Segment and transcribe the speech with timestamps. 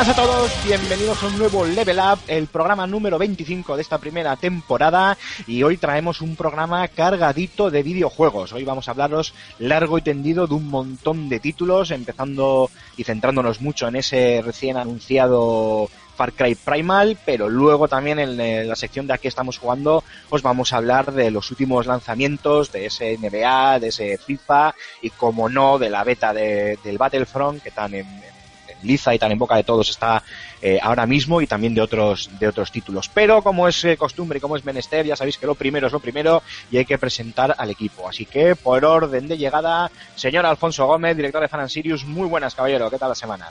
[0.00, 3.98] Buenas a todos, bienvenidos a un nuevo Level Up, el programa número 25 de esta
[3.98, 8.54] primera temporada y hoy traemos un programa cargadito de videojuegos.
[8.54, 13.60] Hoy vamos a hablaros largo y tendido de un montón de títulos, empezando y centrándonos
[13.60, 19.12] mucho en ese recién anunciado Far Cry Primal, pero luego también en la sección de
[19.12, 23.88] aquí estamos jugando os vamos a hablar de los últimos lanzamientos de ese NBA, de
[23.88, 28.06] ese FIFA y como no de la beta de- del Battlefront que tan en,
[28.82, 30.22] liza y tan en boca de todos está
[30.62, 33.08] eh, ahora mismo y también de otros de otros títulos.
[33.12, 35.92] Pero como es eh, costumbre y como es menester, ya sabéis que lo primero es
[35.92, 38.08] lo primero y hay que presentar al equipo.
[38.08, 42.54] Así que por orden de llegada, señor Alfonso Gómez, director de Fan Sirius, muy buenas
[42.54, 43.48] caballero, ¿qué tal la semana?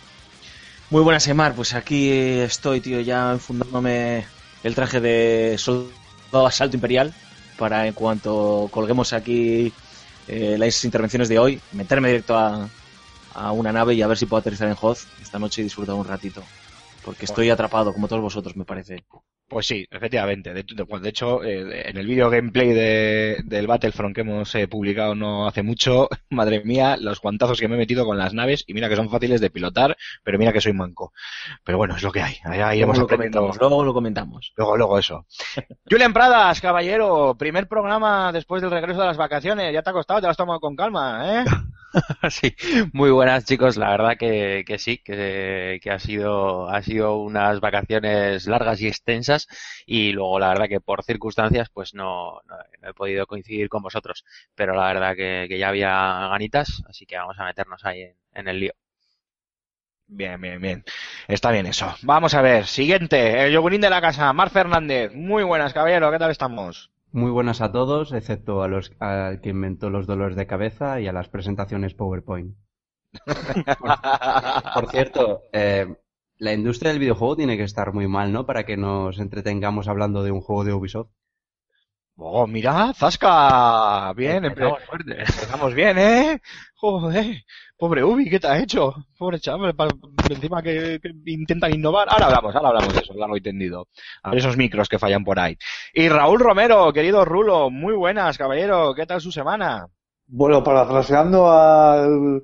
[0.89, 1.53] Muy buenas, Emar.
[1.53, 4.25] Pues aquí estoy, tío, ya enfundándome
[4.63, 7.13] el traje de soldado asalto imperial
[7.59, 9.71] para en cuanto colguemos aquí
[10.27, 12.69] eh, las intervenciones de hoy, meterme directo a,
[13.33, 15.95] a una nave y a ver si puedo aterrizar en Hoth esta noche y disfrutar
[15.95, 16.43] un ratito.
[17.03, 19.03] Porque estoy atrapado, como todos vosotros, me parece.
[19.47, 20.53] Pues sí, efectivamente.
[20.53, 24.53] De, de- pues de hecho, eh, en el vídeo gameplay de, del Battlefront que hemos
[24.53, 28.33] eh, publicado no hace mucho, madre mía, los guantazos que me he metido con las
[28.35, 31.11] naves y mira que son fáciles de pilotar, pero mira que soy manco.
[31.63, 32.35] Pero bueno, es lo que hay.
[32.43, 34.53] Ahí iremos Luego lo comentamos, luego lo comentamos.
[34.55, 35.25] Luego, luego eso.
[35.89, 39.73] Julian Pradas, caballero, primer programa después del regreso de las vacaciones.
[39.73, 41.45] Ya te ha costado, te lo has tomado con calma, ¿eh?
[42.29, 42.55] Sí,
[42.93, 47.59] muy buenas chicos, la verdad que, que sí, que, que ha sido, ha sido unas
[47.59, 49.47] vacaciones largas y extensas
[49.85, 54.23] y luego la verdad que por circunstancias pues no, no, he podido coincidir con vosotros,
[54.55, 58.15] pero la verdad que, que ya había ganitas, así que vamos a meternos ahí en,
[58.33, 58.73] en el lío.
[60.07, 60.83] Bien, bien, bien.
[61.29, 61.95] Está bien eso.
[62.01, 65.13] Vamos a ver, siguiente, el yogurín de la casa, Mar Fernández.
[65.13, 66.91] Muy buenas, caballero, ¿qué tal estamos?
[67.11, 71.07] Muy buenas a todos, excepto a los al que inventó los dolores de cabeza y
[71.07, 72.55] a las presentaciones PowerPoint.
[74.73, 75.95] Por cierto, eh,
[76.37, 78.45] la industria del videojuego tiene que estar muy mal, ¿no?
[78.45, 81.09] Para que nos entretengamos hablando de un juego de Ubisoft.
[82.17, 84.13] Oh, mira, Zasca.
[84.13, 85.19] Bien, empe- Empezamos fuerte.
[85.21, 86.41] empezamos bien, ¿eh?
[86.81, 87.43] Joder,
[87.77, 88.95] pobre Ubi, ¿qué te ha hecho?
[89.17, 89.75] Pobre chaval,
[90.29, 92.07] encima que, que intentan innovar.
[92.09, 93.89] Ahora hablamos, ahora hablamos de eso, largo y tendido.
[94.23, 95.57] A ver esos micros que fallan por ahí.
[95.93, 99.87] Y Raúl Romero, querido Rulo, muy buenas, caballero, ¿qué tal su semana?
[100.27, 102.43] Bueno, parafraseando al,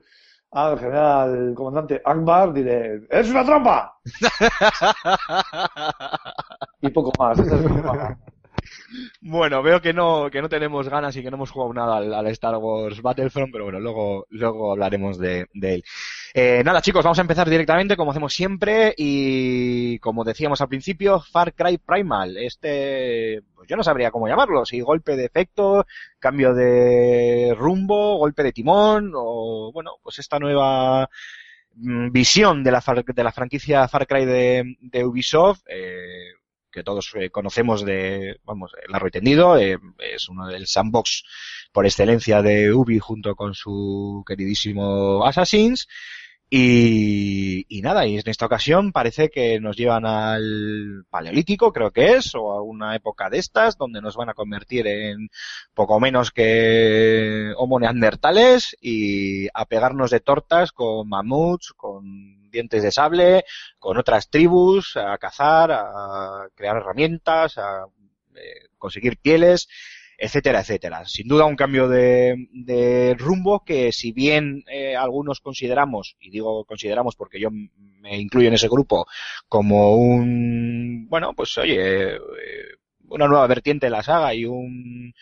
[0.51, 4.00] al general comandante Akbar, diré, ¡es una trampa!
[6.81, 7.40] Y poco más.
[7.40, 8.18] esa es mi fama.
[9.22, 12.28] Bueno, veo que no, que no tenemos ganas y que no hemos jugado nada al,
[12.28, 15.83] Star Wars Battlefront, pero bueno, luego, luego hablaremos de, de él.
[16.33, 21.19] Eh, nada, chicos, vamos a empezar directamente, como hacemos siempre, y como decíamos al principio,
[21.19, 22.38] Far Cry Primal.
[22.38, 25.85] Este, pues yo no sabría cómo llamarlo, si golpe de efecto,
[26.19, 31.09] cambio de rumbo, golpe de timón, o bueno, pues esta nueva
[31.75, 36.33] mm, visión de la, de la franquicia Far Cry de, de Ubisoft, eh,
[36.75, 41.24] que todos eh, conocemos de, vamos, el largo y tendido, eh, es uno del sandbox
[41.72, 45.88] por excelencia de Ubi junto con su queridísimo Assassins.
[46.47, 52.13] Y, y nada, y en esta ocasión parece que nos llevan al Paleolítico, creo que
[52.13, 55.30] es, o a una época de estas, donde nos van a convertir en
[55.74, 62.92] poco menos que homo neandertales y a pegarnos de tortas con mamuts, con dientes de
[62.92, 63.46] sable,
[63.78, 67.86] con otras tribus, a cazar, a crear herramientas, a
[68.36, 69.68] eh, conseguir pieles,
[70.18, 71.06] etcétera, etcétera.
[71.06, 76.66] Sin duda un cambio de, de rumbo que si bien eh, algunos consideramos, y digo
[76.66, 79.06] consideramos porque yo me incluyo en ese grupo,
[79.48, 82.19] como un, bueno, pues oye, eh,
[83.08, 85.13] una nueva vertiente de la saga y un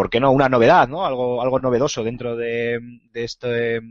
[0.00, 0.30] ¿por qué no?
[0.30, 1.04] Una novedad, ¿no?
[1.04, 2.80] Algo, algo novedoso dentro de,
[3.12, 3.82] este,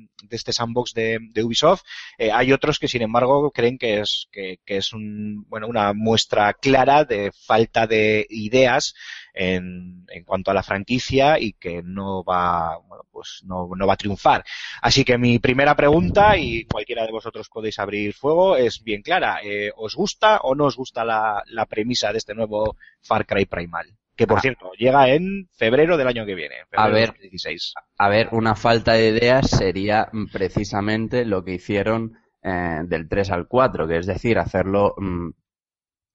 [0.52, 1.84] sandbox de, Ubisoft.
[2.18, 6.56] Eh, hay otros que, sin embargo, creen que es, que, es un, bueno, una muestra
[6.56, 8.96] clara de falta de ideas
[9.36, 13.94] en, en cuanto a la franquicia y que no va, bueno, pues no, no va
[13.94, 14.44] a triunfar.
[14.82, 19.42] Así que mi primera pregunta, y cualquiera de vosotros podéis abrir fuego, es bien clara.
[19.44, 23.96] Eh, ¿Os gusta o no os gusta la premisa de este nuevo Far Cry Primal?
[24.20, 24.42] Que por Ah.
[24.42, 26.56] cierto, llega en febrero del año que viene.
[26.74, 27.08] A ver.
[27.08, 27.74] 2016.
[27.98, 33.48] A ver, una falta de ideas sería precisamente lo que hicieron eh, del 3 al
[33.48, 35.30] 4, que es decir, hacerlo mm,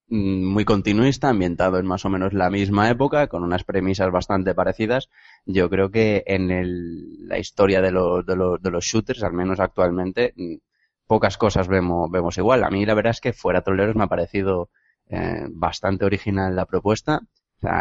[0.08, 4.54] mm, muy continuista, ambientado en más o menos la misma época, con unas premisas bastante
[4.54, 5.08] parecidas.
[5.46, 9.32] Yo creo que en el- la historia de los, de, los, de los shooters, al
[9.32, 10.56] menos actualmente, mm,
[11.06, 12.64] pocas cosas vemos, vemos igual.
[12.64, 14.68] A mí la verdad es que fuera troleros me ha parecido
[15.10, 17.20] eh, bastante original la propuesta.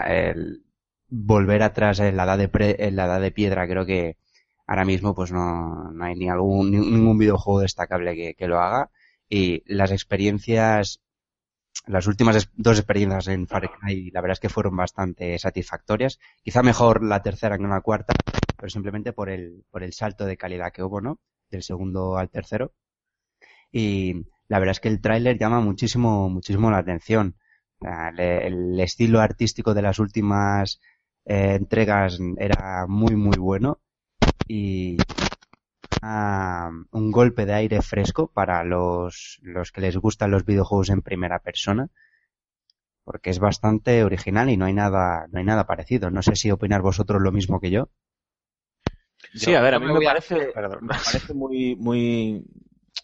[0.08, 0.64] El
[1.10, 4.18] volver atrás en la edad de, pre- en la edad de piedra creo que
[4.68, 8.60] ahora mismo pues no, no hay ni algún ni- ningún videojuego destacable que, que lo
[8.60, 8.90] haga.
[9.30, 11.02] Y las experiencias
[11.88, 16.20] las últimas dos experiencias en Far Cry la verdad es que fueron bastante satisfactorias.
[16.44, 18.14] Quizá mejor la tercera que la cuarta
[18.58, 21.20] pero simplemente por el por el salto de calidad que hubo no
[21.52, 22.74] del segundo al tercero.
[23.72, 27.36] Y la verdad es que el tráiler llama muchísimo muchísimo la atención
[27.86, 30.80] el estilo artístico de las últimas
[31.26, 33.82] eh, entregas era muy muy bueno
[34.48, 34.98] y
[36.02, 41.02] ah, un golpe de aire fresco para los, los que les gustan los videojuegos en
[41.02, 41.90] primera persona
[43.06, 46.52] porque es bastante original y no hay nada no hay nada parecido no sé si
[46.52, 47.90] opinar vosotros lo mismo que yo
[49.34, 50.82] Sí, Yo a ver, a mí me me voy a- parece, Perdón.
[50.88, 52.44] me parece muy, muy,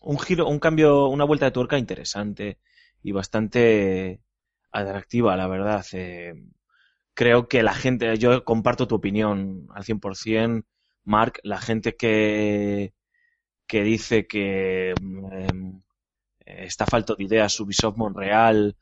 [0.02, 2.60] un giro, un cambio, una vuelta de tuerca interesante
[3.04, 4.22] y bastante
[4.72, 5.86] atractiva, la verdad.
[5.94, 6.34] Eh,
[7.14, 10.66] creo que la gente, yo comparto tu opinión al 100%,
[11.04, 12.94] Mark, la gente que,
[13.68, 15.82] que dice que em,
[16.46, 18.76] está falto de ideas Ubisoft Montreal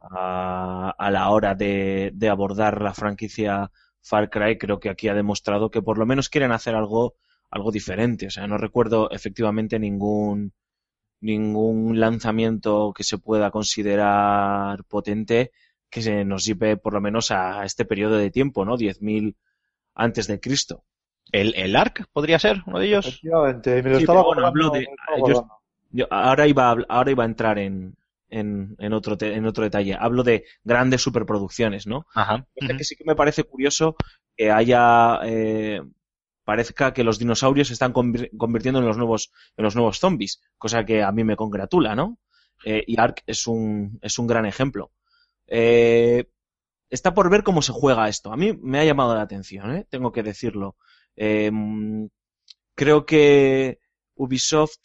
[0.00, 3.70] a, a la hora de, de abordar la franquicia
[4.02, 7.14] Far Cry, creo que aquí ha demostrado que por lo menos quieren hacer algo,
[7.50, 8.26] algo diferente.
[8.26, 10.52] O sea, no recuerdo efectivamente ningún,
[11.24, 15.52] ningún lanzamiento que se pueda considerar potente
[15.90, 18.76] que se nos lleve por lo menos a este periodo de tiempo, ¿no?
[18.76, 19.36] 10.000
[19.94, 20.84] antes de Cristo.
[21.32, 23.06] ¿El, el ARC podría ser uno de ellos?
[23.06, 24.86] Efectivamente, me lo Sí, estaba bueno, hablo de-
[25.16, 25.22] me
[25.92, 27.96] yo- ahora iba a, ahora iba a entrar en,
[28.28, 29.96] en, en otro te- en otro detalle.
[29.98, 32.06] Hablo de grandes superproducciones, ¿no?
[32.14, 32.44] Ajá.
[32.54, 33.96] Fíjate que sí que me parece curioso
[34.36, 35.80] que haya eh,
[36.44, 40.40] parezca que los dinosaurios se están convir- convirtiendo en los nuevos en los nuevos zombies,
[40.58, 42.18] cosa que a mí me congratula, ¿no?
[42.64, 44.92] Eh, y Ark es un es un gran ejemplo.
[45.46, 46.26] Eh,
[46.90, 48.32] está por ver cómo se juega esto.
[48.32, 49.86] A mí me ha llamado la atención, ¿eh?
[49.90, 50.76] tengo que decirlo.
[51.16, 51.50] Eh,
[52.74, 53.80] creo que
[54.14, 54.78] Ubisoft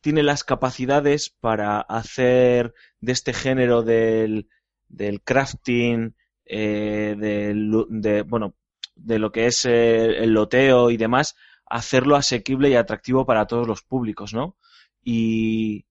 [0.00, 4.48] tiene las capacidades para hacer de este género del,
[4.88, 6.14] del crafting,
[6.46, 8.54] del, de, bueno,
[9.04, 11.36] de lo que es eh, el loteo y demás,
[11.66, 14.56] hacerlo asequible y atractivo para todos los públicos, ¿no?
[15.02, 15.86] Y,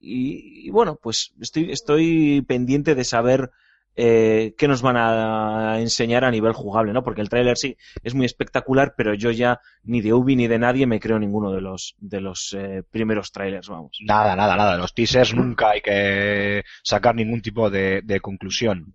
[0.00, 3.50] y, bueno, pues estoy, estoy pendiente de saber
[3.94, 7.02] eh, qué nos van a enseñar a nivel jugable, ¿no?
[7.02, 10.58] Porque el tráiler sí es muy espectacular, pero yo ya ni de Ubi ni de
[10.58, 13.98] nadie me creo ninguno de los de los eh, primeros trailers, vamos.
[14.04, 14.78] Nada, nada, nada.
[14.78, 18.94] Los teasers nunca hay que sacar ningún tipo de conclusión.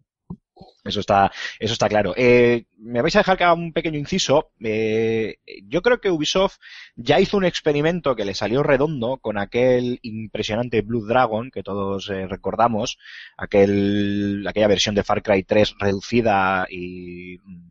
[0.84, 2.14] Eso está, eso está claro.
[2.16, 4.52] Eh, me vais a dejar que haga un pequeño inciso.
[4.64, 5.38] Eh,
[5.68, 6.58] yo creo que Ubisoft
[6.96, 12.10] ya hizo un experimento que le salió redondo con aquel impresionante Blue Dragon que todos
[12.10, 12.98] eh, recordamos,
[13.38, 17.70] aquel, aquella versión de Far Cry 3 reducida y mm,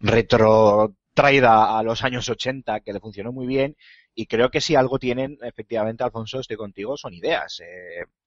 [0.00, 3.76] retro traída a los años 80 que le funcionó muy bien
[4.14, 7.60] y creo que si algo tienen, efectivamente, Alfonso, estoy contigo, son ideas.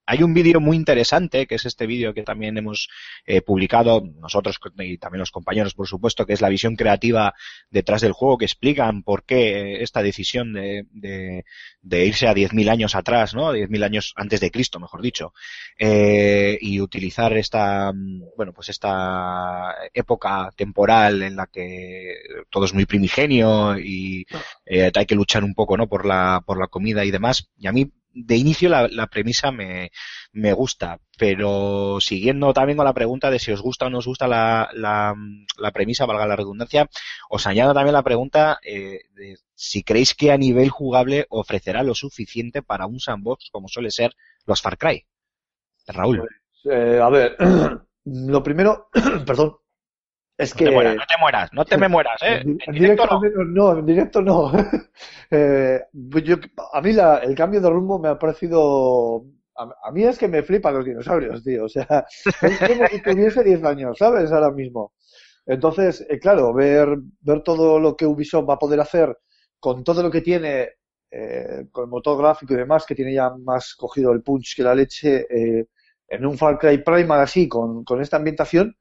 [0.05, 2.89] Hay un vídeo muy interesante, que es este vídeo que también hemos
[3.25, 7.33] eh, publicado nosotros y también los compañeros, por supuesto, que es la visión creativa
[7.69, 11.45] detrás del juego, que explican por qué esta decisión de, de,
[11.81, 13.53] de irse a 10.000 años atrás, ¿no?
[13.53, 15.33] 10.000 años antes de Cristo, mejor dicho,
[15.77, 17.91] eh, y utilizar esta,
[18.37, 22.15] bueno, pues esta época temporal en la que
[22.49, 24.25] todo es muy primigenio y
[24.65, 25.87] eh, hay que luchar un poco, ¿no?
[25.87, 27.49] Por la, por la comida y demás.
[27.57, 29.91] Y a mí, de inicio, la, la premisa me,
[30.31, 34.07] me gusta, pero siguiendo también con la pregunta de si os gusta o no os
[34.07, 35.13] gusta la, la,
[35.59, 36.89] la premisa, valga la redundancia,
[37.29, 41.93] os añado también la pregunta eh, de si creéis que a nivel jugable ofrecerá lo
[41.93, 45.05] suficiente para un sandbox como suele ser los Far Cry.
[45.87, 46.27] Raúl.
[46.63, 47.35] Eh, a ver,
[48.05, 48.89] lo primero,
[49.25, 49.57] perdón,
[50.37, 52.41] Es No que te mueras, no te mueras, no te me mueras, ¿eh?
[52.45, 54.51] en, directo menos no, en directo no.
[55.31, 55.79] Eh,
[56.23, 56.35] yo-
[56.73, 59.25] a mí la- el cambio de rumbo me ha parecido...
[59.57, 61.65] A, a mí es que me flipan los dinosaurios, tío.
[61.65, 62.05] O sea,
[62.41, 64.31] es como si tuviese 10 años, ¿sabes?
[64.31, 64.93] Ahora mismo.
[65.45, 69.17] Entonces, eh, claro, ver, ver todo lo que Ubisoft va a poder hacer
[69.59, 70.69] con todo lo que tiene,
[71.11, 74.63] eh, con el motor gráfico y demás, que tiene ya más cogido el punch que
[74.63, 75.67] la leche, eh,
[76.07, 78.75] en un Far Cry Primal así, con, con esta ambientación,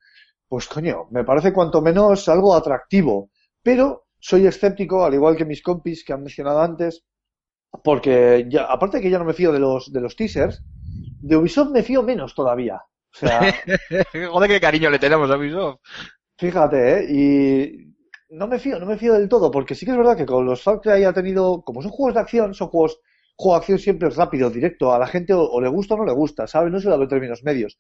[0.55, 3.31] pues coño, me parece cuanto menos algo atractivo.
[3.61, 7.05] Pero soy escéptico, al igual que mis compis que han mencionado antes,
[7.83, 10.63] porque ya, aparte que yo no me fío de los, de los teasers,
[11.23, 12.77] de Ubisoft me fío menos todavía.
[12.77, 13.53] O sea,
[14.33, 15.81] Joder, qué cariño le tenemos a Ubisoft.
[16.39, 17.07] Fíjate, ¿eh?
[17.11, 17.95] Y
[18.37, 20.47] no me fío, no me fío del todo, porque sí que es verdad que con
[20.47, 23.01] los Far Cry ha tenido, como son juegos de acción, son juegos,
[23.37, 25.99] juego de acción siempre es rápido, directo, a la gente o, o le gusta o
[25.99, 26.73] no le gusta, ¿sabes?
[26.73, 27.79] No se da en términos medios.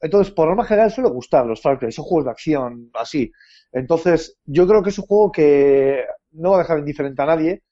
[0.00, 3.30] Entonces, por norma general suele gustar los Far Cry, son juegos de acción así.
[3.72, 7.62] Entonces, yo creo que es un juego que no va a dejar indiferente a nadie.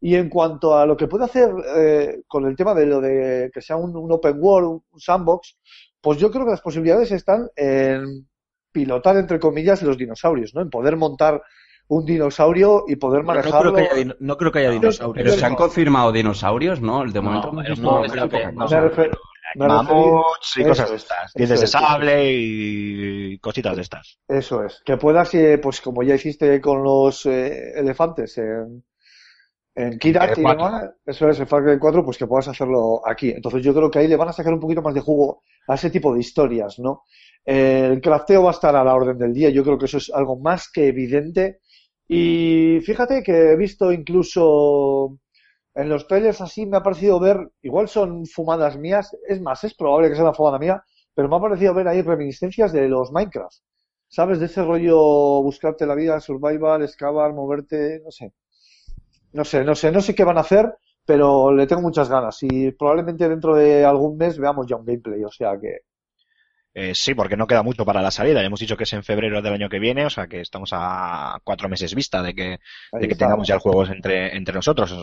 [0.00, 3.50] Y en cuanto a lo que puede hacer eh, con el tema de lo de
[3.52, 5.56] que sea un, un open world, un, sandbox,
[6.00, 8.28] pues yo creo que las posibilidades están en
[8.70, 10.60] pilotar, entre comillas, los dinosaurios, ¿no?
[10.60, 11.40] En poder montar
[11.88, 13.72] un dinosaurio y poder Bueno, no, manejarlo.
[13.72, 15.24] creo que haya, dino- no creo que haya dinosaurios.
[15.24, 17.04] Pero se han confirmado dinosaurios, ¿no?
[17.04, 18.68] De momento No, no, poca no,
[19.56, 21.32] Mamuts y cosas de es, estas.
[21.34, 24.18] Dientes de sable y cositas de estas.
[24.28, 28.84] Eso es, que puedas, eh, pues como ya hiciste con los eh, elefantes en,
[29.74, 33.30] en Kirat y demás, eso es, en Far Cry 4, pues que puedas hacerlo aquí.
[33.30, 35.74] Entonces yo creo que ahí le van a sacar un poquito más de jugo a
[35.74, 37.02] ese tipo de historias, ¿no?
[37.44, 40.10] El crafteo va a estar a la orden del día, yo creo que eso es
[40.12, 41.60] algo más que evidente.
[42.08, 45.18] Y fíjate que he visto incluso
[45.76, 49.74] en los trailers así, me ha parecido ver, igual son fumadas mías, es más, es
[49.74, 50.82] probable que sea una fumada mía,
[51.14, 53.54] pero me ha parecido ver ahí reminiscencias de los Minecraft.
[54.08, 54.38] ¿Sabes?
[54.40, 54.96] De ese rollo
[55.42, 58.32] buscarte la vida, survival, excavar, moverte, no sé.
[59.32, 60.72] No sé, no sé, no sé qué van a hacer,
[61.04, 65.22] pero le tengo muchas ganas y probablemente dentro de algún mes veamos ya un gameplay,
[65.24, 65.80] o sea que
[66.78, 68.42] Eh, sí, porque no queda mucho para la salida.
[68.42, 70.68] Ya hemos dicho que es en febrero del año que viene, o sea que estamos
[70.74, 72.58] a cuatro meses vista de que,
[72.92, 74.94] de tengamos ya el juego entre, entre nosotros.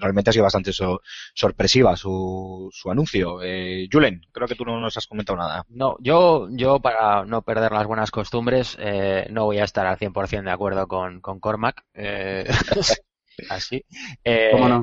[0.00, 1.02] Realmente ha sido bastante so-
[1.34, 3.42] sorpresiva su, su anuncio.
[3.42, 5.66] Eh, Julen, creo que tú no nos has comentado nada.
[5.68, 9.98] No, yo, yo para no perder las buenas costumbres, eh, no voy a estar al
[9.98, 11.84] 100% de acuerdo con, con Cormac.
[11.92, 12.46] eh,
[13.50, 13.84] así.
[14.24, 14.82] Eh, ¿Cómo no?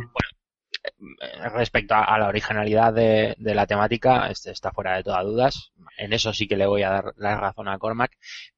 [1.53, 5.71] Respecto a, la originalidad de, la temática, este está fuera de toda dudas.
[5.97, 8.17] En eso sí que le voy a dar la razón a Cormac.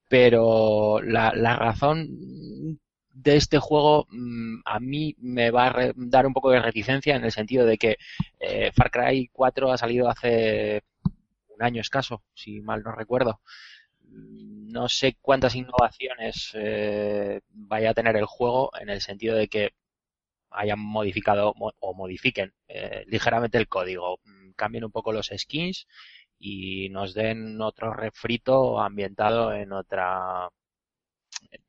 [0.10, 2.08] Pero la, razón
[3.14, 7.24] de este juego mm, a mí me va a dar un poco de reticencia en
[7.24, 7.98] el sentido de que
[8.40, 10.84] eh, Far Cry 4 ha salido hace
[11.48, 13.40] un año escaso, si mal no recuerdo.
[14.06, 19.72] No sé cuántas innovaciones eh, vaya a tener el juego en el sentido de que
[20.54, 25.88] hayan modificado mo- o modifiquen eh, ligeramente el código, mm, cambien un poco los skins
[26.40, 30.50] y nos den otro refrito ambientado en otra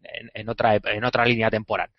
[0.03, 1.91] en, en otra en otra línea temporal.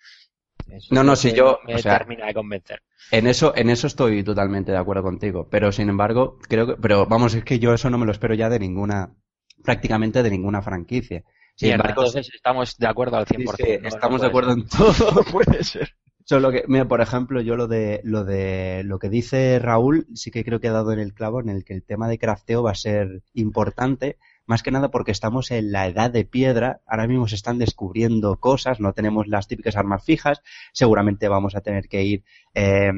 [0.70, 2.82] Eso No, no, si yo- me o sea, termina de convencer.
[3.12, 5.48] En eso, en eso estoy totalmente de acuerdo contigo.
[5.48, 8.34] Pero sin embargo, creo que, pero vamos, es que yo eso no me lo espero
[8.34, 9.14] ya de ninguna,
[9.62, 11.22] prácticamente de ninguna franquicia.
[11.54, 13.56] Sin embargo, entonces estamos de acuerdo al 100%.
[13.56, 13.82] sí, sí, ¿no?
[13.82, 14.58] No estamos de acuerdo ser.
[14.58, 15.24] en todo.
[15.32, 15.96] puede ser.
[16.28, 20.32] Solo que, mira, por ejemplo, yo lo de, lo de, lo que dice Raúl, sí
[20.32, 22.64] que creo que ha dado en el clavo en el que el tema de crafteo
[22.64, 27.06] va a ser importante, más que nada porque estamos en la edad de piedra, ahora
[27.06, 30.42] mismo se están descubriendo cosas, no tenemos las típicas armas fijas,
[30.72, 32.90] seguramente vamos a tener que ir, eh,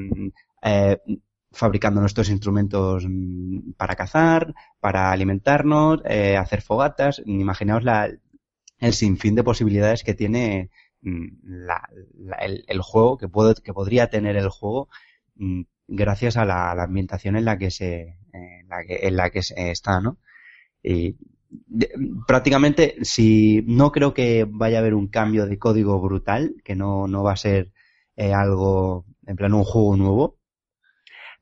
[0.62, 0.98] eh,
[1.52, 8.08] fabricando nuestros instrumentos mm, para cazar, para alimentarnos, eh, hacer fogatas, imaginaos la,
[8.78, 10.70] el sinfín de posibilidades que tiene
[11.02, 14.88] la- la- el, juego, que, puedo, que podría tener el juego
[15.36, 19.42] mm, gracias a la, ambientación en la que se, en la que, en la que
[19.42, 20.18] se está, ¿no?
[20.82, 21.16] Y
[22.26, 27.08] prácticamente, si no creo que vaya a haber un cambio de código brutal, que no,
[27.08, 27.72] no va a ser
[28.16, 30.38] eh, algo, en plan un juego nuevo,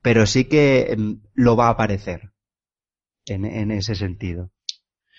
[0.01, 2.31] pero sí que mm, lo va a aparecer
[3.25, 4.51] en, en ese sentido.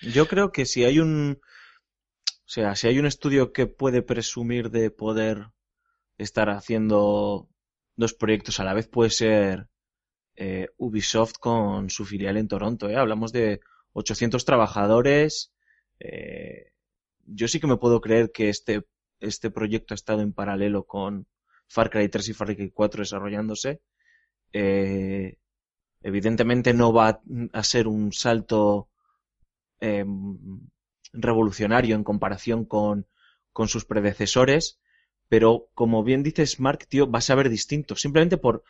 [0.01, 1.39] Yo creo que si hay un,
[2.49, 5.51] o sea, si hay un estudio que puede presumir de poder
[6.17, 7.47] estar haciendo
[7.95, 9.67] dos proyectos a la vez, puede ser
[10.35, 12.89] eh, Ubisoft con su filial en Toronto.
[12.89, 12.95] ¿eh?
[12.95, 13.59] Hablamos de
[13.93, 15.53] 800 trabajadores.
[15.99, 16.71] eh,
[17.23, 18.83] yo sí que me puedo creer que este,
[19.19, 21.27] este proyecto ha estado en paralelo con
[21.67, 23.79] Far Cry 3 y Far Cry 4 desarrollándose.
[26.01, 27.21] Evidentemente no va
[27.53, 28.89] a ser un salto
[31.13, 33.07] revolucionario en comparación con,
[33.51, 34.79] con sus predecesores,
[35.27, 38.63] pero como bien dices, Mark, tío, vas a ver distinto, simplemente por,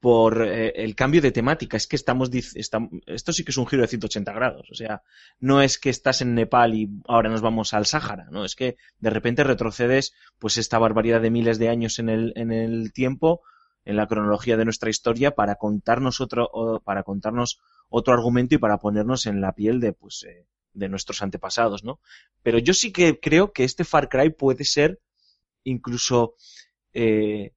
[0.00, 1.76] por eh, el cambio de temática.
[1.76, 4.68] Es que estamos, esto sí que es un giro de 180 grados.
[4.70, 5.02] O sea,
[5.38, 8.44] no es que estás en Nepal y ahora nos vamos al Sáhara, ¿no?
[8.44, 12.50] Es que de repente retrocedes, pues, esta barbaridad de miles de años en el, en
[12.50, 13.42] el tiempo,
[13.84, 18.78] en la cronología de nuestra historia, para contarnos otro, para contarnos otro argumento y para
[18.78, 22.00] ponernos en la piel de, pues, eh, de nuestros antepasados, ¿no?
[22.42, 25.00] Pero yo sí que creo que este Far Cry puede ser
[25.64, 26.34] incluso
[26.92, 27.52] eh,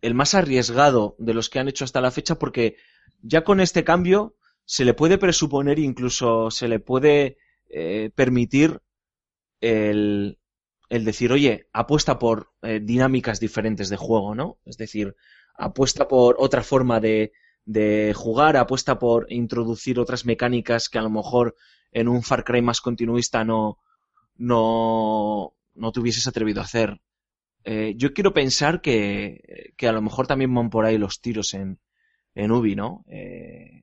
[0.00, 2.76] el más arriesgado de los que han hecho hasta la fecha porque
[3.22, 7.38] ya con este cambio se le puede presuponer incluso se le puede
[7.70, 8.80] eh, permitir
[9.60, 10.38] el,
[10.88, 15.14] el decir oye apuesta por eh, dinámicas diferentes de juego no es decir
[15.54, 17.32] apuesta por otra forma de,
[17.64, 21.54] de jugar apuesta por introducir otras mecánicas que a lo mejor
[21.92, 23.78] en un Far Cry más continuista no
[24.36, 27.00] no no te hubieses atrevido a hacer
[27.64, 31.54] eh, yo quiero pensar que, que a lo mejor también van por ahí los tiros
[31.54, 31.78] en,
[32.34, 33.04] en Ubi, ¿no?
[33.08, 33.82] Eh,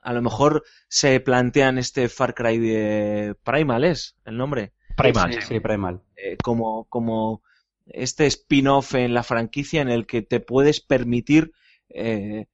[0.00, 4.72] a lo mejor se plantean este Far Cry de Primal, ¿es el nombre?
[4.96, 5.32] Primal.
[5.34, 6.02] Sí, sí, Primal.
[6.16, 7.42] Eh, como, como
[7.86, 11.52] este spin-off en la franquicia en el que te puedes permitir
[11.90, 12.46] eh,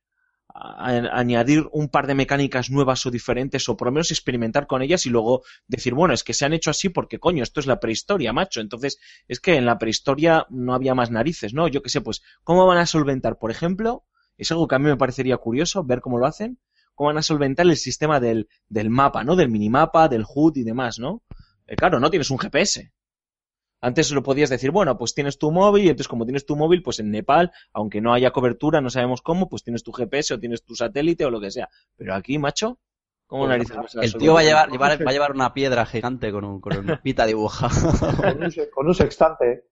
[0.54, 4.82] a- añadir un par de mecánicas nuevas o diferentes o por lo menos experimentar con
[4.82, 7.66] ellas y luego decir, bueno, es que se han hecho así porque coño, esto es
[7.66, 8.60] la prehistoria, macho.
[8.60, 8.98] Entonces,
[9.28, 11.68] es que en la prehistoria no había más narices, ¿no?
[11.68, 14.04] Yo qué sé, pues, ¿cómo van a solventar, por ejemplo?
[14.36, 16.58] Es algo que a mí me parecería curioso ver cómo lo hacen.
[16.94, 19.36] ¿Cómo van a solventar el sistema del, del mapa, ¿no?
[19.36, 21.22] Del minimapa, del HUD y demás, ¿no?
[21.66, 22.92] Eh, claro, no tienes un GPS.
[23.82, 26.82] Antes lo podías decir, bueno, pues tienes tu móvil y entonces como tienes tu móvil,
[26.82, 30.38] pues en Nepal, aunque no haya cobertura, no sabemos cómo, pues tienes tu GPS o
[30.40, 31.68] tienes tu satélite o lo que sea.
[31.96, 32.78] Pero aquí, macho,
[33.26, 35.84] ¿cómo narices vas a El tío va a llevar, llevar- va a llevar una piedra
[35.84, 37.90] gigante con un, con un pita dibujado.
[38.16, 39.64] Con un, se- con un sextante.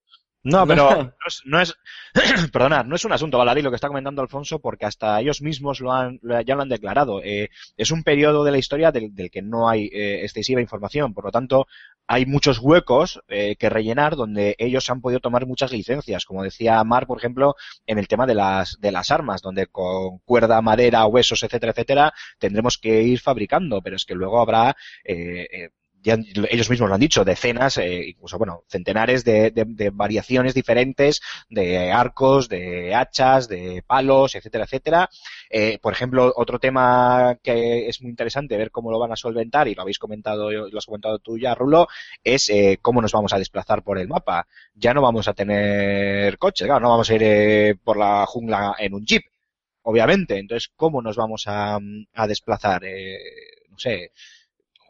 [0.43, 1.77] No, pero no es, no es
[2.51, 5.81] perdonad, no es un asunto baladí lo que está comentando Alfonso, porque hasta ellos mismos
[5.81, 7.21] lo han, lo- ya lo han declarado.
[7.23, 11.13] Eh, es un periodo de la historia del, del que no hay eh, excesiva información,
[11.13, 11.67] por lo tanto,
[12.13, 16.83] hay muchos huecos eh, que rellenar donde ellos han podido tomar muchas licencias, como decía
[16.83, 17.55] Mar, por ejemplo,
[17.87, 22.13] en el tema de las, de las armas, donde con cuerda, madera, huesos, etcétera, etcétera,
[22.41, 25.71] tendremos que ir fabricando, pero es que luego habrá eh, eh,
[26.05, 31.91] ellos mismos lo han dicho, decenas, eh, incluso, bueno, centenares de, de- variaciones diferentes de
[31.93, 35.11] arcos, de hachas, de palos, etcétera, etcétera.
[35.51, 39.69] Eh, por ejemplo, otro tema que es muy interesante ver cómo lo van a solventar,
[39.69, 41.87] y lo habéis comentado, lo has comentado tú ya, Rulo,
[42.25, 44.47] es eh, cómo nos vamos a desplazar por el mapa.
[44.75, 48.75] Ya no vamos a tener coches, claro, no vamos a ir eh, por la jungla
[48.79, 49.23] en un jeep,
[49.83, 50.39] obviamente.
[50.39, 51.79] Entonces, ¿cómo nos vamos a,
[52.15, 52.83] a desplazar?
[53.71, 54.13] No sé,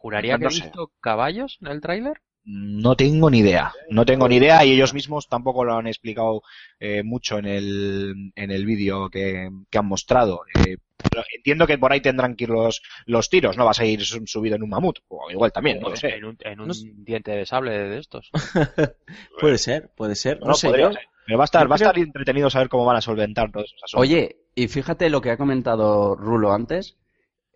[0.01, 0.63] Juraría que No he sé.
[0.63, 2.21] visto caballos en el tráiler.
[2.43, 6.41] No tengo ni idea, no tengo ni idea y ellos mismos tampoco lo han explicado
[6.79, 10.41] eh, mucho en el, en el vídeo que, que han mostrado.
[10.55, 13.85] Eh, pero entiendo que por ahí tendrán que ir los, los tiros, no vas a
[13.85, 16.15] ir su- subido en un mamut, o igual también, no lo sé.
[16.15, 16.91] En un, en un No sé.
[16.95, 18.31] diente de sable de estos.
[19.39, 20.39] Puede ser, puede ser.
[20.39, 21.03] No, No, sé, podría yo- ser.
[21.27, 23.83] Pero va a estar, va a estar entretenido saber cómo van a solventar todos esos
[23.83, 24.01] asuntos.
[24.01, 26.97] Oye, y fíjate lo que ha comentado Rulo antes,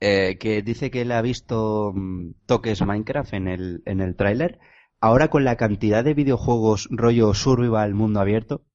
[0.01, 4.60] eh, que dice que él ha visto mm, toques Minecraft en el, en el tráiler.
[4.99, 8.65] Ahora con la cantidad de videojuegos rollo survival mundo abierto,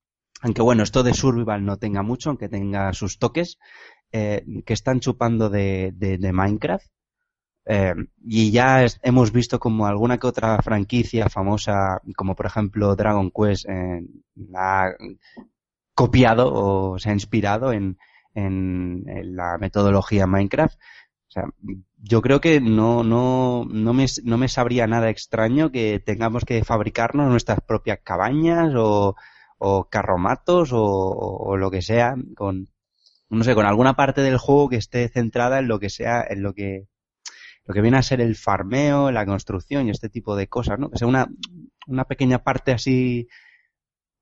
[0.42, 3.58] aunque bueno, esto de survival no tenga mucho, aunque tenga sus toques,
[4.12, 6.86] eh, que están chupando de, de, Minecraft.
[7.66, 13.30] Eh, y ya hemos visto como alguna que otra franquicia famosa, como por ejemplo Dragon
[13.30, 13.66] Quest,
[14.54, 14.90] ha
[15.94, 17.98] copiado o se ha inspirado en,
[18.34, 20.78] en, en la metodología Minecraft.
[21.30, 21.44] O sea,
[22.02, 26.64] yo creo que no, no, no, me, no me sabría nada extraño que tengamos que
[26.64, 29.14] fabricarnos nuestras propias cabañas o,
[29.58, 32.66] o carromatos o, o lo que sea con,
[33.28, 36.42] no sé, con alguna parte del juego que esté centrada en lo que sea, en
[36.42, 36.88] lo que,
[37.64, 40.90] lo que viene a ser el farmeo, la construcción y este tipo de cosas, ¿no?
[40.90, 41.28] Que sea una,
[41.86, 43.28] una pequeña parte así,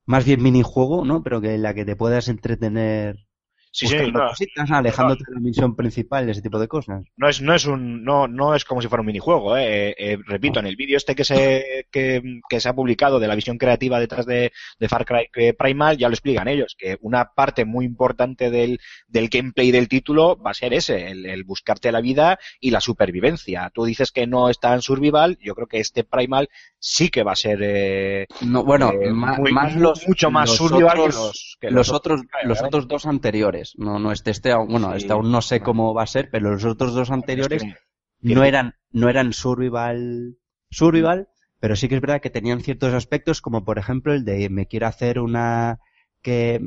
[0.05, 1.23] más bien minijuego, ¿no?
[1.23, 3.28] Pero que en la que te puedas entretener
[3.71, 7.03] Sí, sí, no, cositas, alejándote de la misión principal ese tipo de cosas.
[7.17, 9.89] no es, no es un, no, no es como si fuera un minijuego, eh.
[9.89, 13.27] Eh, eh, repito, en el vídeo este que se, que, que se ha publicado de
[13.27, 16.97] la visión creativa detrás de, de Far Cry eh, Primal, ya lo explican ellos, que
[17.01, 21.43] una parte muy importante del, del gameplay del título va a ser ese, el, el
[21.43, 23.71] buscarte la vida y la supervivencia.
[23.73, 27.33] Tú dices que no está en survival, yo creo que este Primal sí que va
[27.33, 28.91] a ser, No, bueno,
[29.37, 33.05] muy- más los, mucho más los survival que los, que los otros, los otros dos
[33.05, 33.58] anteriores.
[33.77, 34.97] No, no, este, este, aún- bueno, Sí.
[34.97, 38.33] este aún no sé cómo va a ser, pero los otros dos anteriores Es que-
[38.35, 40.37] no eran, no eran survival,
[40.69, 44.49] survival, pero sí que es verdad que tenían ciertos aspectos, como por ejemplo el de
[44.49, 45.79] me quiero hacer una,
[46.21, 46.59] que,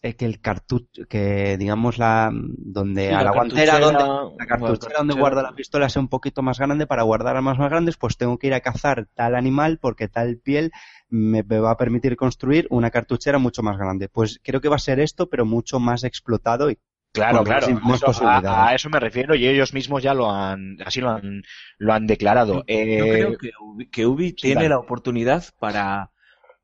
[0.00, 4.46] que el cartucho, que digamos la, donde Sí, a la, la guantera, donde, la bueno,
[4.46, 7.96] cartuchera donde guarda la pistola sea un poquito más grande, para guardar armas más grandes,
[7.96, 10.70] pues tengo que ir a cazar tal animal porque tal piel
[11.08, 14.08] me, va a permitir construir una cartuchera mucho más grande.
[14.08, 16.78] Pues creo que va a ser esto, pero mucho más explotado y
[17.12, 18.12] Claro, Con más- claro.
[18.12, 21.42] Eso- a, a eso me refiero y ellos mismos ya lo han, así lo han,
[21.78, 22.62] lo han declarado.
[22.66, 24.68] Eh, Yo creo que Ubi, que Ubi sí, tiene dale.
[24.68, 26.10] la oportunidad para,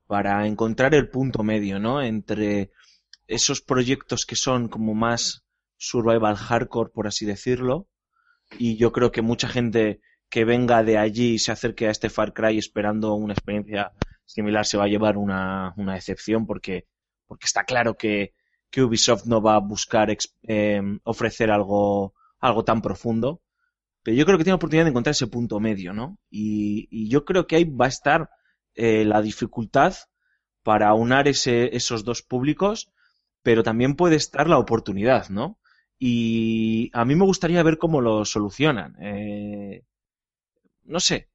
[0.06, 2.02] para encontrar el punto medio, ¿no?
[2.02, 2.70] Entre
[3.32, 5.44] esos proyectos que son como más
[5.76, 7.88] survival hardcore, por así decirlo,
[8.58, 12.10] y yo creo que mucha gente que venga de allí y se acerque a este
[12.10, 13.92] Far Cry esperando una experiencia
[14.24, 16.86] similar se va a llevar una, una decepción porque,
[17.26, 18.34] porque está claro que,
[18.74, 20.08] Ubisoft no va a buscar
[20.44, 23.42] eh, ofrecer algo, algo tan profundo.
[24.02, 26.18] Pero yo creo que tiene la oportunidad de encontrar ese punto medio, ¿no?
[26.30, 28.30] Y, y yo creo que ahí va a estar
[28.74, 29.94] eh, la dificultad
[30.62, 32.90] para aunar ese, esos dos públicos,
[33.42, 35.58] pero también puede estar la oportunidad, ¿no?
[35.98, 38.96] Y a mí me gustaría ver cómo lo solucionan.
[39.00, 39.84] Eh,
[40.84, 41.28] no sé.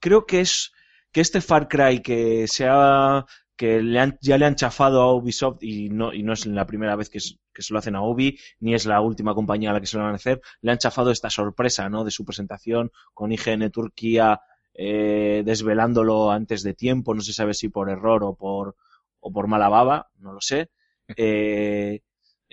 [0.00, 0.72] Creo que es
[1.12, 3.24] que este Far Cry que se ha
[3.56, 6.66] que le han- ya le han chafado a Ubisoft y no, y no es la
[6.66, 9.80] primera vez que, se lo hacen a Ubi, ni es la última compañía a la
[9.80, 12.02] que se lo van a hacer, le han chafado esta sorpresa, ¿no?
[12.04, 14.40] De su presentación con IGN Turquía
[14.74, 18.74] eh, desvelándolo antes de tiempo, no se sabe si por error o por,
[19.20, 20.70] o por mala baba, no lo sé.
[21.16, 22.00] Eh,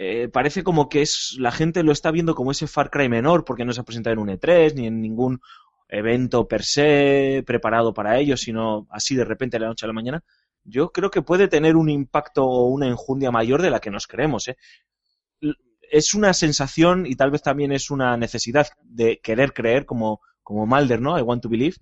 [0.01, 3.43] eh, parece como que es la gente lo está viendo como ese Far Cry menor
[3.43, 5.41] porque no se ha presentado en un E3 ni en ningún
[5.89, 9.93] evento per se preparado para ello, sino así de repente de la noche a la
[9.93, 10.23] mañana.
[10.63, 14.07] Yo creo que puede tener un impacto o una enjundia mayor de la que nos
[14.07, 14.47] creemos.
[14.47, 14.57] ¿eh?
[15.91, 20.65] Es una sensación y tal vez también es una necesidad de querer creer como, como
[20.65, 21.17] Mulder, ¿no?
[21.17, 21.77] I want to believe.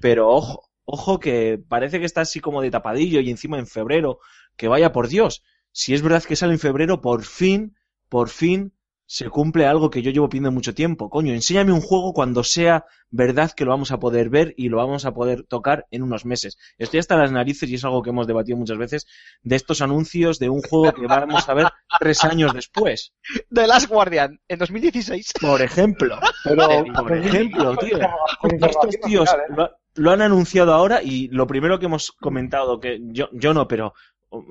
[0.00, 4.18] Pero ojo, ojo que parece que está así como de tapadillo y encima en febrero,
[4.56, 5.42] que vaya por Dios.
[5.72, 7.76] Si es verdad que sale en febrero, por fin,
[8.08, 8.72] por fin
[9.12, 11.10] se cumple algo que yo llevo pidiendo mucho tiempo.
[11.10, 14.78] Coño, enséñame un juego cuando sea verdad que lo vamos a poder ver y lo
[14.78, 16.56] vamos a poder tocar en unos meses.
[16.78, 19.06] Estoy hasta las narices y es algo que hemos debatido muchas veces
[19.42, 21.66] de estos anuncios de un juego que vamos a ver
[22.00, 23.12] tres años después.
[23.50, 25.34] The Last Guardian, en 2016.
[25.42, 26.18] Por ejemplo.
[26.44, 27.98] Pero, Por ejemplo, tío.
[28.66, 33.28] Estos tíos lo, lo han anunciado ahora y lo primero que hemos comentado, que yo,
[33.32, 33.92] yo no, pero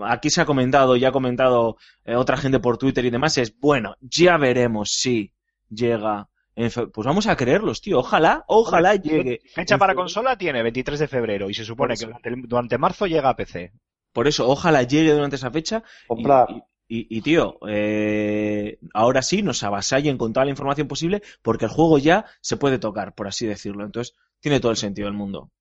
[0.06, 3.58] aquí se ha comentado y ha comentado eh, otra gente por Twitter y demás, es,
[3.60, 5.34] bueno, ya veremos si
[5.70, 6.28] llega.
[6.56, 8.00] en fe- pues vamos a creerlos, tío.
[8.00, 9.40] Ojalá, ojalá llegue.
[9.54, 13.30] Fecha para consola tiene 23 de febrero y se supone que durante, durante marzo llega
[13.30, 13.72] a PC.
[14.14, 15.84] Por eso, ojalá llegue durante esa fecha.
[16.04, 16.48] Y, Comprar.
[16.50, 16.64] y-
[16.94, 21.72] y- y, tío, eh, ahora sí nos avasallen con toda la información posible porque el
[21.72, 23.86] juego ya se puede tocar, por así decirlo.
[23.86, 25.52] Entonces, tiene todo el sentido del mundo.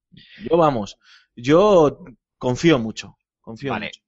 [0.51, 0.99] Yo, vamos,
[1.37, 2.01] yo
[2.37, 3.17] confío mucho.
[3.51, 3.87] Confío Vale.
[3.87, 4.01] mucho.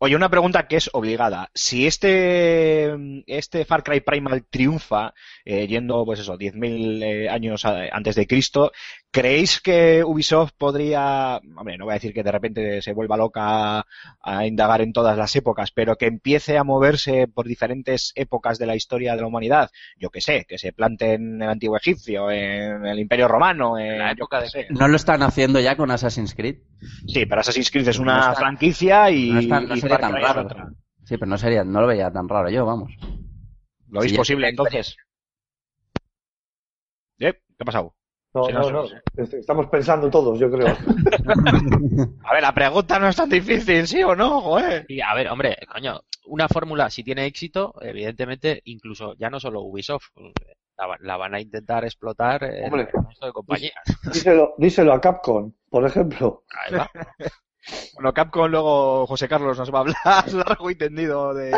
[0.00, 1.50] Oye, una pregunta que es obligada.
[1.54, 2.94] Si este,
[3.26, 5.12] este Far Cry Primal triunfa,
[5.44, 8.70] eh, yendo, pues eso, 10.000 eh, años a- antes de Cristo,
[9.10, 13.78] ¿creéis que Ubisoft podría, hombre, no voy a decir que de repente se vuelva loca
[13.80, 13.86] a,
[14.22, 18.66] a indagar en todas las épocas, pero que empiece a moverse por diferentes épocas de
[18.66, 19.70] la historia de la humanidad?
[19.98, 23.98] Yo que sé, que se plante en el antiguo egipcio, en el Imperio Romano, en
[23.98, 24.66] la época qué de- sé.
[24.70, 26.58] ¿No lo están haciendo ya con Assassin's Creed?
[27.06, 29.98] Sí, pero Assassin's Creed es No una está- franquicia y, no está- no y sería
[29.98, 30.42] Far tan raro.
[30.42, 30.68] otra.
[31.04, 32.92] Sí, pero no sería, no lo veía tan raro yo, vamos.
[33.88, 34.96] ¿Lo veis Sí, posible entonces?
[37.18, 37.32] ¿Eh?
[37.32, 37.94] ¿Qué ha pasado?
[38.34, 38.88] No, no, no, no.
[39.16, 40.66] Est- Estamos pensando todos, yo creo.
[42.24, 44.40] A ver, la pregunta no es tan difícil, ¿sí o no?
[44.42, 44.84] Joder.
[44.88, 49.62] Y a ver, hombre, coño, una fórmula si tiene éxito, evidentemente, incluso ya no solo
[49.62, 50.08] Ubisoft,
[50.78, 52.88] la, va- la van a intentar explotar en Hombre.
[52.94, 53.74] el resto de compañías.
[54.12, 56.44] Díselo, díselo a Capcom, por ejemplo.
[56.50, 56.90] Ahí va.
[57.94, 61.52] Bueno, Capcom luego José Carlos nos va a hablar largo y tendido de,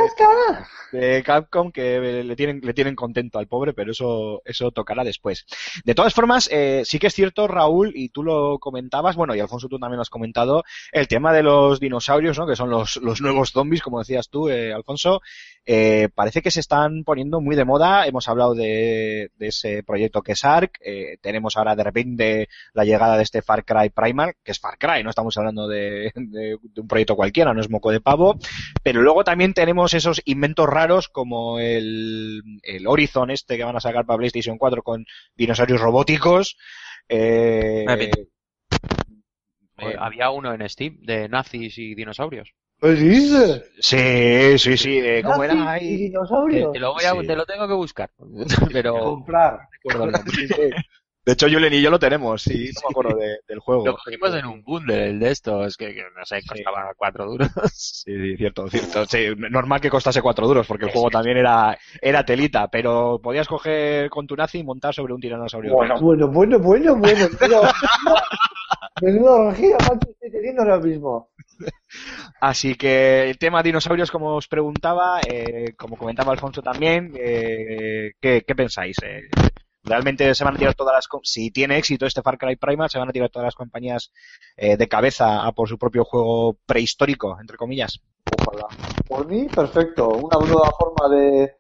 [0.93, 5.47] de Capcom que le tienen, le tienen contento al pobre, pero eso, eso tocará después.
[5.85, 9.41] De todas formas, eh, sí que es cierto, Raúl, y tú lo comentabas, bueno, y
[9.41, 12.47] Alfonso tú también lo has comentado, el tema de los dinosaurios, ¿no?
[12.47, 15.21] Que son los, los nuevos zombies, como decías tú, eh, Alfonso,
[15.67, 18.07] eh, parece que se están poniendo muy de moda.
[18.07, 22.85] Hemos hablado de, de ese proyecto que es ARK, eh, tenemos ahora de repente la
[22.85, 26.59] llegada de este Far Cry Primal, que es Far Cry, no estamos hablando de, de-
[26.63, 28.37] de un proyecto cualquiera, no es moco de pavo,
[28.83, 33.81] pero luego también tenemos esos inventos raros como el, el Horizon este que van a
[33.81, 35.05] sacar para PlayStation 4 con
[35.37, 36.57] dinosaurios robóticos.
[37.09, 38.17] Eh, Rabbit.
[39.79, 42.53] Eh, había uno en Steam de nazis y dinosaurios.
[42.81, 43.63] ¿Qué dices?
[43.79, 45.97] sí, sí, sí, eh, ¿cómo era ¿Nazis y ahí?
[45.99, 46.73] Te, dinosaurios?
[46.73, 47.27] te lo voy a- Sí.
[47.27, 48.11] te lo tengo que buscar.
[48.73, 49.61] Pero Comprar.
[51.27, 53.87] De hecho, Julen y yo lo tenemos, sí, no me acuerdo de- del juego.
[53.87, 57.49] Lo cogimos en un bundle, el de estos, que, que no sé, costaba cuatro duros.
[57.73, 59.05] Sí, sí, cierto, cierto.
[59.07, 63.47] Sí, normal que costase cuatro duros, porque el juego también era, era telita, pero podías
[63.47, 65.75] coger con tu nazi y montar sobre un tiranosaurio.
[65.75, 67.27] Bueno, bueno, bueno, bueno, bueno.
[67.39, 67.63] Pero,
[69.03, 71.29] menuda orgía, macho, estoy teniendo ahora mismo.
[72.41, 78.43] Así que el tema dinosaurios, como os preguntaba, eh, como comentaba Alfonso también, eh, ¿qué,
[78.47, 78.97] qué pensáis?
[79.03, 79.29] Eh,
[79.83, 81.09] ¿Realmente se van a tirar todas las...
[81.23, 84.13] Si tiene éxito este Far Cry Primal, se van a tirar todas las compañías
[84.57, 88.01] eh, de cabeza a por su propio juego prehistórico, entre comillas?
[88.39, 88.69] Ojalá.
[89.09, 90.09] Por mí, perfecto.
[90.09, 91.55] Una nueva forma de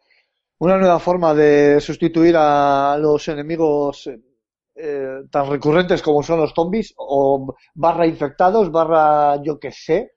[0.58, 4.10] una nueva forma de sustituir a los enemigos
[4.74, 10.12] eh, tan recurrentes como son los zombies o barra infectados, barra yo que sé.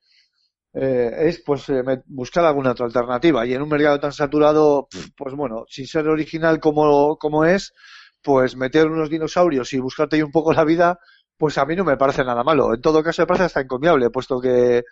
[0.73, 3.45] Eh, es pues eh, buscar alguna otra alternativa.
[3.45, 7.73] Y en un mercado tan saturado pues bueno sin ser original como, como es
[8.21, 10.99] pues meter unos dinosaurios y buscarte ahí un poco la vida
[11.37, 12.73] pues a mí no me parece nada malo.
[12.73, 14.83] En todo caso me parece hasta encomiable puesto que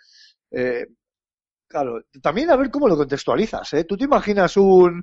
[0.50, 0.86] eh,
[1.72, 3.84] Claro, también a ver cómo lo contextualizas, ¿eh?
[3.84, 5.02] ¿Tú te imaginas un,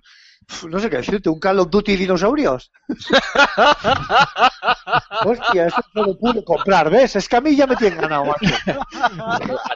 [0.69, 2.71] no sé qué decirte, un Call of Duty dinosaurios?
[5.25, 7.15] Hostia, eso no lo pude comprar, ¿ves?
[7.15, 8.35] Es que a mí ya me tienen ganado,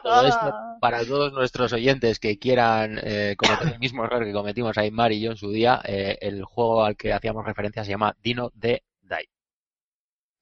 [0.03, 4.77] todo esto, para todos nuestros oyentes que quieran eh, cometer el mismo error que cometimos
[4.77, 8.15] Aymar y yo en su día, eh, el juego al que hacíamos referencia se llama
[8.21, 8.83] Dino de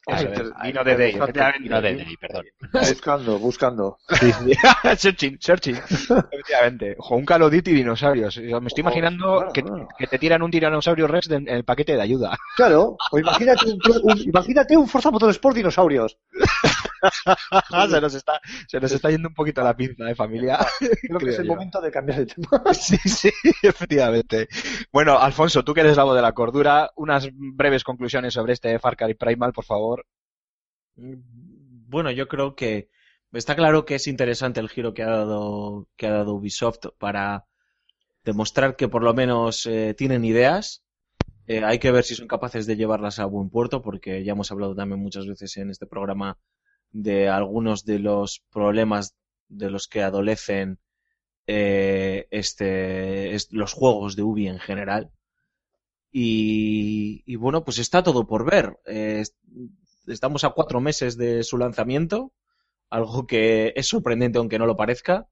[0.08, 1.20] Eso es, Dino de Day.
[1.62, 2.46] Dino de Die, perdón.
[2.74, 3.98] Buscando, buscando.
[4.98, 5.76] searching, searching.
[5.76, 6.96] Efectivamente.
[6.98, 8.38] Ojo, un Call of Duty dinosaurios.
[8.38, 9.88] Me estoy imaginando claro, que, claro.
[9.98, 12.36] que te tiran un tiranosaurio Rex de- en el paquete de ayuda.
[12.56, 16.18] Claro, o imagínate un, un- imagínate un Forza Motorsport dinosaurios.
[17.90, 20.60] se, nos está, se nos está yendo un poquito la pinza, ¿eh, familia?
[21.02, 21.54] Creo que es el yo.
[21.54, 22.64] momento de cambiar de tema.
[22.74, 23.32] Sí, sí,
[23.64, 24.48] efectivamente.
[24.92, 28.78] Bueno, Alfonso, tú que eres la voz de la cordura, unas breves conclusiones sobre este
[28.80, 30.06] Far Cry Primal, por favor.
[30.96, 32.90] Bueno, yo creo que
[33.34, 37.46] está claro que es interesante el giro que ha dado, que ha dado Ubisoft para
[38.24, 40.84] demostrar que por lo menos eh, tienen ideas.
[41.48, 44.52] Eh, hay que ver si son capaces de llevarlas a buen puerto, porque ya hemos
[44.52, 46.38] hablado también muchas veces en este programa
[46.92, 49.16] de algunos de los problemas
[49.50, 50.80] de los que adolecen
[51.48, 55.12] eh, este, es- los juegos de Ubi en general.
[56.12, 58.78] Y, y bueno, pues está todo por ver.
[58.86, 59.36] Eh, est-
[60.08, 62.34] estamos a cuatro meses de su lanzamiento,
[62.90, 65.28] algo que es sorprendente aunque no lo parezca.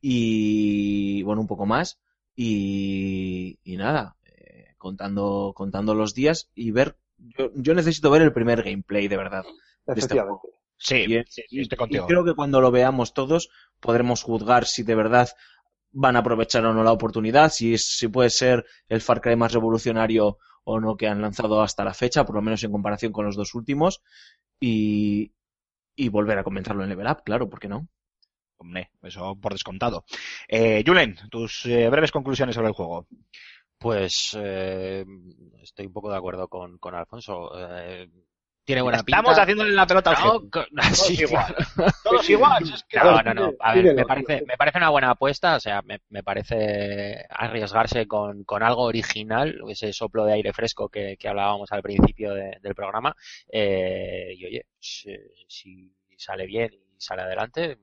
[0.00, 2.00] Y bueno, un poco más.
[2.36, 6.96] Y, y nada, eh, contando, contando los días y ver.
[7.18, 9.44] Yo, yo necesito ver el primer gameplay de verdad.
[9.94, 10.42] de este juego.
[10.88, 12.08] Sí, Y, sí, sí, y- estoy y contigo.
[12.08, 15.28] creo que cuando lo veamos todos podremos juzgar si de verdad
[15.92, 19.36] van a aprovechar o no la oportunidad, si, es- si puede ser el Far Cry
[19.36, 23.12] más revolucionario o no que han lanzado hasta la fecha, por lo menos en comparación
[23.12, 24.02] con los dos últimos,
[24.60, 25.32] y,
[25.96, 27.88] y volver a comentarlo en Level Up, claro, ¿por qué no?
[28.58, 30.04] Hombre, eso por descontado.
[30.48, 33.06] Eh, Julen, tus eh, breves conclusiones sobre el juego.
[33.78, 35.04] Pues eh,
[35.62, 37.50] estoy un poco de acuerdo con, con Alfonso.
[37.56, 38.10] Eh,
[38.64, 39.18] tiene buena pinta.
[39.18, 40.94] Estamos haciéndole la pelota al No, jefe.
[40.94, 41.54] sí, igual.
[41.74, 41.92] claro.
[42.04, 42.62] Todos igual.
[42.62, 43.52] es que- No, no, no.
[43.60, 45.56] A ver, me parece, me parece una buena apuesta.
[45.56, 50.88] O sea, me, me parece arriesgarse con, con algo original, ese soplo de aire fresco
[50.88, 53.14] que, que hablábamos al principio de- del programa.
[53.50, 55.16] Eh, y oye, si,
[55.48, 57.78] si sale bien y sale adelante,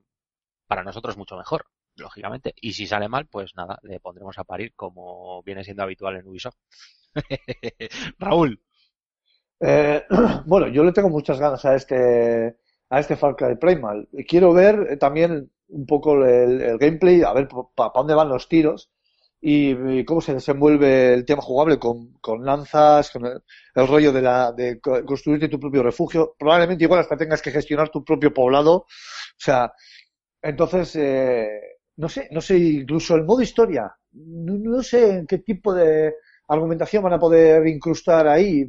[0.66, 1.66] para nosotros mucho mejor,
[1.96, 2.54] lógicamente.
[2.56, 6.26] Y si sale mal, pues nada, le pondremos a parir como viene siendo habitual en
[6.26, 6.56] Ubisoft.
[8.18, 8.60] Raúl.
[9.60, 10.02] Eh,
[10.46, 12.56] bueno, yo le tengo muchas ganas a este,
[12.88, 14.08] a este Far Cry Primal.
[14.28, 18.48] Quiero ver eh, también un poco el, el gameplay, a ver para dónde van los
[18.48, 18.90] tiros
[19.40, 24.52] y, cómo se desenvuelve el tema jugable con, con lanzas, con el, rollo de, la,
[24.52, 26.34] de co- construirte tu propio refugio.
[26.38, 28.72] Probablemente igual hasta tengas que gestionar tu propio poblado.
[28.78, 28.86] O
[29.38, 29.72] sea,
[30.42, 31.60] entonces, eh,
[31.96, 33.92] no sé, no sé, incluso el modo historia.
[34.12, 36.14] No, no sé en qué tipo de
[36.48, 38.64] argumentación van a poder incrustar ahí.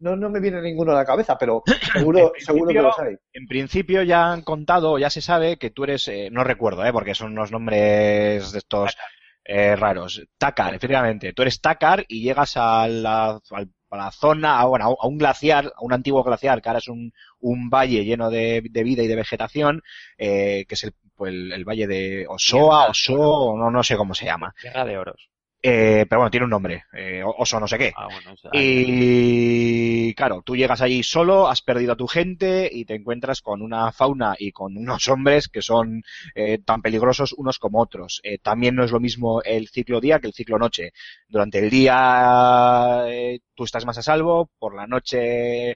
[0.00, 3.16] No, no me viene ninguno a la cabeza, pero seguro, que principio- los hay.
[3.32, 6.92] En principio ya han contado, ya se sabe que tú eres, eh, no recuerdo, eh,
[6.92, 8.96] porque son unos nombres de estos
[9.44, 10.22] eh, raros.
[10.38, 11.32] Takar, efectivamente.
[11.32, 15.18] Tú eres Takar y llegas a la, al- a la zona, a, bueno, a un
[15.18, 19.02] glaciar, a un antiguo glaciar, que ahora es un, un valle lleno de, de vida
[19.02, 19.82] y de vegetación,
[20.16, 24.14] eh, que es el, pues, el, el valle de Osoa, Oso, no, no sé cómo
[24.14, 24.54] se llama.
[24.62, 25.28] Guerra de oros.
[25.62, 27.92] Eh, pero bueno, tiene un nombre, eh, oso no sé qué.
[27.94, 32.94] Ah, bueno, Y claro, tú llegas allí solo, has perdido a tu gente y te
[32.94, 36.02] encuentras con una fauna y con unos hombres que son
[36.34, 38.20] eh, tan peligrosos unos como otros.
[38.24, 40.92] Eh, también no es lo mismo el ciclo día que el ciclo noche.
[41.28, 45.74] Durante el día eh, tú estás más a salvo, por la noche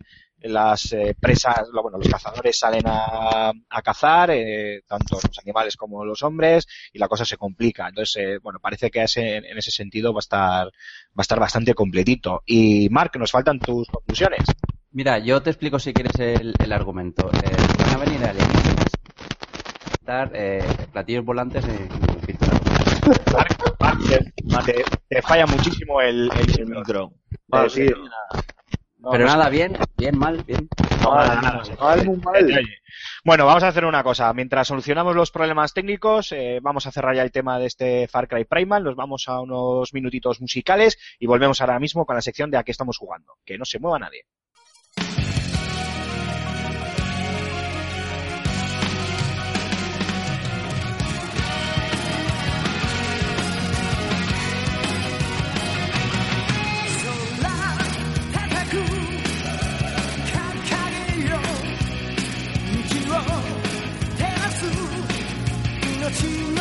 [0.52, 5.76] las eh, presas, lo- bueno, los cazadores salen a, a cazar, eh, tanto los animales
[5.76, 7.88] como los hombres, y la cosa se complica.
[7.88, 10.70] Entonces, eh, bueno, parece que ese- en ese sentido va a estar, va
[11.18, 12.42] a estar bastante completito.
[12.46, 14.40] Y Mark, nos faltan tus conclusiones.
[14.92, 17.28] Mira, yo te explico si quieres el, el argumento.
[17.42, 18.86] Eh, van a venir alienígenas
[20.06, 21.88] a dar eh, platillos volantes en.
[23.32, 27.12] Mark, Mark, te, te- te falla muchísimo el, el, El micro.
[27.50, 27.90] Ah, sí.
[29.04, 30.66] No, Pero no nada, bien, bien, mal, bien.
[33.22, 34.32] Bueno, vamos a hacer una cosa.
[34.32, 38.28] Mientras solucionamos los problemas técnicos, eh, vamos a cerrar ya el tema de este Far
[38.28, 38.82] Cry Primal.
[38.82, 42.62] Nos vamos a unos minutitos musicales y volvemos ahora mismo con la sección de a
[42.62, 43.34] qué estamos jugando.
[43.44, 44.24] Que no se mueva nadie.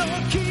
[0.04, 0.43] No one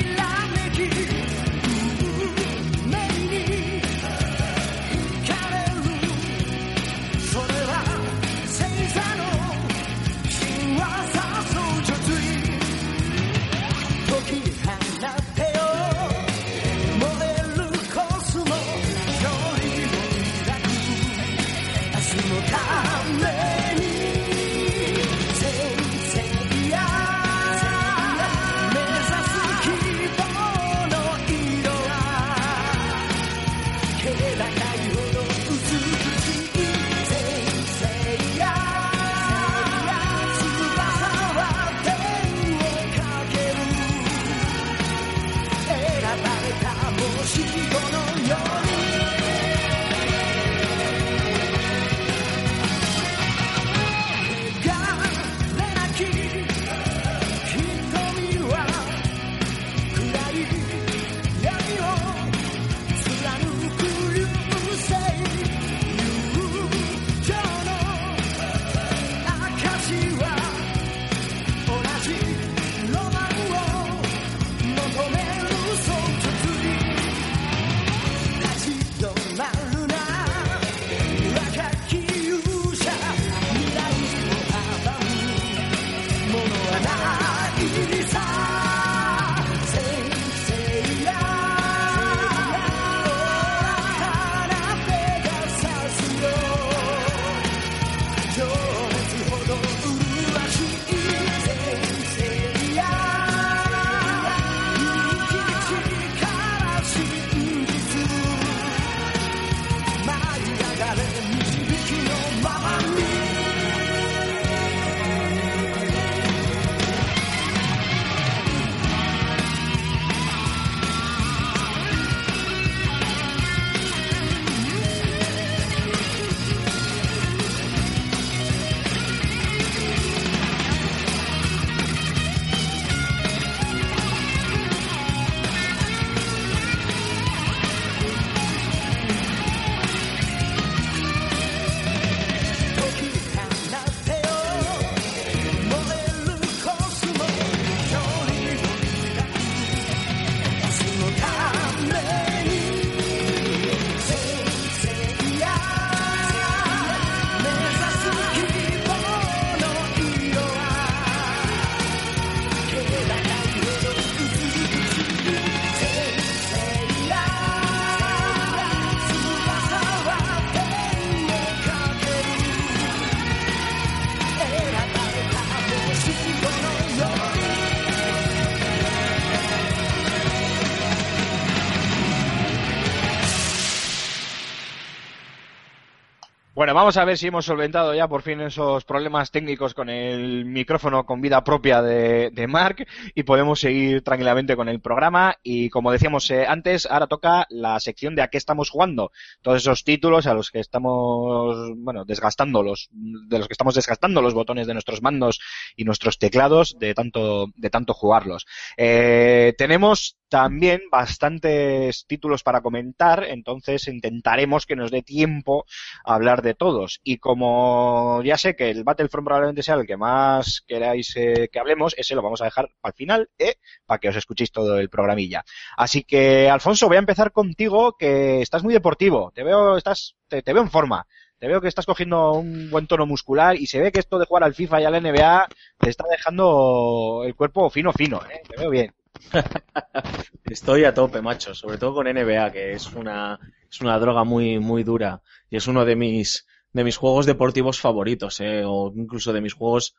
[186.74, 191.06] Vamos a ver si hemos solventado ya por fin esos problemas técnicos con el micrófono
[191.06, 195.36] con vida propia de, de Mark y podemos seguir tranquilamente con el programa.
[195.44, 199.12] Y como decíamos eh, antes, ahora toca la sección de a qué estamos jugando.
[199.42, 204.22] Todos esos títulos a los que estamos, bueno, desgastando los, de los que estamos desgastando
[204.22, 205.40] los botones de nuestros mandos
[205.76, 208.46] y nuestros teclados de tanto, de tanto jugarlos.
[208.78, 215.68] Eh, tenemos también bastantes títulos para comentar, entonces intentaremos que nos dé tiempo
[216.04, 217.02] a hablar de todos.
[217.04, 221.60] Y como ya sé que el Battlefront probablemente sea el que más queráis eh, que
[221.60, 223.03] hablemos, ese lo vamos a dejar al final,
[223.38, 225.44] eh, para que os escuchéis todo el programilla.
[225.78, 229.32] Así que, Alfonso, voy a empezar contigo, que estás muy deportivo.
[229.34, 231.06] Te veo, estás, te, te veo en forma.
[231.40, 234.26] Te veo que estás cogiendo un buen tono muscular y se ve que esto de
[234.26, 235.48] jugar al FIFA y al NBA
[235.78, 238.42] te está dejando el cuerpo fino, fino, ¿eh?
[238.48, 238.94] Te veo bien.
[240.46, 243.40] Estoy a tope, macho, sobre todo con NBA, que es una,
[243.70, 247.80] es una droga muy, muy dura y es uno de mis, de mis juegos deportivos
[247.80, 249.96] favoritos, eh, o incluso de mis juegos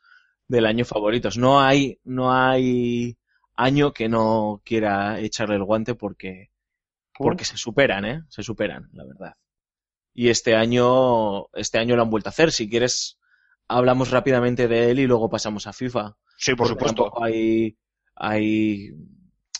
[0.47, 1.37] del año favoritos.
[1.37, 3.17] No hay, no hay
[3.55, 6.51] año que no quiera echarle el guante porque,
[7.17, 9.33] porque se superan, eh, se superan, la verdad.
[10.13, 12.51] Y este año, este año lo han vuelto a hacer.
[12.51, 13.19] Si quieres,
[13.67, 16.15] hablamos rápidamente de él y luego pasamos a FIFA.
[16.37, 17.11] Sí, por Porque supuesto.
[17.23, 17.77] hay,
[18.15, 18.91] hay,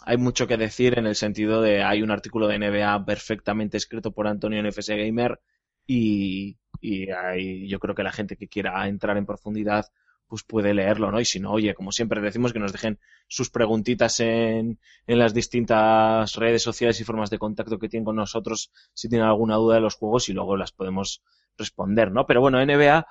[0.01, 4.11] hay mucho que decir en el sentido de hay un artículo de NBA perfectamente escrito
[4.11, 5.39] por Antonio en FS Gamer
[5.87, 9.85] y, y hay, yo creo que la gente que quiera entrar en profundidad
[10.27, 11.19] pues puede leerlo, ¿no?
[11.19, 15.33] Y si no, oye, como siempre decimos que nos dejen sus preguntitas en, en las
[15.33, 19.75] distintas redes sociales y formas de contacto que tienen con nosotros si tienen alguna duda
[19.75, 21.23] de los juegos y luego las podemos
[21.57, 22.25] responder, ¿no?
[22.25, 23.05] Pero bueno, NBA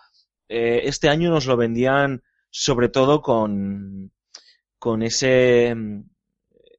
[0.48, 4.12] eh, este año nos lo vendían sobre todo con,
[4.78, 5.74] con ese,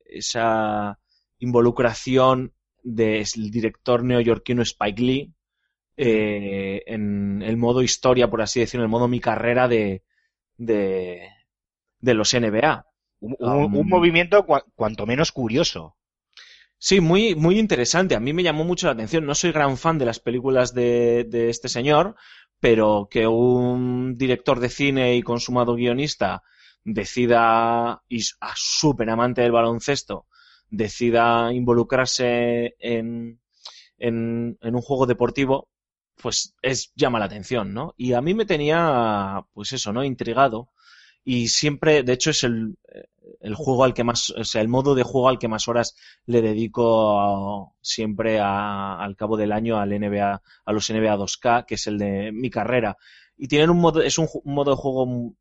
[0.05, 0.99] esa
[1.39, 5.33] involucración del director neoyorquino Spike Lee
[5.97, 10.03] eh, en el modo historia, por así decirlo, en el modo mi carrera de,
[10.57, 11.29] de,
[11.99, 12.85] de los NBA.
[13.19, 15.95] Un, un- un movimiento cua- cuanto menos curioso.
[16.77, 18.15] Sí, muy, muy interesante.
[18.15, 19.25] A mí me llamó mucho la atención.
[19.25, 22.15] No soy gran fan de las películas de, de este señor,
[22.59, 26.43] pero que un director de cine y consumado guionista
[26.83, 30.27] decida, y a súper amante del baloncesto,
[30.69, 33.39] decida involucrarse en,
[33.97, 35.69] en, en un juego deportivo,
[36.21, 37.93] pues es, llama la atención, ¿no?
[37.97, 40.03] Y a mí me tenía, pues eso, ¿no?
[40.03, 40.69] Intrigado.
[41.23, 42.77] Y siempre, de hecho, es el,
[43.41, 45.95] el juego al que más, o sea, el modo de juego al que más horas
[46.25, 51.75] le dedico siempre a- al cabo del año al NBA, a los NBA 2K, que
[51.75, 52.97] es el de mi carrera.
[53.37, 55.33] Y tienen un modo, es un, modo de juego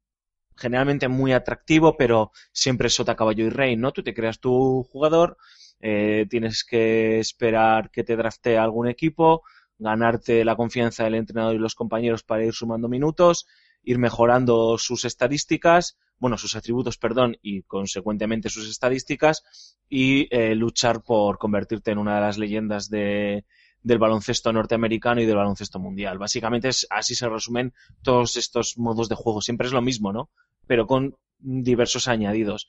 [0.56, 3.92] generalmente muy atractivo, pero siempre es sota, caballo y rey, ¿no?
[3.92, 5.36] Tú te creas tu jugador,
[5.80, 9.42] eh, tienes que esperar que te draftee algún equipo,
[9.84, 13.46] ganarte la confianza del entrenador y los compañeros para ir sumando minutos,
[13.84, 21.02] ir mejorando sus estadísticas, bueno, sus atributos, perdón, y consecuentemente sus estadísticas, y eh, luchar
[21.02, 23.44] por convertirte en una de las leyendas de,
[23.82, 26.18] del baloncesto norteamericano y del baloncesto mundial.
[26.18, 29.42] Básicamente es, así se resumen todos estos modos de juego.
[29.42, 30.30] Siempre es lo mismo, ¿no?
[30.66, 32.66] Pero con diversos añadidos.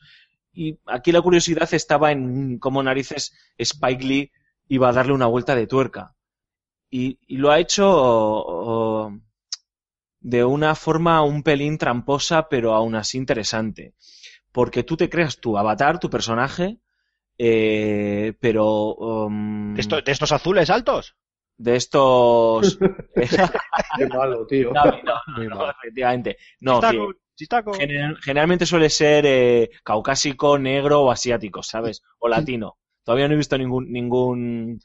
[0.53, 4.31] Y aquí la curiosidad estaba en cómo narices Spike Lee
[4.67, 6.15] iba a darle una vuelta de tuerca.
[6.89, 9.11] Y, y lo ha hecho
[10.19, 13.93] de una forma un pelín tramposa, pero aún así interesante.
[14.51, 16.79] Porque tú te creas tu avatar, tu personaje,
[17.37, 21.15] eh, pero um, ¿De, esto- de estos azules altos?
[21.57, 22.77] de estos...
[23.97, 24.73] Qué malo, tío.
[24.73, 26.37] No, no, no, no, efectivamente.
[26.61, 27.73] No, Chistaco, que chistaco.
[27.73, 32.01] general- generalmente suele ser eh, caucásico, negro o asiático, ¿sabes?
[32.19, 32.77] O latino.
[33.03, 34.79] Todavía no he visto ningún ningún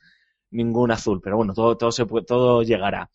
[0.50, 3.10] ningún azul, pero bueno, todo todo se puede- todo llegará.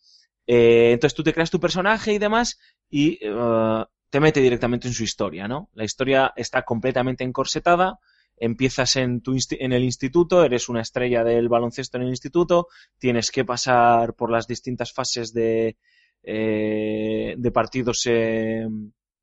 [0.46, 2.58] Eh, entonces tú te creas tu personaje y demás
[2.88, 5.68] y eh, te mete directamente en su historia, ¿no?
[5.74, 7.98] La historia está completamente encorsetada.
[8.38, 12.68] Empiezas en, tu en el instituto, eres una estrella del baloncesto en el instituto,
[12.98, 15.76] tienes que pasar por las distintas fases de,
[16.22, 18.66] eh, de partidos eh,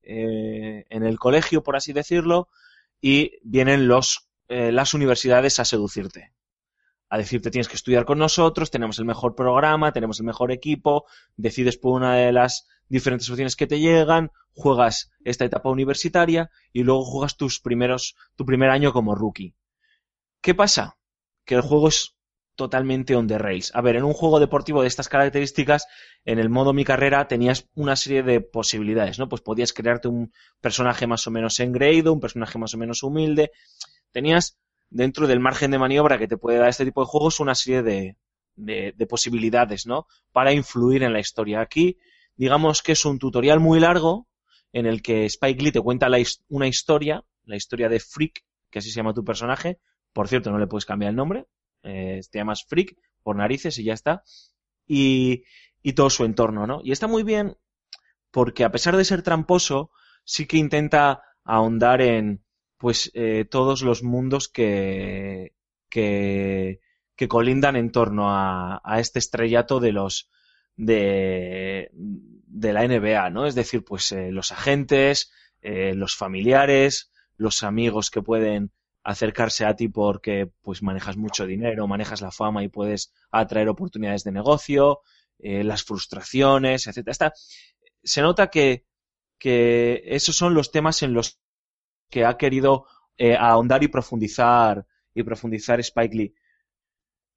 [0.01, 2.49] eh, en el colegio, por así decirlo,
[3.01, 6.31] y vienen los, las universidades a seducirte.
[7.09, 11.05] A decirte tienes que estudiar con nosotros, tenemos el mejor programa, tenemos el mejor equipo,
[11.35, 16.83] decides por una de las diferentes opciones que te llegan, juegas esta etapa universitaria y
[16.83, 19.55] luego juegas tus primeros, tu primer año como rookie.
[20.41, 20.97] ¿Qué pasa?
[21.45, 22.15] Que el juego es
[22.55, 23.71] totalmente on the rails.
[23.73, 25.87] A ver, en un juego deportivo de estas características,
[26.25, 29.27] en el modo mi carrera tenías una serie de posibilidades, ¿no?
[29.27, 30.31] Pues podías crearte un
[30.61, 33.51] personaje más o menos engreído, un personaje más o menos humilde.
[34.11, 34.59] Tenías
[34.93, 37.83] dentro del margen de maniobra que te puede dar este tipo de juegos una serie
[37.83, 38.17] de,
[38.55, 40.07] de, de posibilidades, ¿no?
[40.31, 41.61] Para influir en la historia.
[41.61, 41.97] Aquí,
[42.35, 44.27] digamos que es un tutorial muy largo
[44.71, 46.07] en el que Spike Lee te cuenta
[46.49, 49.79] una historia, la historia de Freak, que así se llama tu personaje.
[50.13, 51.45] Por cierto, no le puedes cambiar el nombre.
[51.83, 54.23] eh, te llamas Freak por narices y ya está.
[54.87, 55.43] Y,
[55.81, 56.81] y todo su entorno, ¿no?
[56.83, 57.57] Y está muy bien
[58.31, 59.91] porque a pesar de ser tramposo,
[60.23, 62.42] sí que intenta ahondar en
[62.83, 65.53] pues eh, todos los mundos que,
[65.89, 66.81] que,
[67.29, 70.29] colindan en torno a, a este estrellato de los
[70.75, 73.45] de, de la NBA, ¿no?
[73.45, 75.31] Es decir, pues eh, los agentes,
[75.61, 81.87] eh, los familiares, los amigos que pueden acercarse a ti porque pues manejas mucho dinero,
[81.87, 84.99] manejas la fama y puedes atraer oportunidades de negocio,
[85.39, 87.11] las frustraciones, etcétera.
[87.13, 87.33] Está,
[88.03, 88.83] se nota que,
[89.37, 91.39] que esos son los temas en los
[92.13, 92.85] que ha querido
[93.17, 94.85] eh, ahondar y profundizar
[95.15, 96.33] y profundizar Spike Lee.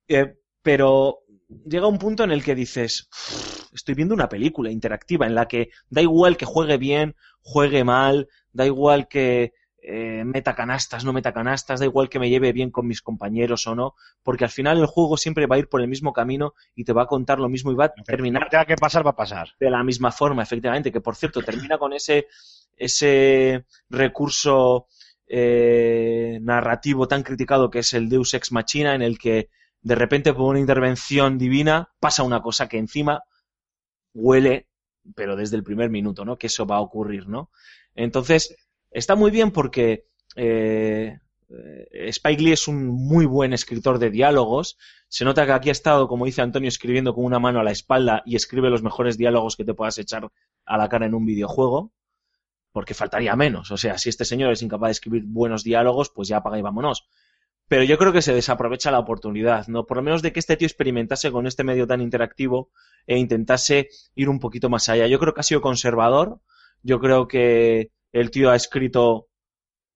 [0.08, 5.26] Eh, pero llega un punto en el que dices, "Uf, estoy viendo una película interactiva
[5.26, 9.52] en la que da igual que juegue bien, juegue mal, da igual que
[9.82, 13.66] eh, meta canastas, no meta canastas, da igual que me lleve bien con mis compañeros
[13.66, 16.54] o no, porque al final el juego siempre va a ir por el mismo camino
[16.74, 19.06] y te va a contar lo mismo y va a terminar que tenga que pasar,
[19.06, 19.50] va a pasar.
[19.60, 22.26] de la misma forma, efectivamente, que por cierto termina con ese,
[22.76, 24.86] ese recurso
[25.28, 29.50] eh, narrativo tan criticado que es el Deus Ex Machina, en el que
[29.82, 33.22] de repente por una intervención divina pasa una cosa que encima
[34.14, 34.66] huele,
[35.14, 36.38] pero desde el primer minuto, ¿no?
[36.38, 37.50] Que eso va a ocurrir, ¿no?
[37.94, 38.56] Entonces,
[38.96, 41.18] está muy bien porque eh,
[41.90, 44.78] Spike Lee es un muy buen escritor de diálogos.
[45.08, 47.70] Se nota que aquí ha estado, como dice Antonio, escribiendo con una mano a la
[47.70, 50.28] espalda y escribe los mejores diálogos que te puedas echar
[50.64, 51.92] a la cara en un videojuego.
[52.72, 53.70] Porque faltaría menos.
[53.70, 56.62] O sea, si este señor es incapaz de escribir buenos diálogos, pues ya apaga y
[56.62, 57.06] vámonos.
[57.68, 59.86] Pero yo creo que se desaprovecha la oportunidad, ¿no?
[59.86, 62.70] Por lo menos de que este tío experimentase con este medio tan interactivo
[63.06, 65.06] e intentase ir un poquito más allá.
[65.06, 66.40] Yo creo que ha sido conservador.
[66.82, 67.90] Yo creo que
[68.20, 69.28] el tío ha escrito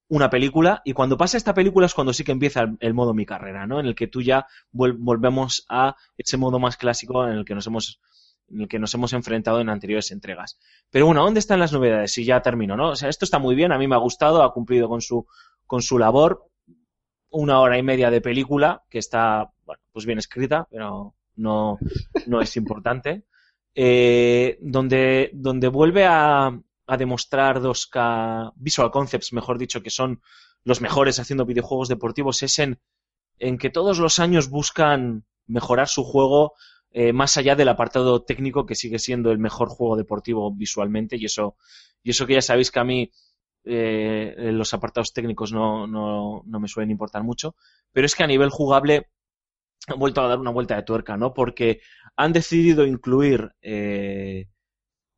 [0.08, 3.24] una película y cuando pasa esta película es cuando sí que empieza el, modo mi
[3.24, 3.80] carrera, ¿no?
[3.80, 7.66] En el que tú ya volvemos a ese modo más clásico en el que nos
[7.66, 8.00] hemos
[8.48, 10.58] en el que nos hemos enfrentado en anteriores entregas.
[10.90, 12.12] Pero bueno, ¿dónde están las novedades?
[12.12, 12.90] Si ya termino, ¿no?
[12.90, 15.26] O sea, esto está muy bien, a mí me ha gustado, ha cumplido con su
[15.66, 16.46] con su labor.
[17.30, 21.78] Una hora y media de película que está, bueno, pues bien escrita, pero no,
[22.26, 23.22] no es importante.
[23.72, 26.60] Eh, donde, donde vuelve a,
[26.91, 30.20] a demostrar 2K Visual Concepts, mejor dicho, que son
[30.64, 32.80] los mejores haciendo videojuegos deportivos, es en,
[33.38, 36.55] en que todos los años buscan mejorar su juego
[36.91, 41.26] eh, más allá del apartado técnico que sigue siendo el mejor juego deportivo visualmente y
[41.26, 41.57] eso,
[42.03, 43.12] y eso que ya sabéis que a mí
[43.62, 47.55] eh, los apartados técnicos no, no, no me suelen importar mucho,
[47.93, 49.07] pero es que a nivel jugable
[49.86, 51.32] han vuelto a dar una vuelta de tuerca, ¿no?
[51.32, 51.80] Porque
[52.16, 54.49] han decidido incluir eh,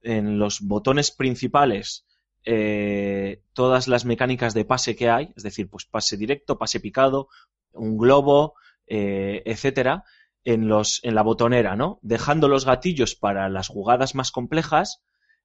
[0.02, 2.04] en los botones principales
[2.44, 7.28] eh, todas las mecánicas de pase que hay, es decir, pues pase directo, pase picado,
[7.72, 8.54] un globo,
[8.86, 10.04] eh, etcétera,
[10.44, 12.00] en los en la botonera, ¿no?
[12.02, 15.02] Dejando los gatillos para las jugadas más complejas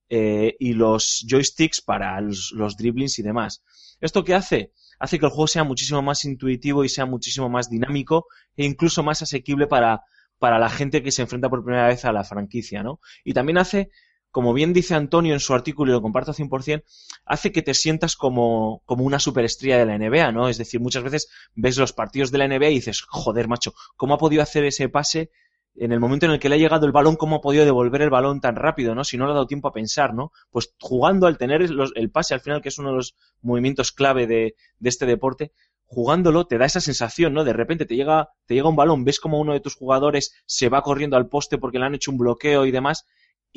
[0.09, 3.63] eh, y los joysticks para los, los dribblings y demás.
[4.01, 4.73] ¿Esto qué hace?
[4.99, 9.03] Hace que el juego sea muchísimo más intuitivo y sea muchísimo más dinámico e incluso
[9.03, 10.01] más asequible para,
[10.39, 12.99] para la gente que se enfrenta por primera vez a la franquicia, ¿no?
[13.23, 13.91] Y también hace,
[14.37, 16.83] como bien dice Antonio en su artículo y lo comparto 100%,
[17.25, 20.47] hace que te sientas como, como una superestrella de la NBA, ¿no?
[20.47, 24.13] Es decir, muchas veces ves los partidos de la NBA y dices, joder, macho, ¿cómo
[24.13, 25.31] ha podido hacer ese pase
[25.73, 28.03] en el momento en el que le ha llegado el balón, cómo ha podido devolver
[28.03, 29.03] el balón tan rápido, ¿no?
[29.03, 30.31] Si no le ha dado tiempo a pensar, ¿no?
[30.51, 34.27] Pues jugando al tener el pase al final, que es uno de los movimientos clave
[34.27, 35.51] de, de este deporte,
[35.87, 37.43] jugándolo te da esa sensación, ¿no?
[37.43, 40.69] De repente te llega, te llega un balón, ves como uno de tus jugadores se
[40.69, 43.07] va corriendo al poste porque le han hecho un bloqueo y demás,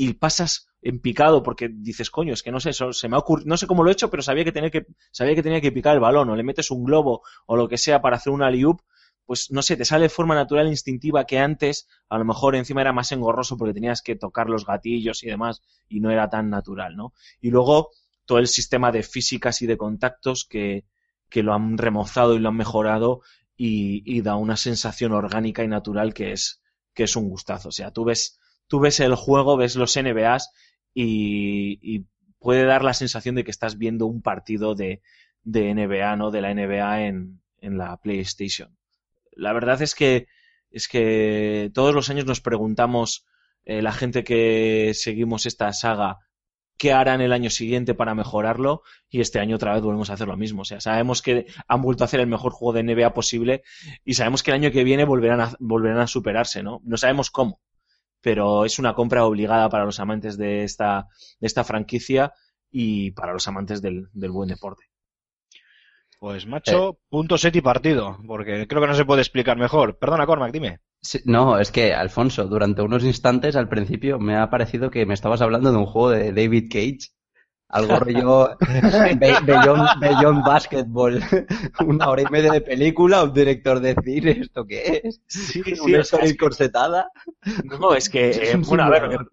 [0.02, 3.46] y pasas en picado porque dices, coño, es que no sé, se me ha ocurrido,
[3.50, 5.72] no sé cómo lo he hecho, pero sabía que tenía que, sabía que tenía que
[5.72, 8.46] picar el balón, o le metes un globo o lo que sea para hacer una
[8.46, 8.64] alley
[9.26, 12.80] pues no sé, te sale de forma natural instintiva que antes a lo mejor encima
[12.80, 16.48] era más engorroso porque tenías que tocar los gatillos y demás y no era tan
[16.48, 17.12] natural, ¿no?
[17.42, 17.90] Y luego
[18.24, 20.86] todo el sistema de físicas y de contactos que,
[21.28, 23.20] que lo han remozado y lo han mejorado
[23.54, 26.62] y, y da una sensación orgánica y natural que es,
[26.94, 27.68] que es un gustazo.
[27.68, 28.40] O sea, tú ves,
[28.70, 30.52] tú ves el juego, ves los NBAs
[30.94, 32.06] y,
[32.38, 35.02] puede dar la sensación de que estás viendo un partido de,
[35.42, 36.30] de NBA, ¿no?
[36.30, 38.78] De la NBA en, en la PlayStation.
[39.32, 40.26] La verdad es que,
[40.70, 43.26] es que todos los años nos preguntamos,
[43.66, 46.16] eh, la gente que seguimos esta saga,
[46.78, 50.28] qué harán el año siguiente para mejorarlo y este año otra vez volvemos a hacer
[50.28, 50.62] lo mismo.
[50.62, 53.64] O sea, sabemos que han vuelto a hacer el mejor juego de NBA posible
[54.02, 56.80] y sabemos que el año que viene volverán a, volverán a superarse, ¿no?
[56.84, 57.60] No sabemos cómo,
[58.20, 61.08] pero es una compra obligada para los amantes de esta,
[61.40, 62.32] de esta franquicia
[62.70, 64.84] y para los amantes del, del buen deporte.
[66.20, 69.98] Pues macho, punto set y partido, porque creo que no se puede explicar mejor.
[69.98, 70.80] Perdona, Cormac, dime.
[71.00, 75.14] Sí, no, es que, Alfonso, durante unos instantes al principio me ha parecido que me
[75.14, 77.08] estabas hablando de un juego de David Cage.
[77.72, 78.56] Algo rollo
[79.18, 81.22] Be- Beyond, Beyond Basketball.
[81.86, 85.20] Una hora y media de película, un director de cine, ¿esto qué es?
[85.28, 87.10] Sí, Una historia encorsetada.
[87.64, 89.32] No, es que, eh, bueno, a ver, lo simulador.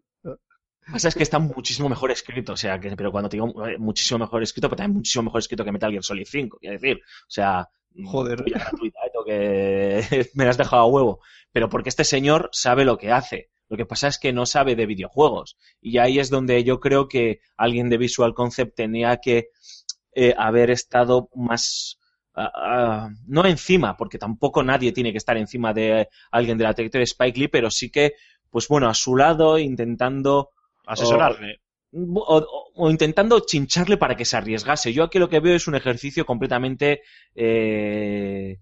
[0.85, 3.67] que pasa es que está muchísimo mejor escrito, o sea, que, pero cuando te digo
[3.67, 6.73] eh, muchísimo mejor escrito, pero también muchísimo mejor escrito que Metal Gear Solid 5, quiero
[6.79, 7.67] decir, o sea,
[8.05, 8.43] Joder.
[8.43, 11.19] polla gratuita, que me has dejado a huevo,
[11.51, 13.49] pero porque este señor sabe lo que hace.
[13.69, 15.57] Lo que pasa es que no sabe de videojuegos.
[15.81, 19.49] Y ahí es donde yo creo que alguien de Visual Concept tenía que
[20.15, 21.99] eh, haber estado más,
[23.27, 27.05] no encima, porque tampoco nadie tiene que estar encima de alguien de la trayectoria de
[27.11, 28.13] Spike Lee, pero sí que,
[28.49, 30.51] pues bueno, a su lado, intentando
[30.85, 31.57] Asesorarle.
[31.91, 34.93] o, o- o intentando chincharle para que se arriesgase.
[34.93, 37.01] Yo aquí lo que veo es un ejercicio completamente
[37.35, 38.57] eh,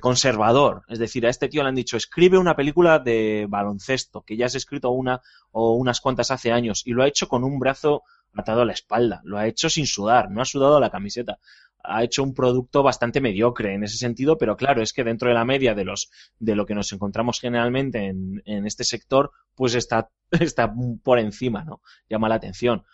[0.00, 0.82] conservador.
[0.88, 4.46] Es decir, a este tío le han dicho, escribe una película de baloncesto, que ya
[4.46, 5.20] has escrito una
[5.50, 8.02] o unas cuantas hace años, y lo ha hecho con un brazo
[8.34, 9.20] atado a la espalda.
[9.24, 11.38] Lo ha hecho sin sudar, no ha sudado la camiseta.
[11.82, 15.34] Ha hecho un producto bastante mediocre en ese sentido, pero claro, es que dentro de
[15.34, 19.74] la media de los de lo que nos encontramos generalmente en, en este sector, pues
[19.74, 20.72] está, está
[21.02, 21.80] por encima, ¿no?
[22.08, 22.84] Llama la atención.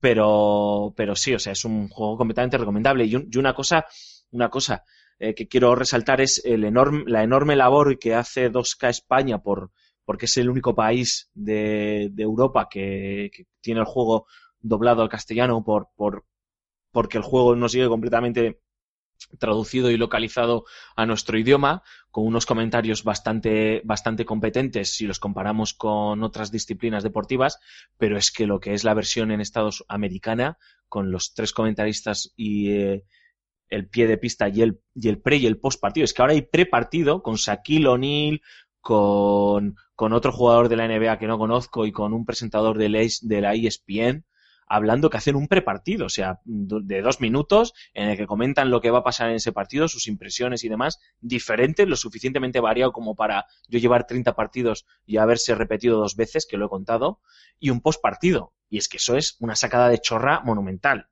[0.00, 3.04] Pero, pero sí, o sea, es un juego completamente recomendable.
[3.04, 3.86] Y, un- y una cosa,
[4.30, 4.84] una cosa
[5.20, 9.70] eh, que quiero resaltar es la enorme labor que hace 2K España por,
[10.06, 14.26] porque es el único país de, Europa que, tiene el juego
[14.60, 16.24] doblado al castellano por, por,
[16.90, 18.60] porque el juego no sigue completamente
[19.38, 20.64] traducido y localizado
[20.96, 27.02] a nuestro idioma, con unos comentarios bastante, bastante competentes si los comparamos con otras disciplinas
[27.02, 27.58] deportivas,
[27.98, 30.56] pero es que lo que es la versión en Estados americana,
[30.88, 33.04] con los tres comentaristas y eh,
[33.70, 36.22] el pie de pista y el, y el pre y el post partido, es que
[36.22, 38.42] ahora hay pre partido con Shaquille O'Neal,
[38.80, 42.88] con, con otro jugador de la NBA que no conozco y con un presentador de
[42.88, 44.24] la, de la ESPN,
[44.66, 48.80] hablando que hacen un prepartido, o sea, de dos minutos en el que comentan lo
[48.80, 52.92] que va a pasar en ese partido, sus impresiones y demás, diferentes, lo suficientemente variado
[52.92, 57.20] como para yo llevar 30 partidos y haberse repetido dos veces, que lo he contado,
[57.58, 58.54] y un post partido.
[58.68, 61.08] Y es que eso es una sacada de chorra monumental.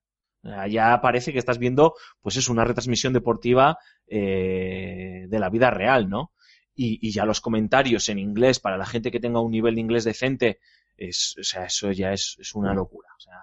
[0.48, 5.70] Sea, Ya parece que estás viendo, pues es una retransmisión deportiva eh, de la vida
[5.70, 6.32] real, ¿no?
[6.74, 9.80] Y, y ya los comentarios en inglés para la gente que tenga un nivel de
[9.80, 10.60] inglés decente,
[10.96, 13.08] es, o sea, eso ya es, es una locura.
[13.16, 13.34] O sea,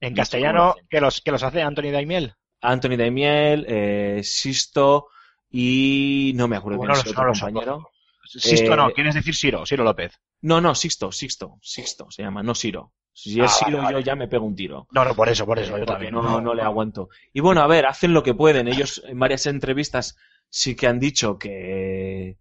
[0.00, 0.74] En castellano.
[0.90, 2.34] ¿qué los, que los hace Anthony Daimiel?
[2.60, 5.08] Anthony Daimiel, eh, Sisto
[5.50, 7.91] y no me acuerdo No quién es otro compañero.
[8.40, 9.66] Sisto Eh, no, ¿quieres decir Siro?
[9.66, 10.18] Siro López.
[10.40, 12.92] No, no, Sixto, Sixto, Sixto se llama, no Siro.
[13.12, 14.86] Si es Ah, Siro vale, yo ya me pego un tiro.
[14.90, 16.14] No, no, por eso, por eso, yo Porque también.
[16.14, 17.10] no, no le aguanto.
[17.32, 18.68] Y bueno, a ver, hacen lo que pueden.
[18.68, 20.16] Ellos en varias entrevistas
[20.48, 22.38] sí que han dicho que,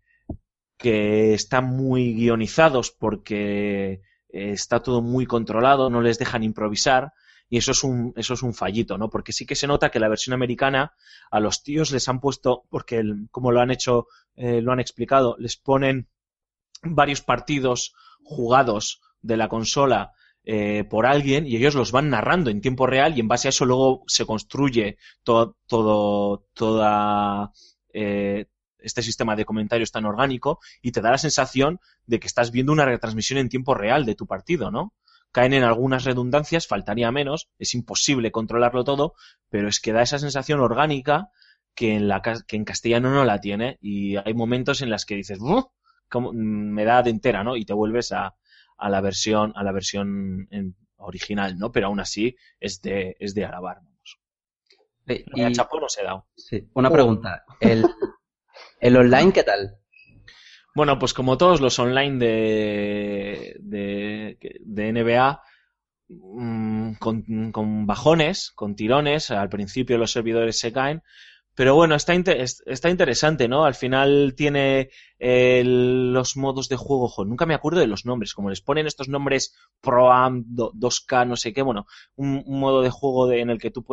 [0.77, 7.11] que están muy guionizados porque eh, está todo muy controlado, no les dejan improvisar.
[7.51, 9.09] Y eso es un, eso es un fallito, ¿no?
[9.09, 10.93] Porque sí que se nota que la versión americana
[11.29, 15.35] a los tíos les han puesto, porque como lo han hecho, eh, lo han explicado,
[15.37, 16.07] les ponen
[16.81, 17.93] varios partidos
[18.23, 20.13] jugados de la consola
[20.45, 23.49] eh, por alguien y ellos los van narrando en tiempo real y en base a
[23.49, 27.51] eso luego se construye todo, todo toda
[27.93, 28.45] eh,
[28.79, 32.71] este sistema de comentarios tan orgánico y te da la sensación de que estás viendo
[32.71, 34.93] una retransmisión en tiempo real de tu partido, ¿no?
[35.31, 39.13] Caen en algunas redundancias, faltaría menos, es imposible controlarlo todo,
[39.49, 41.29] pero es que da esa sensación orgánica
[41.75, 45.15] que en, la, que en castellano no la tiene y hay momentos en las que
[45.15, 45.71] dices, "Buh,
[46.09, 46.35] ¿cómo- mm,
[46.73, 47.55] me da de entera, ¿no?
[47.55, 48.35] Y te vuelves a,
[48.77, 51.71] a la versión, a la versión en- original, ¿no?
[51.71, 54.19] Pero aún así es de, es de alabar, vamos.
[55.33, 56.23] Y a Chapo no se da.
[56.35, 57.43] sí, una pregunta.
[57.59, 57.85] ¿El,
[58.79, 59.77] ¿El online qué tal?
[60.73, 65.41] Bueno, pues como todos los online de, de, de NBA,
[66.09, 71.03] mm, con, bajones, con tirones, al principio los servidores se caen,
[71.55, 73.65] pero bueno, está, está interesante, ¿no?
[73.65, 78.33] Al final tiene eh, los modos de juego, jo, nunca me acuerdo de los nombres,
[78.33, 82.89] como les ponen estos nombres Pro-Am, do- 2K, no sé qué, bueno, un, modo de
[82.89, 83.83] juego de- en el que tú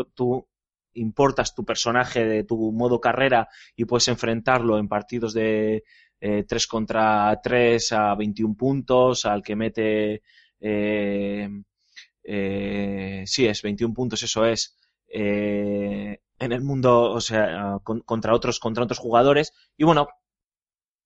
[0.95, 5.85] importas tu personaje de tu modo carrera y puedes enfrentarlo en partidos de
[6.21, 10.23] eh, 3 contra 3 a 21 puntos, al que mete
[10.61, 11.49] eh,
[12.25, 14.77] eh, sí, es 21 puntos, eso es,
[15.09, 19.53] eh, en el mundo, o sea, con- contra otros, contra otros jugadores.
[19.77, 20.09] Y bueno,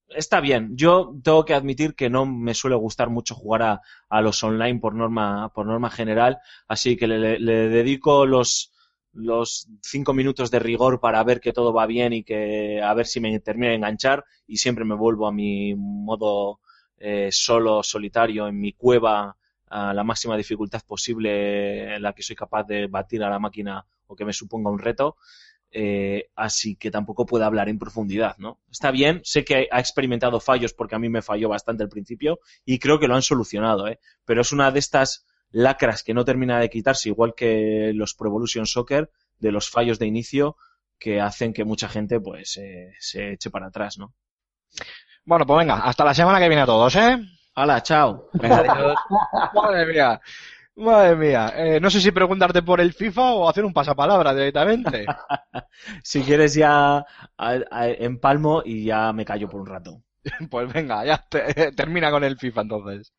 [0.09, 0.77] está bien.
[0.77, 4.79] Yo tengo que admitir que no me suele gustar mucho jugar a, a los online
[4.81, 6.39] por norma, por norma general,
[6.69, 8.73] así que le dedico los,
[9.13, 13.07] los cinco minutos de rigor para ver que todo va bien y que a ver
[13.07, 16.61] si me termina de enganchar y siempre me vuelvo a mi modo
[16.97, 19.37] eh, solo, solitario, en mi cueva
[19.69, 23.85] a la máxima dificultad posible en la que soy capaz de batir a la máquina
[24.07, 25.17] o que me suponga un reto.
[25.75, 28.61] Eh, así que tampoco puedo hablar en profundidad, ¿no?
[28.71, 32.41] Está bien, sé que ha experimentado fallos porque a mí me falló bastante al principio
[32.67, 33.99] y creo que lo han solucionado, ¿eh?
[34.27, 38.29] Pero es una de estas lacras que no termina de quitarse, igual que los Pro
[38.29, 40.57] Evolution Soccer, de los fallos de inicio
[40.99, 44.15] que hacen que mucha gente pues eh, se eche para atrás, ¿no?
[45.25, 47.19] Bueno, pues venga, hasta la semana que viene a todos, ¿eh?
[47.55, 48.29] ¡Hala, chao!
[48.35, 48.97] Venga, adiós.
[49.55, 50.21] Madre mía.
[50.77, 51.53] Madre mía.
[51.55, 55.07] Eh, no sé si preguntarte por el FIFA o hacer un pasapalabra directamente.
[56.03, 57.05] Si quieres ya a-
[57.37, 60.03] a- empalmo y ya me callo por un rato.
[60.51, 63.13] pues venga, ya te- termina con el FIFA entonces.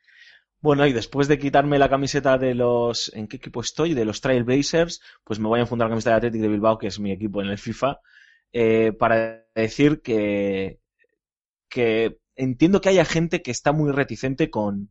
[0.64, 3.12] Bueno, y después de quitarme la camiseta de los...
[3.14, 3.94] ¿En qué equipo estoy?
[3.94, 6.88] De los Trailblazers, pues me voy a enfundar la camiseta de Athletic de Bilbao, que
[6.88, 8.00] es mi equipo en el FIFA,
[8.54, 10.80] eh, para decir que,
[11.68, 14.90] que entiendo que haya gente que está muy reticente con,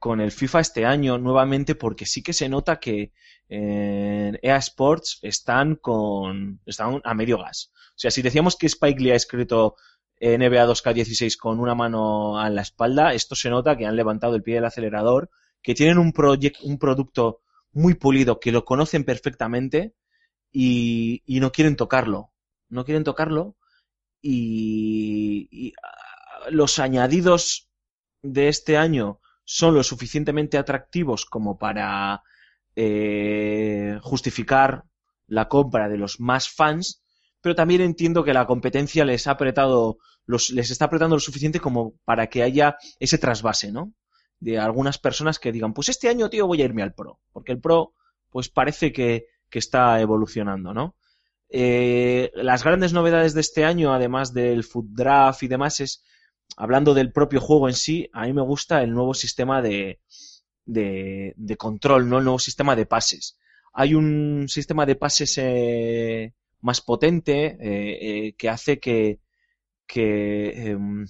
[0.00, 3.12] con el FIFA este año nuevamente, porque sí que se nota que
[3.48, 7.70] en EA Sports están con están a medio gas.
[7.90, 9.76] O sea, si decíamos que Spike Lee ha escrito
[10.20, 14.42] NBA 2K16 con una mano en la espalda, esto se nota que han levantado el
[14.42, 15.30] pie del acelerador,
[15.62, 16.12] que tienen un,
[16.62, 17.40] un producto
[17.72, 19.94] muy pulido, que lo conocen perfectamente
[20.50, 22.32] y, y no quieren tocarlo.
[22.68, 23.56] No quieren tocarlo
[24.20, 27.68] y, y, ah, los añadidos
[28.22, 32.22] de este año son lo suficientemente atractivos como para
[32.76, 34.84] eh, justificar
[35.26, 37.02] la compra de los más fans,
[37.40, 41.94] pero también entiendo que la competencia les ha apretado, les está apretando lo suficiente como
[42.04, 43.92] para que haya ese trasvase, ¿no?
[44.40, 47.52] De algunas personas que digan, pues este año, tío, voy a irme al Pro, porque
[47.52, 47.94] el Pro,
[48.30, 50.96] pues parece que, que está evolucionando, ¿no?
[51.50, 56.04] Eh, las grandes novedades de este año, además del Food Draft y demás, es,
[56.56, 60.00] hablando del propio juego en sí, a mí me gusta el nuevo sistema de,
[60.66, 62.18] de, de control, ¿no?
[62.18, 63.38] El nuevo sistema de pases.
[63.72, 69.20] Hay un sistema de pases eh, más potente eh, eh, que hace que,
[69.94, 71.06] em,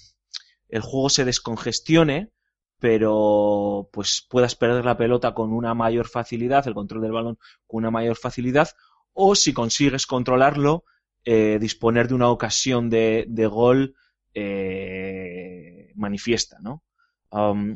[0.68, 2.30] el juego se descongestione,
[2.78, 7.78] pero pues puedas perder la pelota con una mayor facilidad, el control del balón con
[7.78, 8.70] una mayor facilidad,
[9.12, 10.84] o si consigues controlarlo,
[11.24, 13.96] eh, disponer de una ocasión de, gol
[14.34, 16.84] eh, manifiesta, ¿no?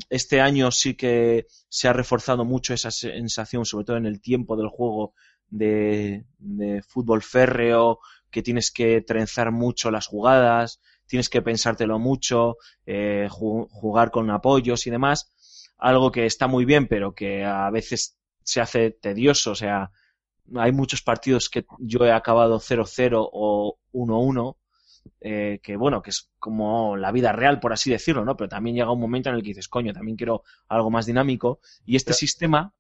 [0.09, 4.57] Este año sí que se ha reforzado mucho esa sensación, sobre todo en el tiempo
[4.57, 5.14] del juego,
[5.53, 8.00] de, de fútbol férreo,
[8.30, 14.30] que tienes que trenzar mucho las jugadas, tienes que pensártelo mucho, eh, ju- jugar con
[14.30, 15.32] apoyos y demás.
[15.78, 19.53] Algo que está muy bien, pero que a veces se hace tedioso.
[19.53, 19.90] O sea,
[20.57, 24.57] hay muchos partidos que yo he acabado 0-0 o 1-1
[25.20, 28.36] eh, que bueno, que es como la vida real, por así decirlo, ¿no?
[28.36, 31.61] Pero también llega un momento en el que dices, coño, también quiero algo más dinámico.
[31.84, 32.74] Y este sistema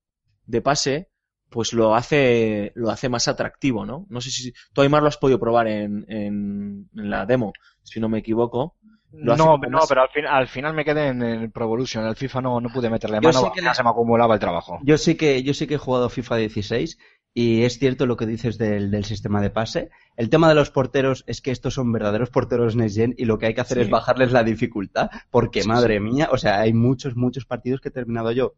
[0.46, 1.10] de pase,
[1.52, 4.06] pues lo hace, lo hace más atractivo, ¿no?
[4.08, 8.00] No sé si tú, Aymar, lo has podido probar en, en, en la demo, si
[8.00, 8.76] no me equivoco.
[9.12, 12.06] No, no, más- pero al, fin- al final me quedé en el Pro Evolution.
[12.06, 14.34] El FIFA no, no pude meterle Yo mano, sé que ya le- se me acumulaba
[14.34, 14.78] el trabajo.
[14.82, 16.98] Yo sí que, yo sí que he jugado FIFA 16
[17.34, 19.90] y es cierto lo que dices del, del sistema de pase.
[20.16, 23.36] El tema de los porteros es que estos son verdaderos porteros Next Gen y lo
[23.38, 23.84] que hay que hacer Sí.
[23.84, 27.88] es bajarles la dificultad porque, Sí, madre mía, o sea, hay muchos, muchos partidos que
[27.90, 28.54] he terminado yo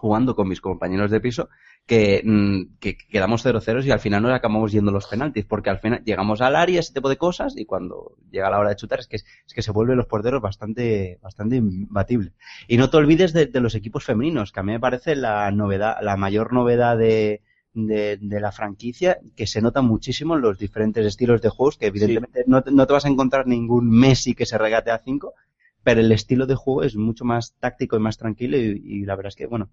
[0.00, 1.48] jugando con mis compañeros de piso
[1.86, 5.78] que, mm, que quedamos 0-0 y al final nos acabamos yendo los penaltis porque al
[5.78, 9.00] final llegamos al área, ese tipo de cosas y cuando llega la hora de chutar
[9.00, 12.32] es que, es que se vuelven los porteros bastante, bastante imbatibles.
[12.68, 15.50] Y no te olvides de, de los equipos femeninos, que a mí me parece la
[15.50, 17.42] novedad, la mayor novedad de,
[17.74, 21.86] de, de la franquicia, que se nota muchísimo en los diferentes estilos de juegos, que
[21.86, 25.34] evidentemente no, te- no te vas a encontrar ningún Messi que se regate a 5,
[25.82, 29.16] pero el estilo de juego es mucho más táctico y más tranquilo y, y la
[29.16, 29.70] verdad es que, bueno,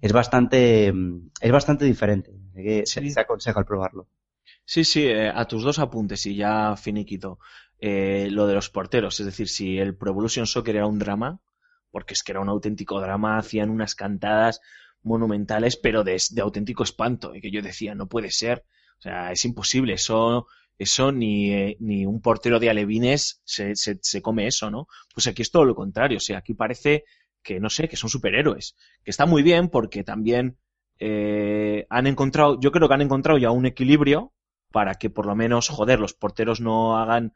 [0.00, 2.32] es bastante, mm, es bastante diferente.
[2.54, 3.10] Que se, Sí.
[3.10, 4.08] se aconseja el probarlo.
[4.64, 7.38] Sí, sí, eh, a tus dos apuntes y ya finiquito.
[7.78, 11.40] Eh, lo de los porteros, es decir, si el Pro Evolution Soccer era un drama,
[11.90, 14.60] porque es que era un auténtico drama, hacían unas cantadas
[15.02, 18.64] monumentales, pero de, de auténtico espanto, y que yo decía, no puede ser,
[18.98, 20.46] o sea, es imposible, eso,
[20.78, 24.88] eso ni, eh, ni un portero de alevines se, se, se come eso, ¿no?
[25.14, 27.04] Pues aquí es todo lo contrario, o sea, aquí parece
[27.46, 30.58] que, no sé, que son superhéroes, que está muy bien porque también
[30.98, 34.32] eh, han encontrado, yo creo que han encontrado ya un equilibrio
[34.72, 37.32] para que por lo menos, joder, los porteros no hagan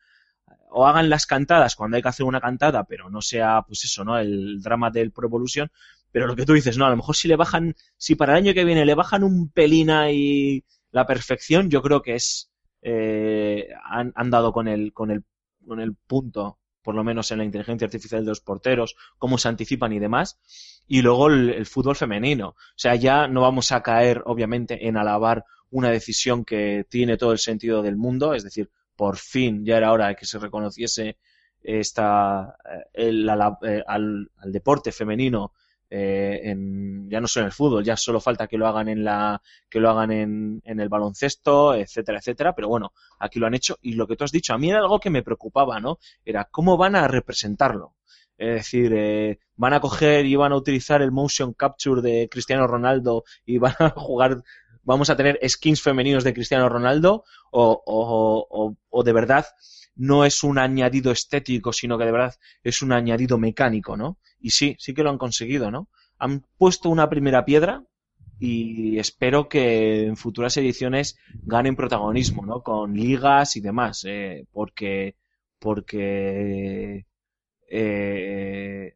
[0.73, 4.05] o hagan las cantadas cuando hay que hacer una cantada, pero no sea, pues eso,
[4.05, 4.19] ¿no?
[4.19, 5.71] El drama del Pro Evolution.
[6.13, 8.39] Pero lo que tú dices, no, a lo mejor si le bajan, si para el
[8.39, 12.51] año que viene le bajan un pelín y la perfección, yo creo que es,
[12.83, 15.25] eh, han, han dado con el, con el,
[15.67, 19.49] con el punto, por lo menos en la inteligencia artificial de los porteros, cómo se
[19.49, 20.39] anticipan y demás.
[20.87, 22.49] Y luego el, fútbol femenino.
[22.51, 27.33] O sea, ya no vamos a caer, obviamente, en alabar una decisión que tiene todo
[27.33, 31.17] el sentido del mundo, es decir, por fin ya era hora de que se reconociese
[31.63, 35.53] esta, eh, el- la- eh, al, al deporte femenino
[35.91, 39.05] eh, en, ya no solo en el fútbol, ya solo falta que lo hagan en
[39.05, 43.55] la que lo hagan en, en el baloncesto, etcétera, etcétera, pero bueno, aquí lo han
[43.55, 45.99] hecho y lo que tú has dicho, a mí era algo que me preocupaba, ¿no?
[46.25, 47.97] Era cómo van a representarlo.
[48.39, 52.67] Es decir, eh, van a coger y van a utilizar el motion capture de Cristiano
[52.67, 54.43] Ronaldo y van a jugar,
[54.83, 59.45] vamos a tener skins femeninos de Cristiano Ronaldo o, o, o, o de verdad
[60.01, 64.19] no es un añadido estético, sino que de verdad es un añadido mecánico, ¿no?
[64.41, 65.91] Y sí, sí que lo han conseguido, ¿no?
[66.19, 67.85] Han puesto una primera piedra
[68.39, 72.63] y espero que en futuras ediciones ganen protagonismo, ¿no?
[72.63, 75.17] Con ligas y demás, eh, porque
[75.59, 77.05] porque
[77.69, 78.95] eh,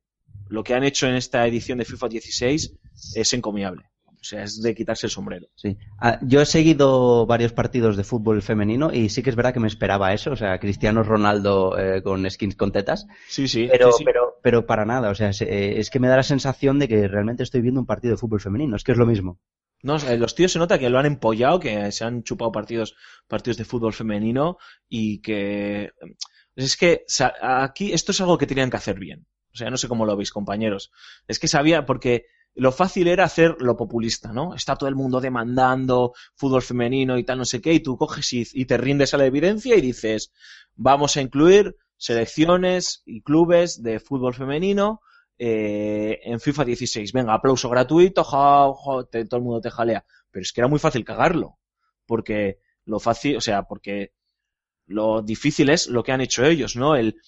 [0.49, 2.73] lo que han hecho en esta edición de FIFA 16
[3.15, 3.91] es encomiable.
[4.25, 5.49] O sea, es de quitarse el sombrero.
[5.55, 5.77] Sí.
[6.01, 9.61] Ah, yo he seguido varios partidos de fútbol femenino y sí que es verdad que
[9.61, 13.69] me esperaba eso, o sea, Cristiano Ronaldo eh, con skins con tetas, Sí, sí.
[13.71, 14.05] pero, sí, sí.
[14.05, 16.89] pero, pero para nada, o sea, es, eh, es que me da la sensación de
[16.89, 19.39] que realmente estoy viendo un partido de fútbol femenino, es que es lo mismo.
[19.83, 22.97] No, sea, los tíos se nota que lo han empollado, que se han chupado partidos,
[23.29, 24.57] partidos de fútbol femenino
[24.89, 25.91] y que
[26.57, 27.05] es que
[27.43, 29.27] aquí esto es algo que tenían que hacer bien.
[29.53, 30.91] O sea, no sé cómo lo veis, compañeros.
[31.29, 32.25] Es que sabía, porque
[32.55, 34.55] lo fácil era hacer lo populista, ¿no?
[34.55, 38.33] Está todo el mundo demandando fútbol femenino y tal, no sé qué, y tú coges
[38.33, 40.33] y, y te rindes a la evidencia y dices,
[40.77, 45.01] vamos a incluir selecciones y clubes de fútbol femenino
[45.39, 47.13] eh, en FIFA 16.
[47.13, 50.05] Venga, aplauso gratuito, ja, ja, te- todo el mundo te jalea.
[50.31, 51.59] Pero es que era muy fácil cagarlo.
[52.07, 54.13] Porque lo fácil, o sea, porque
[54.87, 56.97] lo difícil es lo que han hecho ellos, ¿no?
[56.97, 57.21] El,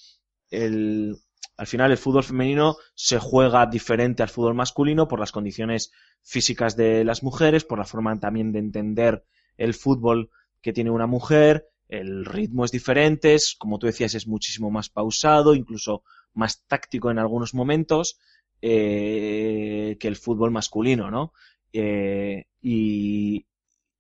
[0.50, 1.16] el,
[1.56, 5.92] al final el fútbol femenino se juega diferente al fútbol masculino por las condiciones
[6.22, 9.24] físicas de las mujeres, por la forma también de entender
[9.56, 10.30] el fútbol
[10.60, 14.88] que tiene una mujer, el ritmo es diferente, es, como tú decías, es muchísimo más
[14.88, 16.02] pausado, incluso
[16.34, 18.18] más táctico en algunos momentos
[18.60, 21.32] eh, que el fútbol masculino, ¿no?
[21.72, 23.46] Eh, y,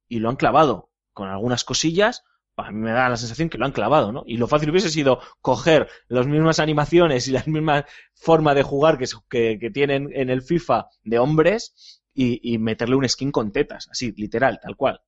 [0.08, 2.24] y lo han clavado con algunas cosillas.
[2.56, 4.24] A mí me da la sensación que lo han clavado, ¿no?
[4.26, 7.84] Y lo fácil hubiese sido coger las mismas animaciones y la misma
[8.14, 12.96] forma de jugar que, que, que tienen en el FIFA de hombres y, y meterle
[12.96, 15.00] un skin con tetas, así, literal, tal cual.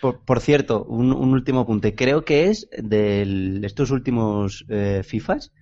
[0.00, 1.94] Por, por cierto, un, un último apunte.
[1.94, 5.52] Creo que es de estos últimos eh, FIFAs,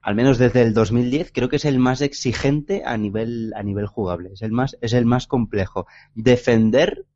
[0.00, 3.86] al menos desde el 2010, creo que es el más exigente a nivel, a nivel
[3.86, 4.30] jugable.
[4.32, 5.86] Es el más, es el más complejo.
[6.14, 7.06] Defender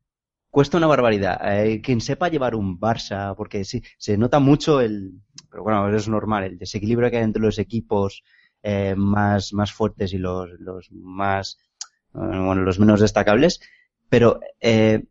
[0.57, 1.39] cuesta una barbaridad.
[1.43, 5.11] Eh, quien sepa llevar un Barça, porque sí, se nota mucho el,
[5.51, 8.23] pero bueno, es normal, el desequilibrio que hay entre los equipos
[8.63, 11.59] eh, más, más fuertes y los, los más,
[12.15, 13.59] eh, bueno, los menos destacables.
[14.09, 15.03] Pero, eh,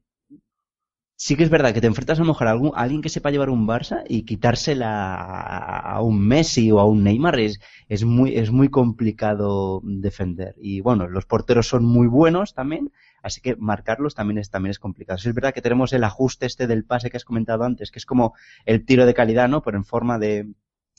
[1.14, 3.50] sí que es verdad que te enfrentas a lo mejor a, alguien que sepa llevar
[3.50, 8.34] un Barça y quitársela a, a un Messi o a un Neymar es, es muy,
[8.34, 10.56] es muy complicado defender.
[10.58, 12.90] Y bueno, los porteros son muy buenos también,
[13.26, 15.18] así que marcarlos también es, también es complicado.
[15.18, 17.98] Sí es verdad que tenemos el ajuste este del pase que has comentado antes, que
[17.98, 19.62] es como el tiro de calidad, ¿no?
[19.62, 20.54] Pero en forma de,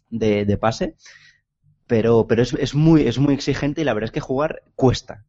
[0.10, 0.96] de, de pase.
[1.88, 5.26] Pero, pero es, es muy, es muy exigente y la verdad es que jugar cuesta.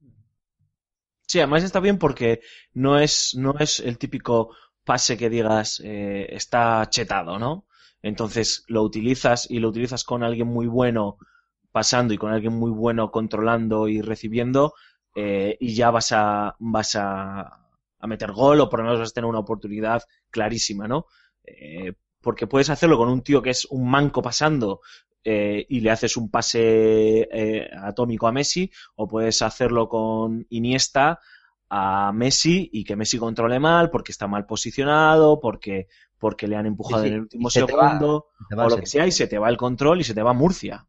[1.28, 2.40] Sí, además está bien porque
[2.72, 7.66] no es, no es el típico pase que digas eh, está chetado, ¿no?
[8.02, 11.18] Entonces lo utilizas y lo utilizas con alguien muy bueno
[11.70, 14.74] pasando y con alguien muy bueno controlando y recibiendo
[15.20, 17.40] eh, y ya vas a vas a,
[18.00, 21.06] a meter gol o por lo menos vas a tener una oportunidad clarísima, ¿no?
[21.44, 24.80] Eh, porque puedes hacerlo con un tío que es un manco pasando
[25.24, 31.18] eh, y le haces un pase eh, atómico a Messi o puedes hacerlo con Iniesta
[31.70, 35.86] a Messi y que Messi controle mal porque está mal posicionado, porque,
[36.18, 38.26] porque le han empujado Sí, sí, en el último se va- segundo
[38.58, 40.32] va o lo que sea y se te va el control y se te va
[40.32, 40.87] Murcia.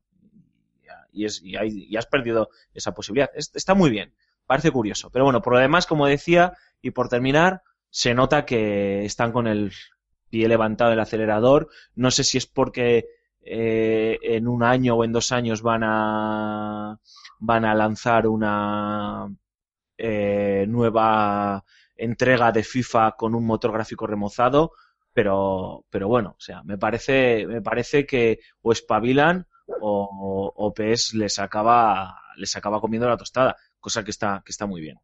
[1.12, 3.30] Y, es, y, hay- y has perdido esa posibilidad.
[3.36, 4.14] Es- está muy bien,
[4.46, 5.10] parece curioso.
[5.12, 9.48] Pero bueno, por lo demás, como decía, y por terminar, se nota que están con
[9.48, 9.72] el
[10.30, 11.70] pie levantado del acelerador.
[11.96, 13.06] No sé si es porque
[13.42, 17.00] eh, en un año o en dos años van a
[17.40, 19.28] van a lanzar una
[19.98, 21.64] eh, nueva
[21.96, 24.74] entrega de FIFA con un motor gráfico remozado,
[25.14, 29.48] pero, pero bueno, o sea, me parece, me parece que o espabilan
[29.82, 34.66] o, o PS les acaba, les acaba comiendo la tostada, cosa que está, que está
[34.66, 34.98] muy bien.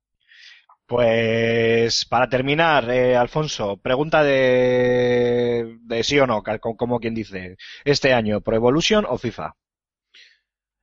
[0.87, 6.43] Pues para terminar, eh, Alfonso, pregunta de, de sí o no,
[6.77, 9.55] como quien dice, este año, Pro Evolution o FIFA.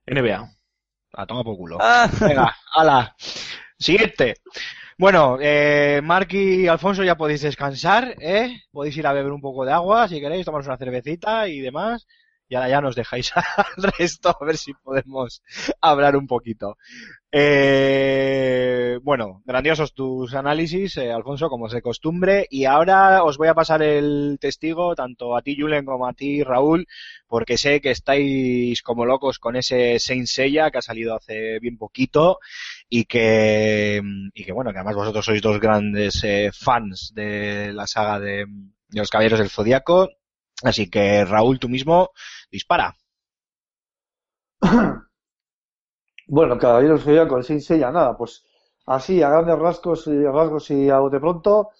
[0.06, 0.50] NBA.
[1.14, 1.78] A toma por culo.
[1.80, 3.14] Ah, Venga, ala.
[3.78, 4.36] Siguiente.
[4.98, 8.62] Bueno, eh, Mark y Alfonso ya podéis descansar, ¿eh?
[8.72, 12.06] Podéis ir a beber un poco de agua si queréis, tomaros una cervecita y demás.
[12.52, 15.42] Y ahora ya nos dejáis al resto a ver si podemos
[15.80, 16.76] hablar un poquito.
[17.32, 22.46] Eh, bueno, grandiosos tus análisis, eh, Alfonso, como es de costumbre.
[22.50, 26.42] Y ahora os voy a pasar el testigo, tanto a ti, Julen, como a ti,
[26.42, 26.86] Raúl,
[27.26, 31.78] porque sé que estáis como locos con ese Saint Seiya que ha salido hace bien
[31.78, 32.38] poquito
[32.86, 34.02] y que,
[34.34, 38.44] y que bueno, que además vosotros sois dos grandes eh, fans de la saga de,
[38.44, 40.10] de los Caballeros del Zodiaco.
[40.62, 42.10] Así que Raúl, tú mismo,
[42.50, 42.96] dispara.
[46.26, 48.44] Bueno, Caballeros Zodíaco, el Saint Seiya, nada, pues
[48.86, 51.70] así, a grandes rasgos y rasgos y a bote pronto,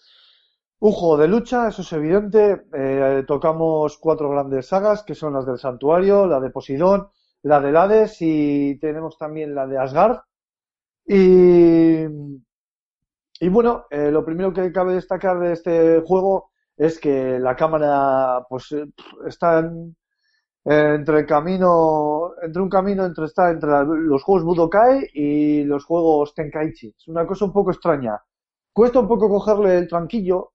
[0.81, 2.65] un juego de lucha, eso es evidente.
[2.75, 7.09] Eh, tocamos cuatro grandes sagas, que son las del Santuario, la de Poseidón,
[7.43, 10.19] la del Hades y tenemos también la de Asgard.
[11.07, 12.05] Y,
[13.41, 18.45] y bueno, eh, lo primero que cabe destacar de este juego es que la cámara,
[18.49, 18.87] pues, eh,
[19.27, 19.97] está en,
[20.65, 26.35] entre el camino, entre un camino entre está entre los juegos Budokai y los juegos
[26.35, 26.95] Tenkaichi.
[26.97, 28.21] Es una cosa un poco extraña.
[28.73, 30.53] Cuesta un poco cogerle el tranquillo,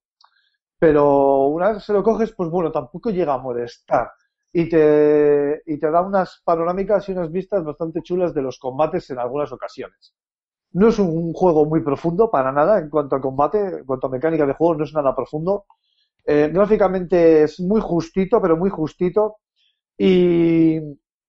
[0.80, 4.12] pero una vez se lo coges, pues bueno, tampoco llega a molestar.
[4.54, 9.10] Y te, y te da unas panorámicas y unas vistas bastante chulas de los combates
[9.10, 10.16] en algunas ocasiones.
[10.74, 14.10] No es un juego muy profundo para nada en cuanto a combate, en cuanto a
[14.12, 15.66] mecánica de juego, no es nada profundo.
[16.30, 19.38] Eh, gráficamente es muy justito, pero muy justito.
[19.98, 20.80] Y,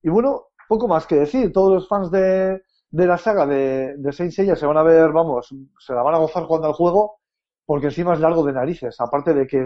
[0.02, 1.52] bueno, poco más que decir.
[1.52, 5.12] Todos los fans de, de la saga de, de Saint Seiya se van a ver,
[5.12, 7.20] vamos, se la van a gozar jugando al juego,
[7.64, 9.00] porque encima es largo de narices.
[9.00, 9.58] Aparte de que,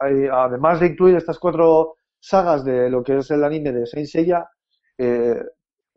[0.00, 4.08] eh, además de incluir estas cuatro sagas de lo que es el anime de Saint
[4.08, 4.48] Seiya,
[4.96, 5.40] eh,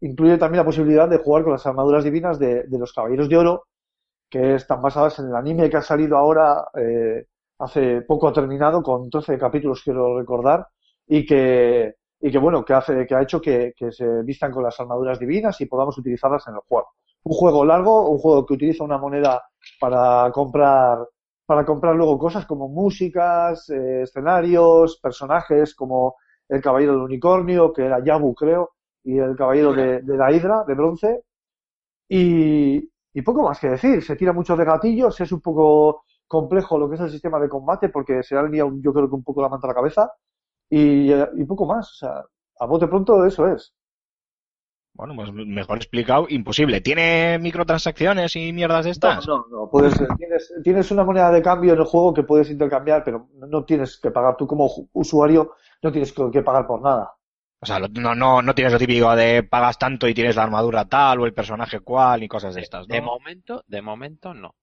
[0.01, 3.37] incluye también la posibilidad de jugar con las armaduras divinas de, de los Caballeros de
[3.37, 3.67] Oro,
[4.29, 7.27] que están basadas en el anime que ha salido ahora, eh,
[7.61, 10.67] hace poco ha terminado, con 12 capítulos quiero recordar,
[11.07, 14.63] y que, y que bueno, que hace, que ha hecho que, que se vistan con
[14.63, 16.89] las armaduras divinas y podamos utilizarlas en el juego.
[17.23, 19.43] Un juego largo, un juego que utiliza una moneda
[19.79, 20.99] para comprar,
[21.45, 26.15] para comprar luego cosas como músicas, eh, escenarios, personajes como
[26.49, 28.71] el Caballero del Unicornio, que era Yabu, creo,
[29.03, 31.21] y el Caballero de, de la Hidra, de bronce.
[32.09, 36.79] Y, y poco más que decir, se tira mucho de gatillos, es un poco complejo
[36.79, 39.23] lo que es el sistema de combate porque se ha liado yo creo que un
[39.23, 40.11] poco la manta a la cabeza
[40.69, 42.25] y, y poco más, o sea,
[42.59, 43.73] a bote pronto eso es.
[44.93, 46.79] Bueno, pues mejor explicado, imposible.
[46.81, 49.19] ¿Tiene microtransacciones y mierdas de estas?
[49.25, 52.49] No, no, no, puedes, tienes, tienes una moneda de cambio en el juego que puedes
[52.51, 57.11] intercambiar, pero no tienes que pagar tú como usuario, no tienes que pagar por nada.
[57.59, 60.43] O sea, lo- no, no, no tienes lo típico de pagas tanto y tienes la
[60.43, 62.95] armadura tal o el personaje cual y cosas de estas, ¿no?
[62.95, 64.55] De momento, de momento no.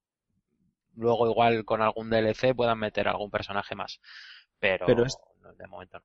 [0.99, 4.01] Luego igual con algún DLC puedan meter algún personaje más.
[4.59, 6.05] Pero, Pero es- no, de momento no.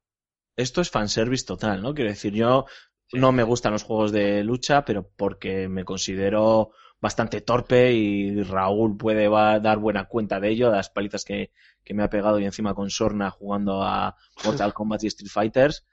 [0.55, 1.93] Esto es fanservice total, ¿no?
[1.93, 2.65] Quiero decir, yo
[3.11, 6.71] no me gustan los juegos de lucha, pero porque me considero
[7.01, 11.51] bastante torpe y Raúl puede va- dar buena cuenta de ello, las palizas que,
[11.83, 14.15] que me ha pegado y encima con Sorna jugando a
[14.45, 15.85] Mortal Kombat y Street Fighters,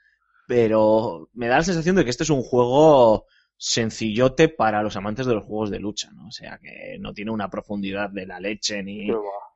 [0.47, 3.25] pero me da la sensación de que este es un juego
[3.63, 6.27] sencillote para los amantes de los juegos de lucha, ¿no?
[6.27, 9.07] O sea, que no tiene una profundidad de la leche ni,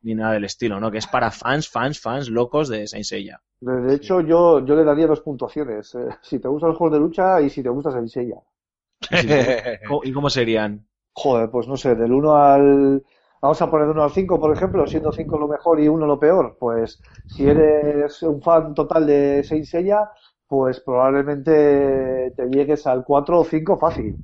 [0.03, 0.91] ni nada del estilo, ¿no?
[0.91, 3.41] Que es para fans, fans, fans locos de Saint Seiya.
[3.62, 5.95] De de hecho, yo, yo le daría dos puntuaciones.
[5.95, 8.38] eh, si te gustan los juegos de lucha y si te gusta Saint Seiya.
[9.88, 10.88] ¿Cómo- ¿Y cómo serían?
[11.14, 13.03] Joder, pues no sé, del 1 al...
[13.41, 16.06] Vamos a poner del 1 al 5, por ejemplo, siendo 5 lo mejor y 1
[16.06, 16.58] lo peor.
[16.60, 20.10] Pues si eres un fan total de Saint Seiya,
[20.47, 24.15] pues probablemente te llegues al 4 o 5 fácil.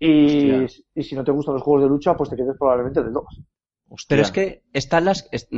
[0.00, 3.12] Y, y si no te gustan los juegos de lucha, pues te quedes probablemente del
[3.12, 3.24] 2.
[4.08, 5.28] Pero es que están las.
[5.32, 5.48] es-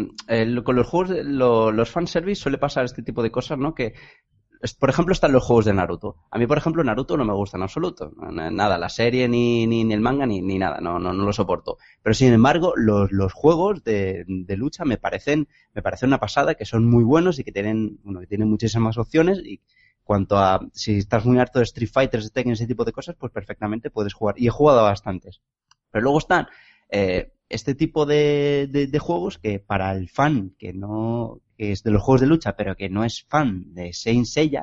[0.65, 3.75] con los juegos, de, lo- los fanservice suele pasar este tipo de cosas, ¿no?
[3.75, 3.95] Que,
[4.63, 6.17] es- por ejemplo, están los juegos de Naruto.
[6.31, 8.13] A mí, por ejemplo, Naruto no me gusta en absoluto.
[8.31, 10.81] Na- Nada, la serie, ni, ni, ni el manga, ni, ni nada.
[10.81, 11.79] No, no, no lo soporto.
[12.03, 16.55] Pero sin embargo, los, los juegos de, de lucha me parecen, me parecen una pasada,
[16.55, 19.39] que son muy buenos y que tienen, bueno, que tienen muchísimas opciones.
[19.45, 19.61] Y
[20.11, 23.17] cuanto a si estás muy harto de Street Fighters, de Tekken, ese tipo de cosas,
[23.21, 24.35] pues perfectamente puedes jugar.
[24.39, 25.35] Y he jugado a bastantes.
[25.91, 26.47] Pero luego están
[26.99, 31.83] eh, este tipo de, de- de juegos que para el fan que no que es
[31.85, 34.63] de los juegos de lucha pero que no es fan de Saint Seiya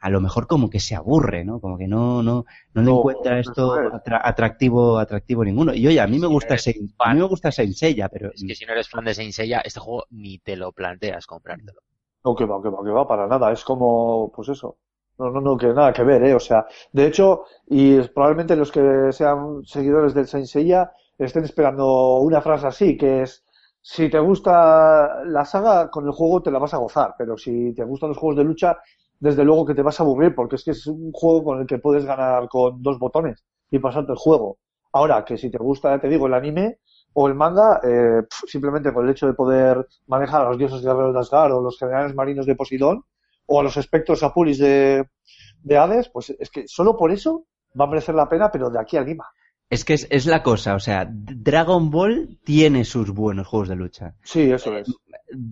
[0.00, 2.44] a lo mejor como que se aburre no como que no no
[2.74, 6.54] no le No, encuentra esto atra- atractivo atractivo ninguno y oye a mí me gusta
[6.54, 9.04] eres Saint, a mí me gusta Saint Seiya pero Es que si no eres fan
[9.04, 11.80] de Saint Seiya, este juego ni te lo planteas comprártelo.
[12.24, 13.52] No, que va, que va, que va, para nada.
[13.52, 14.76] Es como, pues eso.
[15.18, 16.34] No, no, no, que nada que ver, ¿eh?
[16.34, 20.48] O sea, de hecho, y probablemente los que sean seguidores del Saint
[21.18, 23.44] estén esperando una frase así, que es,
[23.80, 27.74] si te gusta la saga, con el juego te la vas a gozar, pero si
[27.74, 28.78] te gustan los juegos de lucha,
[29.20, 31.66] desde luego que te vas a aburrir, porque es que es un juego con el
[31.66, 34.58] que puedes ganar con dos botones y pasarte el juego.
[34.92, 36.78] Ahora, que si te gusta, ya te digo, el anime
[37.14, 41.14] o el manga, eh, simplemente con el hecho de poder manejar a los dioses guerreros
[41.14, 43.04] de Asgard o los generales marinos de Poseidón
[43.46, 45.08] o a los espectros apulis de,
[45.62, 47.46] de Hades, pues es que solo por eso
[47.78, 49.26] va a merecer la pena, pero de aquí a Lima.
[49.68, 53.76] es que es, es la cosa o sea Dragon Ball tiene sus buenos juegos de
[53.76, 54.88] lucha Sí, eso es.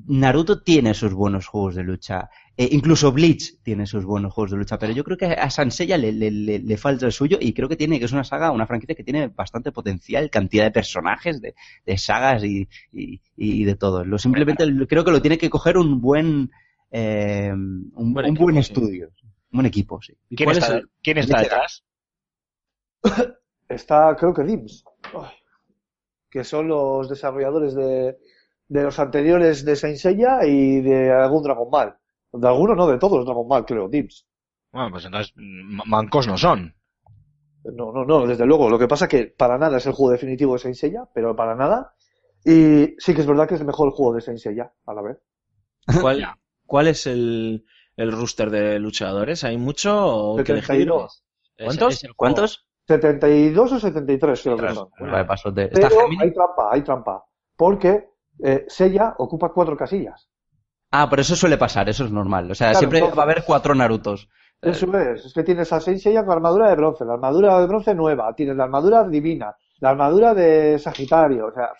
[0.06, 2.28] Naruto tiene sus buenos juegos de lucha.
[2.56, 4.78] Eh, incluso Bleach tiene sus buenos juegos de lucha.
[4.78, 7.68] Pero yo creo que a Sansella le, le, le, le falta el suyo y creo
[7.68, 11.40] que tiene que es una saga, una franquicia que tiene bastante potencial, cantidad de personajes,
[11.40, 11.54] de,
[11.86, 14.04] de sagas y, y, y de todo.
[14.04, 16.50] Lo simplemente creo que lo tiene que coger un buen
[16.90, 18.58] eh, un, un buen, equipo, sí.
[18.58, 19.08] estudio,
[19.52, 20.12] un buen equipo, sí.
[20.28, 21.84] ¿Y ¿Quién está, es el- quién está detrás?
[23.76, 24.84] Está, creo que DIMS,
[26.30, 28.18] que son los desarrolladores de,
[28.70, 31.94] de los anteriores de Saint Seiya y de algún Dragon Ball.
[32.32, 34.26] De alguno, no, de todos los Dragon Ball, creo, DIMS.
[34.72, 36.74] Bueno, pues entonces mancos no son.
[37.64, 38.70] No, no, no, desde luego.
[38.70, 41.54] Lo que pasa que para nada es el juego definitivo de Saint Seiya, pero para
[41.54, 41.94] nada.
[42.44, 45.02] Y sí que es verdad que es el mejor juego de Saint Seiya, a la
[45.02, 45.18] vez.
[46.00, 46.24] ¿Cuál,
[46.64, 47.64] cuál es el,
[47.96, 49.44] el rooster de luchadores?
[49.44, 50.68] ¿Hay mucho o que elegir?
[50.68, 51.24] 72.
[51.56, 52.04] Es- ¿Cuántos?
[52.04, 52.66] es ¿Cuántos?
[52.86, 54.88] 72 o 73 creo que son.
[55.00, 55.64] vaya pasote.
[55.64, 57.24] ¿Está Pero hay trampa, hay trampa.
[57.56, 58.08] Porque
[58.42, 60.28] eh, Seiya ocupa cuatro casillas.
[60.92, 62.50] Ah, pero eso suele pasar, eso es normal.
[62.50, 64.28] O sea, Claro, siempre entonces- va a haber cuatro Narutos.
[64.62, 67.66] Eso es, es que tienes a Saint Seiya con armadura de bronce, la armadura de
[67.66, 71.70] bronce nueva, tienes la armadura divina, la armadura de Sagitario, o sea,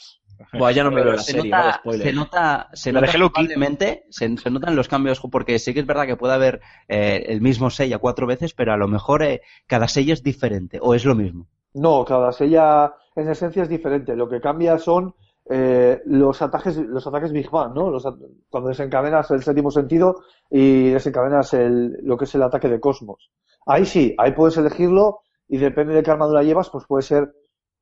[0.58, 2.06] Buah, ya no me veo la se serie, nota, spoiler.
[2.06, 5.86] se nota, se La nota probablemente, se, se notan los cambios, porque sí que es
[5.86, 9.42] verdad que puede haber eh, el mismo Seiya cuatro veces, pero a lo mejor eh,
[9.66, 11.48] cada Seiya es diferente, o es lo mismo.
[11.74, 15.14] no, cada Seiya en esencia es diferente, lo que cambia son
[15.49, 17.91] eh, los ataques, los ataques Big Bang, ¿no?
[17.91, 18.05] Los
[18.49, 20.16] cuando desencadenas el séptimo sentido
[20.51, 23.30] y desencadenas el, lo que es el ataque de Cosmos.
[23.66, 27.32] Ahí sí, ahí puedes elegirlo y depende de qué armadura llevas, pues puede ser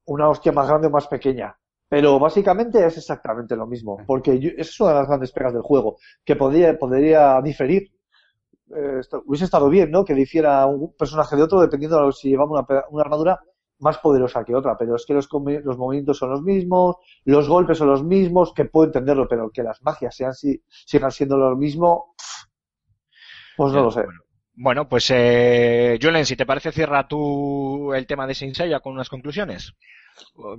[0.07, 1.57] una hostia más grande o más pequeña.
[1.89, 5.53] Pero básicamente es exactamente lo mismo, porque yo- esa es una de las grandes pegas
[5.55, 7.91] del juego, que podría, podría diferir.
[8.75, 10.05] Eh, esto- hubiese estado bien, ¿no?
[10.05, 13.41] Que difiera un personaje de otro dependiendo de si llevaba una, una armadura
[13.81, 15.29] más poderosa que otra, pero es que los,
[15.65, 19.63] los movimientos son los mismos, los golpes son los mismos, que puedo entenderlo, pero que
[19.63, 22.15] las magias sean, si- sigan siendo lo mismo,
[23.57, 24.05] pues no lo sé.
[24.05, 24.21] Bueno,
[24.61, 28.93] bueno, pues eh, Julen, si te parece, cierra tú el tema de Saint Seiya con
[28.93, 29.73] unas conclusiones.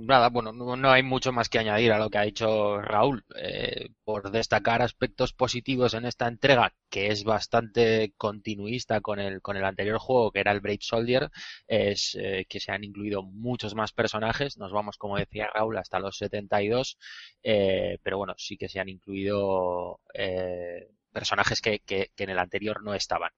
[0.00, 3.24] Nada, bueno, no, no hay mucho más que añadir a lo que ha dicho Raúl.
[3.36, 9.58] Eh, por destacar aspectos positivos en esta entrega, que es bastante continuista con el, con
[9.58, 11.28] el anterior juego, que era el Brave Soldier,
[11.66, 14.56] es eh, que se han incluido muchos más personajes.
[14.56, 16.96] Nos vamos, como decía Raúl, hasta los 72,
[17.42, 22.82] eh, pero bueno, sí que se han incluido eh, personajes que, que en el anterior
[22.82, 23.30] no estaban.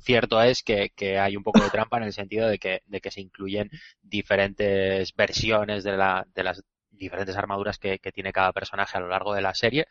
[0.00, 3.00] Cierto es que, que hay un poco de trampa en el sentido de que, de
[3.00, 3.70] que se incluyen
[4.00, 9.08] diferentes versiones de, la, de las diferentes armaduras que, que tiene cada personaje a lo
[9.08, 9.86] largo de la serie.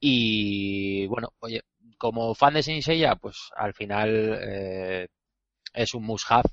[0.00, 1.62] Y bueno, oye,
[1.98, 5.08] como fan de Saint Seiya, pues al final eh,
[5.74, 6.50] es un must-have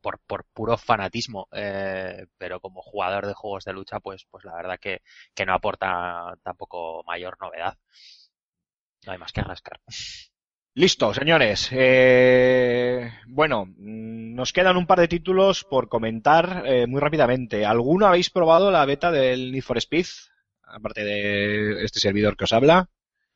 [0.00, 4.54] por, por puro fanatismo, eh, pero como jugador de juegos de lucha, pues, pues la
[4.56, 5.02] verdad que,
[5.34, 7.76] que no aporta tampoco mayor novedad.
[9.06, 9.80] No hay más que rascar.
[10.76, 11.70] Listo, señores.
[11.72, 17.64] Eh, bueno, mm, nos quedan un par de títulos por comentar eh, muy rápidamente.
[17.64, 20.04] ¿Alguno habéis probado la beta del Need for Speed?
[20.64, 22.90] Aparte de este servidor que os habla.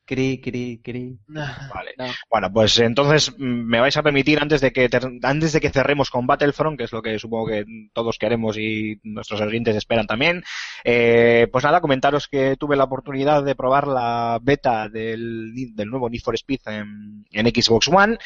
[0.05, 1.17] Cri, cri, cri.
[1.27, 1.93] Vale.
[1.97, 2.05] No.
[2.29, 4.89] Bueno, pues entonces mm, me vais a permitir antes de que
[5.23, 8.99] antes de que cerremos con Battlefront, que es lo que supongo que todos queremos y
[9.03, 10.43] nuestros oyentes esperan también,
[10.83, 16.09] eh, pues nada, comentaros que tuve la oportunidad de probar la beta del, del nuevo
[16.09, 18.17] Need for Speed en, en Xbox One.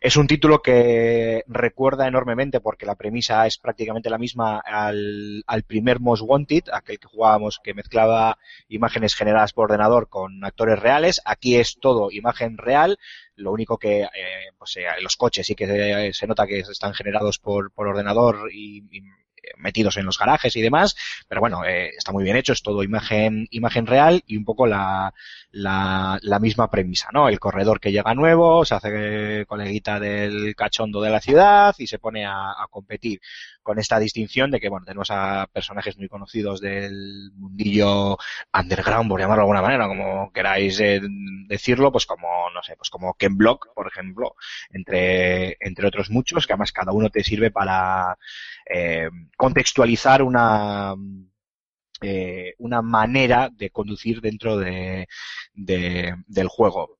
[0.00, 5.62] Es un título que recuerda enormemente porque la premisa es prácticamente la misma al, al
[5.64, 11.20] primer Most Wanted, aquel que jugábamos que mezclaba imágenes generadas por ordenador con actores reales.
[11.26, 12.98] Aquí es todo imagen real,
[13.36, 14.08] lo único que eh,
[14.56, 18.48] pues, eh, los coches sí que se, se nota que están generados por, por ordenador
[18.50, 19.02] y, y
[19.56, 20.96] metidos en los garajes y demás,
[21.28, 24.66] pero bueno, eh, está muy bien hecho, es todo imagen, imagen real y un poco
[24.66, 25.12] la,
[25.50, 27.28] la, la misma premisa, ¿no?
[27.28, 31.98] El corredor que llega nuevo, se hace coleguita del cachondo de la ciudad y se
[31.98, 33.20] pone a, a competir
[33.62, 38.16] con esta distinción de que, bueno, tenemos a personajes muy conocidos del mundillo
[38.52, 41.00] underground, por llamarlo de alguna manera, como queráis eh,
[41.48, 44.34] decirlo, pues como, no sé, pues como Ken Block, por ejemplo,
[44.70, 48.16] entre, entre otros muchos, que además cada uno te sirve para
[48.66, 50.94] eh, contextualizar una,
[52.02, 55.06] eh, una manera de conducir dentro de,
[55.54, 56.99] de- del juego.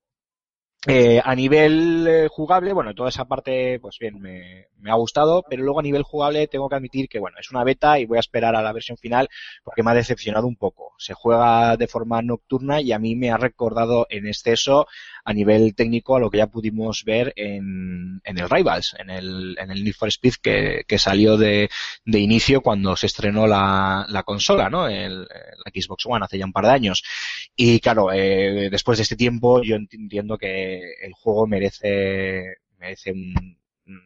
[0.87, 5.63] Eh, a nivel eh, jugable, bueno, toda esa parte, pues bien, me, ha gustado, pero
[5.63, 8.21] luego a nivel jugable tengo que admitir que, bueno, es una beta y voy a
[8.21, 9.29] esperar a la versión final
[9.63, 10.95] porque me ha decepcionado un poco.
[10.97, 14.87] Se juega de forma nocturna y a mí me ha recordado en exceso
[15.23, 19.57] a nivel técnico a lo que ya pudimos ver en, en el Rivals, en el,
[19.59, 21.69] en el Need for Speed que, salió de,
[22.07, 24.89] inicio cuando se estrenó la, la consola, ¿no?
[24.89, 27.03] El, la Xbox One hace ya un par de años.
[27.55, 33.13] Y claro, eh, después de este tiempo yo ent- entiendo que el juego merece, merece
[33.13, 33.59] un,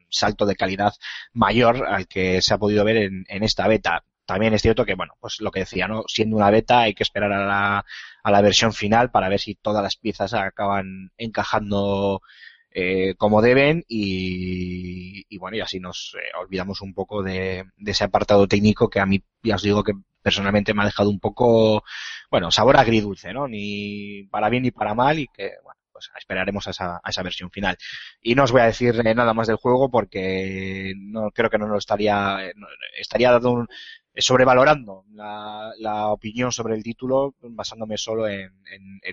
[0.08, 0.94] salto de calidad
[1.32, 4.04] mayor al que se ha podido ver en, en esta beta.
[4.26, 6.04] También es cierto que, bueno, pues lo que decía, ¿no?
[6.06, 7.84] Siendo una beta hay que esperar a la,
[8.22, 12.22] a la versión final para ver si todas las piezas acaban encajando
[12.70, 17.90] eh, como deben y, y bueno, y así nos eh, olvidamos un poco de, de
[17.92, 19.92] ese apartado técnico que a mí ya os digo que
[20.22, 21.84] personalmente me ha dejado un poco,
[22.30, 23.46] bueno, sabor agridulce, ¿no?
[23.46, 26.70] Ni para bien ni para mal y que, bueno, pues esperaremos a
[27.08, 27.78] esa, versión final.
[28.20, 31.58] Y no os voy a decir eh, nada más del juego porque no creo que
[31.58, 32.52] no lo estaría, eh,
[32.98, 33.68] estaría dando un,
[34.14, 38.50] sobrevalorando la, opinión sobre el título basándome solo en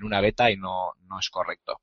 [0.04, 1.80] una beta y no, no es correcto.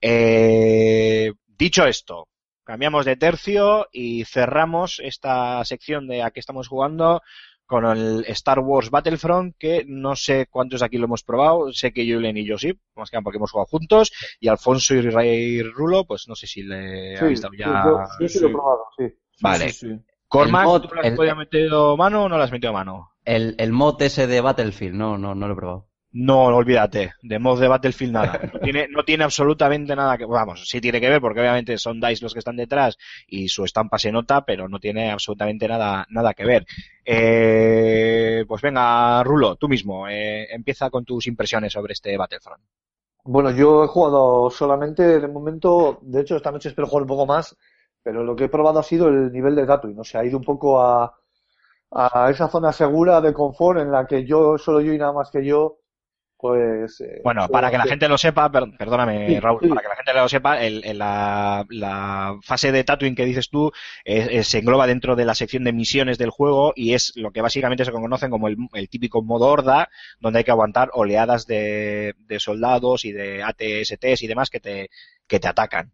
[0.00, 2.28] Eh, dicho esto,
[2.64, 7.22] cambiamos de tercio y cerramos esta sección de a qué estamos jugando
[7.66, 12.10] con el Star Wars Battlefront, que no sé cuántos aquí lo hemos probado, sé que
[12.10, 15.62] Julen y yo sí, más que nada porque hemos jugado juntos, y Alfonso y Ray
[15.62, 17.66] Rulo, pues no sé si le habéis dado ya...
[17.84, 19.04] yo, yo sí lo he probado, sí.
[19.40, 19.70] Vale.
[19.70, 20.00] Sí, sí.
[20.28, 23.10] Cormac, mod- ¿tú le has el- metido mano o no le has metido mano?
[23.24, 25.88] El, el mod ese de Battlefield, no, no, no lo he probado.
[26.18, 28.40] No, olvídate, de mod de Battlefield nada.
[28.50, 32.00] No tiene, no tiene absolutamente nada que, vamos, sí tiene que ver porque obviamente son
[32.00, 36.06] DICE los que están detrás y su estampa se nota, pero no tiene absolutamente nada,
[36.08, 36.64] nada que ver.
[37.04, 42.62] Eh, pues venga, Rulo, tú mismo, eh, empieza con tus impresiones sobre este Battlefront.
[43.24, 47.26] Bueno, yo he jugado solamente de momento, de hecho esta noche espero jugar un poco
[47.26, 47.54] más,
[48.02, 50.38] pero lo que he probado ha sido el nivel de Tatooine, o sea, ha ido
[50.38, 51.14] un poco a,
[51.90, 55.30] a esa zona segura de confort en la que yo, solo yo y nada más
[55.30, 55.80] que yo,
[56.38, 57.00] pues...
[57.00, 59.68] eh, Bueno, para que la gente lo sepa, per- perdóname, Sí, Raúl, sí.
[59.68, 63.48] para que la gente lo sepa, el- el- la, la fase de Tatooine que dices
[63.50, 63.72] tú
[64.04, 67.30] eh, eh, se engloba dentro de la sección de misiones del juego y es lo
[67.32, 69.88] que básicamente se conocen como el, el típico modo horda,
[70.20, 74.90] donde hay que aguantar oleadas de, de soldados y de ATSTs y demás que te,
[75.26, 75.92] que te atacan.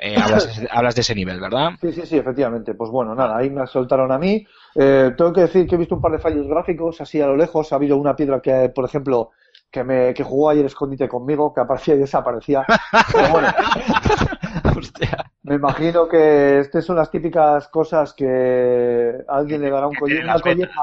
[0.00, 1.70] Eh, hablas, hablas de ese nivel, ¿verdad?
[1.80, 2.74] Sí, sí, sí, efectivamente.
[2.74, 4.46] Pues bueno, nada, ahí me soltaron a mí.
[4.76, 7.36] Eh, tengo que decir que he visto un par de fallos gráficos así a lo
[7.36, 7.72] lejos.
[7.72, 9.30] Ha habido una piedra que, por ejemplo,
[9.70, 12.64] que me que jugó ayer escondite conmigo, que aparecía y desaparecía.
[13.12, 13.48] Pero bueno,
[14.78, 15.32] Hostia.
[15.42, 20.40] me imagino que estas son las típicas cosas que alguien le dará un colle- una
[20.40, 20.80] colleja.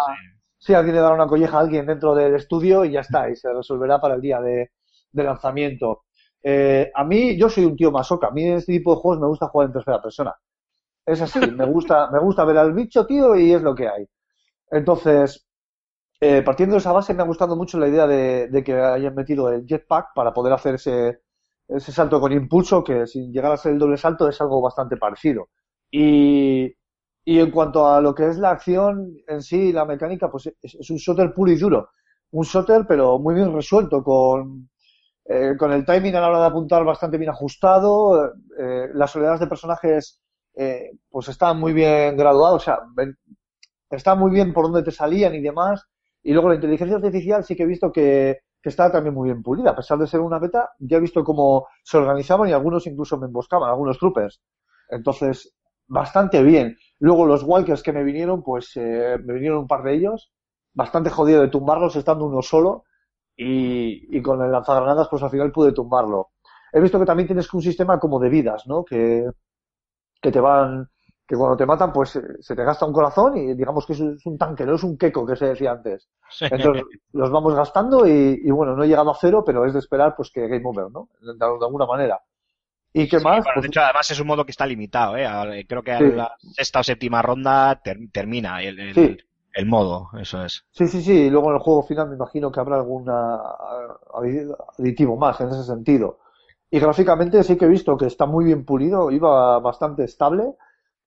[0.58, 3.36] Sí, alguien le dará una colleja a alguien dentro del estudio y ya está, y
[3.36, 4.72] se resolverá para el día de,
[5.12, 6.06] de lanzamiento.
[6.42, 8.28] Eh, a mí, yo soy un tío masoca.
[8.28, 10.34] A mí en este tipo de juegos me gusta jugar en tercera persona.
[11.06, 14.08] Es así, me gusta, me gusta ver al bicho, tío, y es lo que hay.
[14.72, 15.45] Entonces,
[16.20, 19.50] eh, partiendo de esa base, me ha gustado mucho la idea de, que hayan metido
[19.52, 21.22] el jetpack para poder hacer ese,
[21.68, 24.98] ese salto con impulso, que sin llegar a ser el doble salto es algo bastante
[24.98, 25.50] parecido.
[25.92, 26.74] Y,
[27.26, 30.90] y en cuanto a lo que es la acción en sí, la mecánica, pues es,
[30.90, 31.90] un shooter puro y duro.
[32.32, 34.70] Un shooter, pero muy bien resuelto, con,
[35.26, 38.34] eh, con el timing a la hora de apuntar bastante bien ajustado.
[38.60, 40.22] eh, las oleadas de personajes,
[40.56, 42.80] eh, pues están muy bien graduados, o sea,
[43.90, 45.84] está muy bien por dónde te salían y demás.
[46.26, 49.44] Y luego la inteligencia artificial sí que he visto que, que está también muy bien
[49.44, 49.72] pulida.
[49.72, 53.18] A pesar de ser una beta, ya he visto cómo se organizaban y algunos incluso
[53.20, 54.42] me emboscaban, algunos troopers.
[54.90, 55.56] Entonces,
[55.88, 56.78] bastante bien.
[57.00, 60.32] Luego los walkers que me vinieron, pues eh, me vinieron un par de ellos.
[60.74, 62.84] Bastante jodido de tumbarlos estando uno solo.
[63.38, 66.32] Y, y con el lanzagranadas, pues al final pude tumbarlo.
[66.74, 68.84] He visto que también tienes un sistema como de vidas, ¿no?
[68.86, 69.30] Que,
[70.22, 70.90] que te van,
[71.28, 74.00] que cuando te matan, pues eh, se te gasta un corazón y digamos que es
[74.00, 76.08] un, tanque, no es un queco que se decía antes.
[76.40, 76.84] Entonces
[77.14, 80.16] los vamos gastando y, y bueno, no he llegado a cero, pero es de esperar
[80.16, 81.10] pues que game over, ¿no?
[81.22, 82.22] De, de alguna manera.
[82.94, 83.38] ¿Y qué más?
[83.44, 85.26] Bueno, Pues- de hecho, además es un modo que está limitado, ¿eh?
[85.26, 86.12] A- Creo que a Sí.
[86.12, 89.18] la sexta o séptima ronda ter- termina el, el- Sí.
[89.54, 90.66] el modo, eso es.
[90.72, 91.12] Sí, sí, sí.
[91.26, 93.10] Y luego en el juego final me imagino que habrá algún
[94.78, 96.20] aditivo más en ese sentido.
[96.72, 100.54] Y gráficamente sí que he visto que está muy bien pulido, iba bastante estable.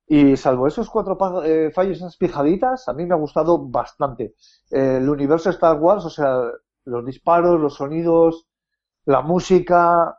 [0.08, 4.34] Y salvo esos cuatro eh, fallos, esas pijaditas, a mí me ha gustado bastante.
[4.70, 6.40] Eh, el universo Star Wars, o sea,
[6.84, 8.46] los disparos, los sonidos,
[9.04, 10.18] la música,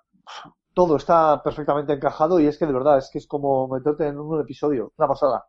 [0.74, 4.20] todo está perfectamente encajado y es que de verdad es que es como meterte en
[4.20, 5.45] un episodio, una pasada.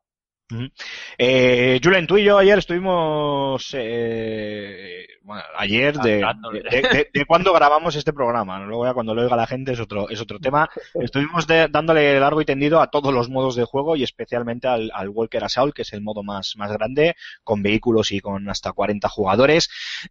[1.18, 6.22] Eh, Julen, tú y yo ayer estuvimos, eh, bueno, ayer de,
[6.70, 8.66] de, de- de cuando grabamos este programa, ¿no?
[8.66, 10.68] luego ya cuando lo oiga la gente es otro, es otro tema.
[10.94, 14.90] Estuvimos de- dándole largo y tendido a todos los modos de juego y especialmente al,
[14.94, 17.14] al Walker Assault, que es el modo más, más grande,
[17.44, 19.68] con vehículos y con hasta 40 jugadores.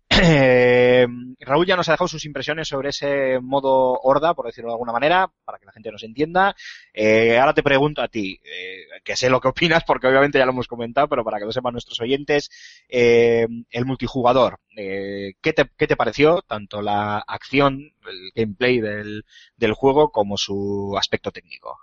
[0.10, 1.08] Eh,
[1.40, 4.92] Raúl ya nos ha dejado sus impresiones sobre ese modo horda, por decirlo de alguna
[4.92, 6.56] manera, para que la gente nos entienda.
[6.94, 10.46] Eh, ahora te pregunto a ti, eh, que sé lo que opinas, porque obviamente ya
[10.46, 12.50] lo hemos comentado, pero para que lo sepan nuestros oyentes,
[12.88, 16.42] eh, el multijugador, eh, ¿qué, te, ¿qué te pareció?
[16.42, 19.26] Tanto la acción, el gameplay del,
[19.56, 21.78] del juego, como su aspecto técnico,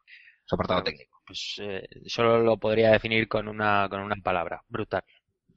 [0.44, 1.22] su apartado Bueno, técnico.
[1.26, 5.02] Pues eh, solo lo podría definir con una, con una palabra, brutal.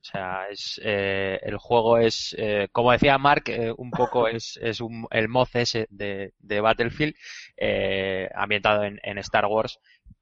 [0.01, 4.57] O sea, es, eh, el juego es, eh, como decía Mark, eh, un poco es,
[4.61, 7.15] es un, el mod ese de, de Battlefield,
[8.33, 9.79] ambientado en, en Star Wars,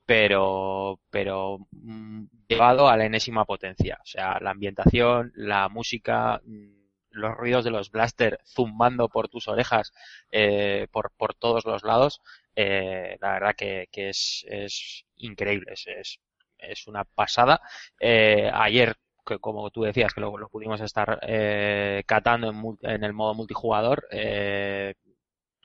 [0.07, 3.99] pero, pero mm, llevado a la enésima potencia.
[4.01, 6.77] O sea, la ambientación, la música, mm,
[7.11, 9.93] los ruidos de los blaster zumbando por tus orejas,
[10.31, 12.21] eh, por, por todos los lados,
[12.55, 16.19] eh, la verdad que, que es, es increíble, es,
[16.57, 17.61] es, una pasada.
[17.99, 23.03] Eh, ayer, que como tú decías, que lo, lo pudimos estar eh, catando en, en
[23.03, 24.93] el modo multijugador, eh,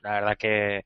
[0.01, 0.85] la verdad que,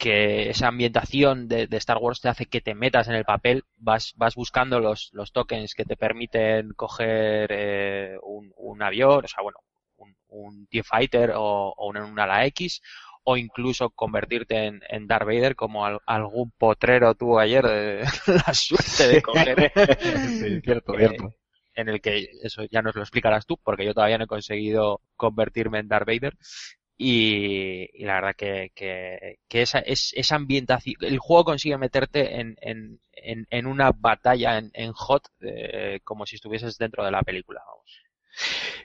[0.00, 3.64] que esa ambientación de, de Star Wars te hace que te metas en el papel,
[3.78, 9.28] vas, vas buscando los, los tokens que te permiten coger eh, un, un avión, o
[9.28, 9.58] sea, bueno,
[9.98, 12.82] un, un TIE Fighter o, o un, un ala X,
[13.24, 17.64] o incluso convertirte en, en Darth Vader como al- algún potrero tuvo ayer
[18.46, 19.72] la suerte de coger.
[20.38, 21.34] Sí, cierto, Eh, cierto.
[21.74, 25.00] en el que eso ya nos lo explicarás tú, porque yo todavía no he conseguido
[25.16, 26.36] convertirme en Darth Vader.
[27.02, 33.00] Y, la verdad que, que, esa, es, esa ambientación, el juego consigue meterte en, en,
[33.12, 37.62] en, en una batalla en, en hot eh, como si estuvieses dentro de la película.
[37.66, 38.02] Vamos.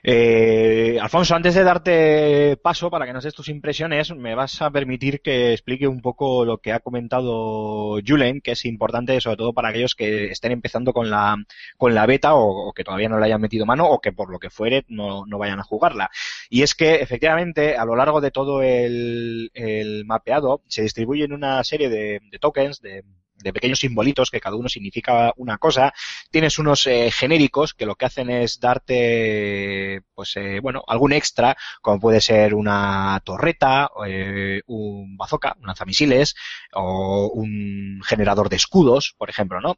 [0.02, 4.70] Eh, Alfonso, antes de darte paso para que nos des tus impresiones, me vas a
[4.70, 9.52] permitir que explique un poco lo que ha comentado Julen, que es importante sobre todo
[9.52, 11.36] para aquellos que estén empezando con la,
[11.76, 14.38] con la beta o, que todavía no le hayan metido mano o que por lo
[14.38, 16.10] que fuere no, no vayan a jugarla.
[16.50, 21.62] Y es que efectivamente a lo largo de todo el, el mapeado se distribuyen una
[21.64, 23.02] serie de tokens, de,
[23.36, 25.92] de pequeños simbolitos que cada uno significa una cosa.
[26.30, 31.56] Tienes unos eh, genéricos que lo que hacen es darte, pues, eh, bueno, algún extra,
[31.82, 36.34] como puede ser una torreta, eh, un bazooka, un lanzamisiles,
[36.72, 39.76] o un generador de escudos, por ejemplo, ¿no?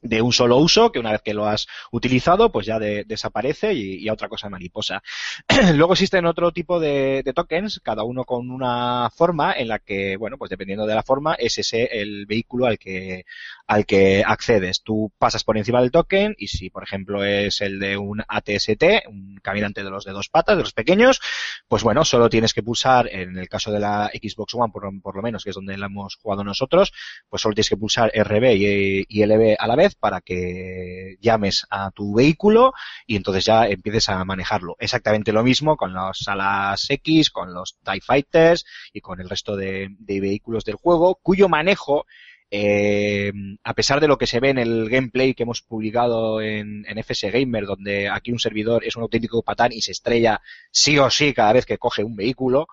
[0.00, 3.72] De un solo uso, que una vez que lo has utilizado, pues ya de- desaparece
[3.74, 5.02] y, a otra cosa mariposa.
[5.74, 10.38] Luego existen otro tipo de, tokens, cada uno con una forma en la que, bueno,
[10.38, 13.24] pues dependiendo de la forma, es ese el vehículo al que,
[13.66, 14.82] al que accedes.
[14.82, 19.08] Tú pasas por encima del token y si, por ejemplo, es el de un ATST,
[19.08, 21.20] un caminante de los de dos patas, de los pequeños,
[21.66, 25.22] pues bueno, solo tienes que pulsar, en el caso de la Xbox One, por, lo
[25.22, 26.92] menos, que es donde la hemos jugado nosotros,
[27.28, 31.90] pues solo tienes que pulsar RB y LB a la vez para que llames a
[31.90, 32.72] tu vehículo
[33.06, 34.76] y entonces ya empieces a manejarlo.
[34.78, 39.56] Exactamente lo mismo con las alas X, con los TIE Fighters y con el resto
[39.56, 42.06] de, de vehículos del juego, cuyo manejo
[42.50, 43.30] eh,
[43.62, 46.98] a pesar de lo que se ve en el gameplay que hemos publicado en, en
[46.98, 50.40] FS Gamer, donde aquí un servidor es un auténtico patán y se estrella
[50.70, 52.68] sí o sí cada vez que coge un vehículo,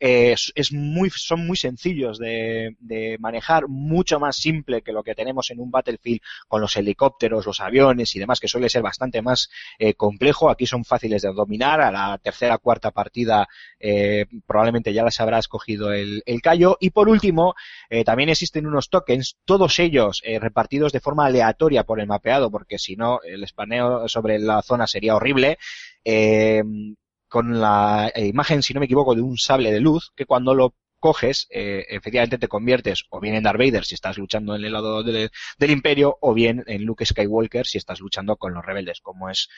[0.00, 5.14] eh, es, muy, son muy sencillos de, de manejar, mucho más simple que lo que
[5.14, 9.22] tenemos en un Battlefield con los helicópteros, los aviones y demás, que suele ser bastante
[9.22, 10.50] más eh, complejo.
[10.50, 11.80] Aquí son fáciles de dominar.
[11.80, 13.48] A la tercera, cuarta partida
[13.80, 16.76] eh, probablemente ya las habrás cogido el, el callo.
[16.80, 17.54] Y por último,
[17.90, 22.50] eh, también existen unos tokens, todos ellos eh, repartidos de forma aleatoria por el mapeado,
[22.50, 25.58] porque si no, el espaneo sobre la zona sería horrible.
[26.04, 26.62] Eh,
[27.28, 30.54] con la eh, imagen, si no me equivoco, de un sable de luz, que cuando
[30.54, 34.64] lo coges, eh, efectivamente te conviertes o bien en Darth Vader si estás luchando en
[34.64, 38.64] el lado de- del imperio, o bien en Luke Skywalker si estás luchando con los
[38.64, 39.48] rebeldes, como es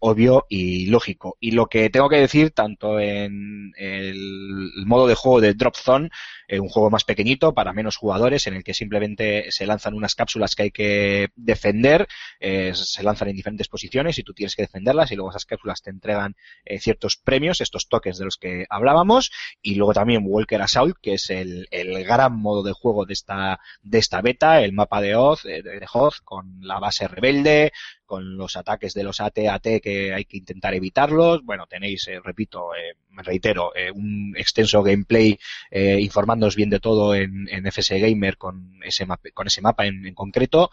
[0.00, 1.36] obvio y lógico.
[1.40, 6.10] Y lo que tengo que decir, tanto en el modo de juego de Drop Zone,
[6.48, 10.14] eh, un juego más pequeñito para menos jugadores, en el que simplemente se lanzan unas
[10.14, 12.08] cápsulas que hay que defender,
[12.40, 15.82] eh, se lanzan en diferentes posiciones y tú tienes que defenderlas y luego esas cápsulas
[15.82, 19.30] te entregan eh, ciertos premios, estos tokens de los que hablábamos,
[19.62, 21.68] y luego también Walker Assault, que es el,
[22.04, 26.20] gran modo de juego de esta, de esta beta, el mapa de Oz, de Oz,
[26.22, 27.72] con la base rebelde,
[28.10, 31.44] con los ataques de los AT-AT que hay que intentar evitarlos.
[31.44, 35.38] Bueno, tenéis, eh, repito, eh, reitero, eh, un extenso gameplay
[35.70, 40.72] eh, informándoos bien de todo en, en Gamer con ese, con ese mapa en, concreto.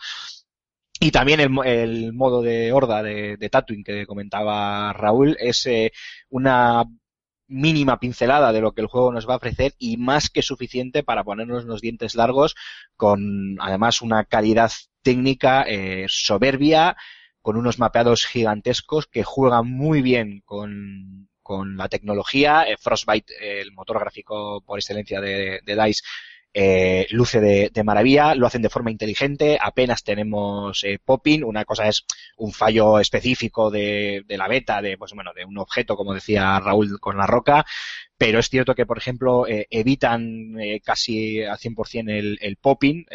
[1.00, 5.70] Y también el, el modo de horda de, de Tatooine que comentaba Raúl es
[6.30, 6.86] una
[7.48, 11.04] mínima pincelada de lo que el juego nos va a ofrecer y más que suficiente
[11.04, 12.56] para ponernos los dientes largos
[12.96, 14.72] con además una calidad
[15.04, 15.66] técnica
[16.08, 16.98] soberbia,
[17.48, 22.64] con unos mapeados gigantescos que juegan muy bien con, con la tecnología.
[22.64, 26.04] Eh, Frostbite, eh, el motor gráfico por excelencia de, de DICE,
[26.54, 32.06] eh, luce de, maravilla, lo hacen de forma inteligente, apenas tenemos popping, una cosa es
[32.36, 36.60] un fallo específico de, de la beta, de, pues bueno, de un objeto, como decía
[36.60, 37.66] Raúl con la roca,
[38.18, 40.54] pero es cierto que, por ejemplo, eh, evitan
[40.84, 43.06] casi al 100% el, el popping,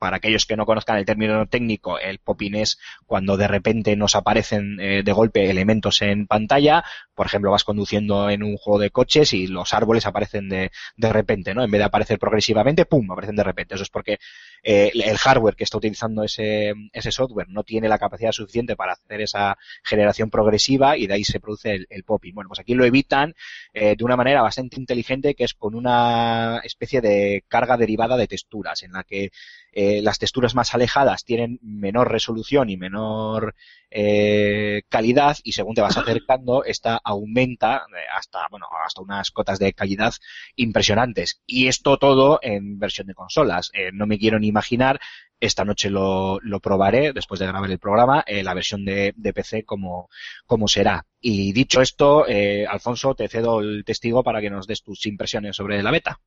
[0.00, 4.16] para aquellos que no conozcan el término técnico, el popping es cuando de repente nos
[4.16, 6.82] aparecen eh, de golpe elementos en pantalla.
[7.14, 11.12] Por ejemplo, vas conduciendo en un juego de coches y los árboles aparecen de, de
[11.12, 11.62] repente, ¿no?
[11.62, 13.12] En vez de aparecer progresivamente, ¡pum!
[13.12, 13.74] aparecen de repente.
[13.74, 14.18] Eso es porque
[14.62, 18.92] eh, el hardware que está utilizando ese, ese software no tiene la capacidad suficiente para
[18.92, 22.34] hacer esa generación progresiva y de ahí se produce el, el popping.
[22.34, 23.34] Bueno, pues aquí lo evitan
[23.72, 28.26] eh, de una manera bastante inteligente que es con una especie de carga derivada de
[28.26, 29.30] texturas en la que
[29.72, 33.54] eh, las texturas más alejadas tienen menor resolución y menor
[33.90, 39.72] eh, calidad y según te vas acercando esta aumenta hasta bueno hasta unas cotas de
[39.72, 40.12] calidad
[40.56, 45.00] impresionantes y esto todo en versión de consolas Eh, no me quiero ni imaginar
[45.40, 50.10] esta noche lo, probaré después de grabar el programa eh, la versión de, PC como,
[50.46, 51.06] como será.
[51.20, 55.56] Y dicho esto eh, Alfonso te cedo el testigo para que nos des tus impresiones
[55.56, 56.20] sobre la beta.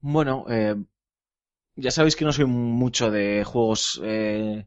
[0.00, 0.76] Bueno, eh,
[1.76, 4.66] ya sabéis que no soy mucho de juegos eh,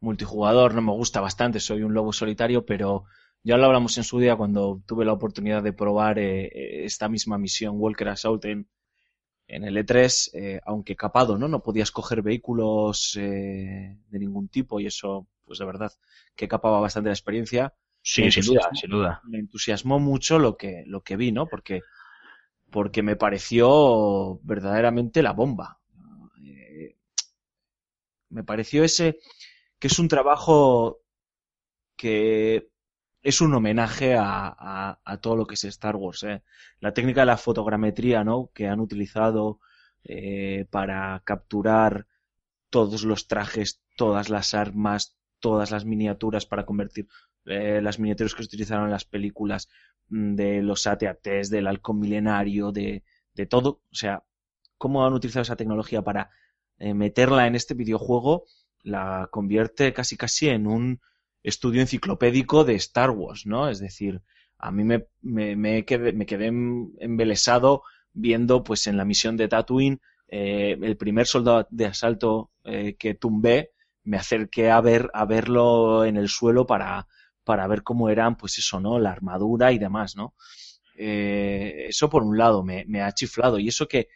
[0.00, 3.04] multijugador, no me gusta bastante, soy un lobo solitario, pero
[3.42, 7.38] ya lo hablamos en su día cuando tuve la oportunidad de probar eh, esta misma
[7.38, 8.68] misión Walker Assault en,
[9.50, 11.48] en el E3, eh, aunque capado, ¿no?
[11.48, 15.92] No podías coger vehículos eh, de ningún tipo y eso, pues de verdad,
[16.36, 17.74] que capaba bastante la experiencia.
[18.00, 21.46] sí sin duda sin duda me entusiasmó mucho lo que, lo que vi, ¿no?
[21.48, 21.80] Porque,
[22.70, 25.80] porque me pareció verdaderamente la bomba.
[26.44, 26.96] Eh,
[28.28, 29.18] me pareció ese
[29.80, 31.00] que es un trabajo
[31.96, 32.69] que
[33.22, 36.22] es un homenaje a, a- a todo lo que es Star Wars.
[36.24, 36.42] ¿eh?
[36.80, 38.50] La técnica de la fotogrametría, ¿no?
[38.54, 39.60] Que han utilizado
[40.04, 42.06] eh, para capturar
[42.70, 47.08] todos los trajes, todas las armas, todas las miniaturas para convertir
[47.46, 49.68] eh, las miniaturas que se utilizaron en las películas
[50.08, 53.82] mm, de los AT-ATs, del halcón milenario, de, de todo.
[53.90, 54.24] O sea,
[54.78, 56.30] cómo han utilizado esa tecnología para
[56.78, 58.44] eh, meterla en este videojuego,
[58.82, 61.00] la convierte casi casi en un
[61.42, 63.68] estudio enciclopédico de Star Wars, ¿no?
[63.68, 64.22] Es decir,
[64.58, 69.36] a mí me, me, me quedé, me quedé em- embelesado viendo, pues, en la misión
[69.36, 73.70] de Tatooine, eh, el primer soldado de asalto eh, que tumbé,
[74.04, 77.06] me acerqué a ver, a verlo en el suelo para,
[77.44, 78.98] para ver cómo eran, pues eso, ¿no?
[78.98, 80.34] La armadura y demás, ¿no?
[80.96, 83.58] Eh, eso por un lado me, ha chiflado.
[83.58, 84.08] Y eso que,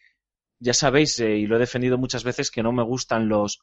[0.61, 3.61] ya sabéis, y lo he defendido muchas veces, que no me gustan los,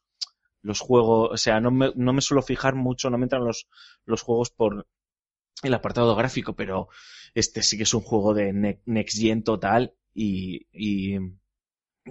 [0.61, 3.67] los juegos, o sea, no me, no me suelo fijar mucho, no me entran los,
[4.05, 4.88] los juegos por
[5.63, 6.89] el apartado gráfico, pero
[7.33, 11.17] este sí que es un juego de ne- Next Gen total y, y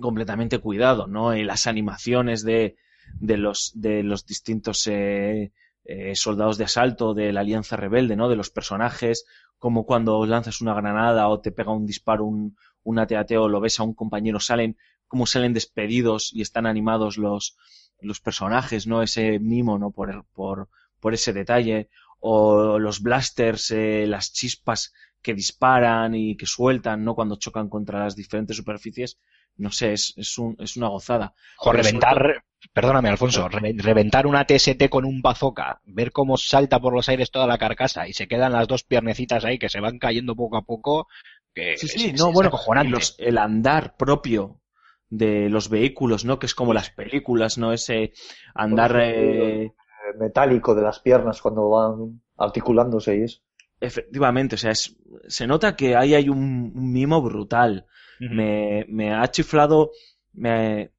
[0.00, 1.34] completamente cuidado, ¿no?
[1.36, 2.76] Y las animaciones de,
[3.18, 5.52] de los, de los distintos eh,
[5.84, 8.28] eh, soldados de asalto de la Alianza Rebelde, ¿no?
[8.28, 9.26] De los personajes,
[9.58, 13.60] como cuando lanzas una granada o te pega un disparo, un, un AT-AT o lo
[13.60, 14.76] ves a un compañero, salen,
[15.08, 17.56] como salen despedidos y están animados los,
[18.02, 19.02] los personajes, ¿no?
[19.02, 19.90] Ese mimo, ¿no?
[19.90, 20.68] Por, el- por,
[21.00, 21.88] por ese detalle.
[22.20, 27.14] O los blasters, eh, las chispas que disparan y que sueltan, ¿no?
[27.14, 29.18] Cuando chocan contra las diferentes superficies.
[29.56, 31.34] No sé, es, es, un, es una gozada.
[31.58, 36.94] O reventar, perdóname Alfonso, re- reventar una TST con un bazooka, ver cómo salta por
[36.94, 39.98] los aires toda la carcasa y se quedan las dos piernecitas ahí que se van
[39.98, 41.08] cayendo poco a poco,
[41.54, 42.50] que Sí, sí, es- no, es bueno,
[42.84, 44.59] los- el andar propio
[45.10, 46.38] de los vehículos, ¿no?
[46.38, 47.72] Que es como las películas, ¿no?
[47.72, 48.12] Ese
[48.54, 49.72] andar, eh,
[50.18, 53.40] metálico de las piernas cuando van articulándose y eso.
[53.80, 54.96] Efectivamente, o sea, es-
[55.28, 57.86] se nota que ahí hay un, un mimo brutal.
[58.20, 59.92] me, me ha chiflado,
[60.34, 60.92] me,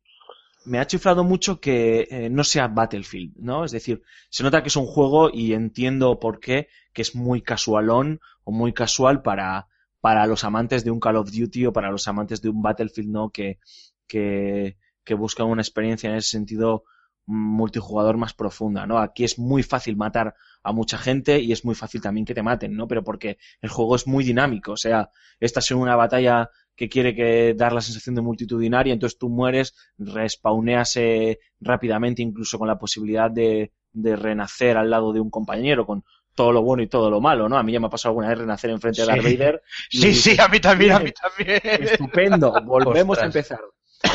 [0.65, 3.63] me ha chiflado mucho que eh, no sea Battlefield, ¿no?
[3.65, 7.41] Es decir, se nota que es un juego y entiendo por qué, que es muy
[7.41, 9.67] casualón o muy casual para,
[10.01, 13.09] para los amantes de un Call of Duty o para los amantes de un Battlefield,
[13.09, 13.29] ¿no?
[13.29, 13.59] Que,
[14.07, 16.83] que, que buscan una experiencia en ese sentido
[17.25, 18.97] multijugador más profunda, ¿no?
[18.97, 22.43] Aquí es muy fácil matar a mucha gente y es muy fácil también que te
[22.43, 22.87] maten, ¿no?
[22.87, 25.09] Pero porque el juego es muy dinámico, o sea,
[25.39, 29.75] esta es una batalla que quiere que dar la sensación de multitudinaria, entonces tú mueres,
[29.97, 35.85] respawneas eh, rápidamente, incluso con la posibilidad de, de renacer al lado de un compañero,
[35.85, 36.03] con
[36.33, 37.57] todo lo bueno y todo lo malo, ¿no?
[37.57, 39.37] A mí ya me ha pasado alguna vez renacer enfrente de Darth Sí.
[39.37, 39.61] Vader.
[39.91, 41.59] y Sí, sí, a mí también, a mí también.
[41.63, 43.59] Estupendo, volvemos a empezar.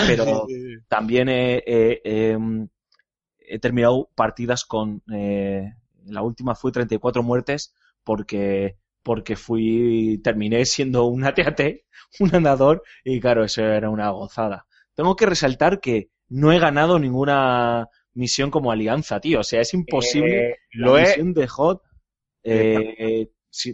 [0.05, 0.53] Pero
[0.89, 2.69] también he, he- he, mm,
[3.41, 5.03] he terminado partidas con.
[5.13, 5.73] eh,
[6.07, 11.85] la última fue 34 muertes porque porque fui terminé siendo un AT-AT,
[12.21, 14.67] un andador y claro, eso era una gozada.
[14.95, 19.41] Tengo que resaltar que no he ganado ninguna misión como alianza, tío.
[19.41, 21.83] O sea, es imposible Eh, la lo he, misión de Hot
[22.45, 22.65] eh,
[23.07, 23.31] si-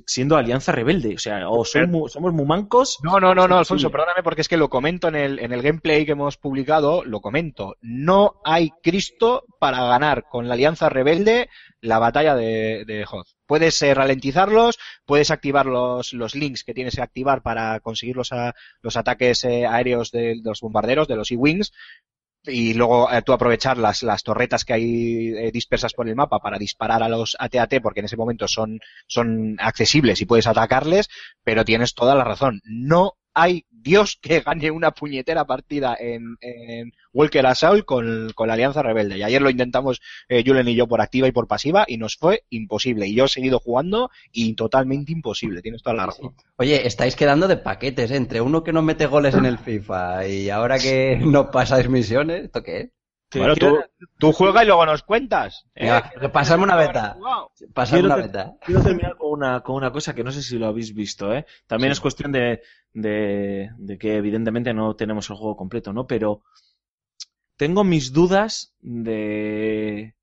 [0.07, 1.15] siendo alianza rebelde.
[1.15, 2.99] O sea, o soy mu- somos muy mancos.
[3.03, 5.63] No, no, no, no, Alfonso, perdóname porque es que lo comento en el, en el
[5.63, 7.77] gameplay que hemos publicado, lo comento.
[7.81, 11.49] No hay Cristo para ganar con la Alianza Rebelde
[11.81, 13.27] la batalla de, de Hoth.
[13.47, 18.33] Puedes eh, ralentizarlos, puedes activar los, los links que tienes que activar para conseguir los,
[18.33, 21.73] a- los ataques eh, aéreos de, de los bombarderos, de los E-Wings,
[22.45, 26.39] y luego eh, tú aprovechar las, las torretas que hay eh, dispersas por el mapa
[26.41, 31.09] para disparar a los AT-AT porque en ese momento son, son accesibles y puedes atacarles,
[31.45, 32.61] pero tienes toda la razón.
[32.65, 36.37] No hay Dios que gane una puñetera partida en,
[37.13, 39.19] Walker Assault con, con la Alianza Rebelde.
[39.19, 42.17] Y ayer lo intentamos eh, Julen y yo por activa y por pasiva y nos
[42.17, 43.07] fue imposible.
[43.07, 45.63] Y yo he seguido jugando y totalmente imposible.
[45.63, 46.15] Tienes toda la.
[46.57, 48.17] Oye, estáis quedando de paquetes, ¿eh?
[48.17, 52.45] Entre uno que no mete goles en el FIFA y ahora que no pasáis misiones,
[52.45, 52.91] ¿esto qué es?
[53.39, 53.79] Bueno, tú,
[54.19, 55.65] tú juega y luego nos cuentas.
[55.75, 55.85] ¿eh?
[55.85, 57.17] Venga, pasadme una beta.
[58.01, 58.57] Quiero una te- beta.
[58.65, 61.47] Quiero terminar con una, con una cosa que no sé si lo habéis visto, ¿eh?
[61.67, 66.07] También es cuestión de, de, de que evidentemente no tenemos el juego completo, ¿no?
[66.07, 66.43] Pero
[67.57, 70.15] tengo mis dudas de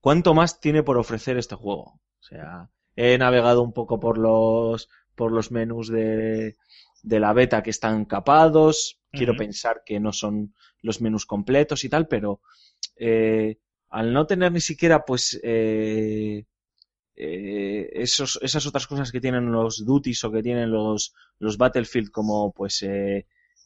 [0.00, 2.00] cuánto más tiene por ofrecer este juego.
[2.20, 6.56] O sea, he navegado un poco por los, por los menús de,
[7.02, 8.98] de la beta que están capados.
[9.12, 12.40] Quiero pensar que no son los menús completos y tal, pero
[12.96, 13.58] eh,
[13.90, 16.44] al no tener ni siquiera, pues, eh,
[17.16, 22.10] eh, esos, esas otras cosas que tienen los duties o que tienen los, los Battlefield
[22.10, 22.84] como pues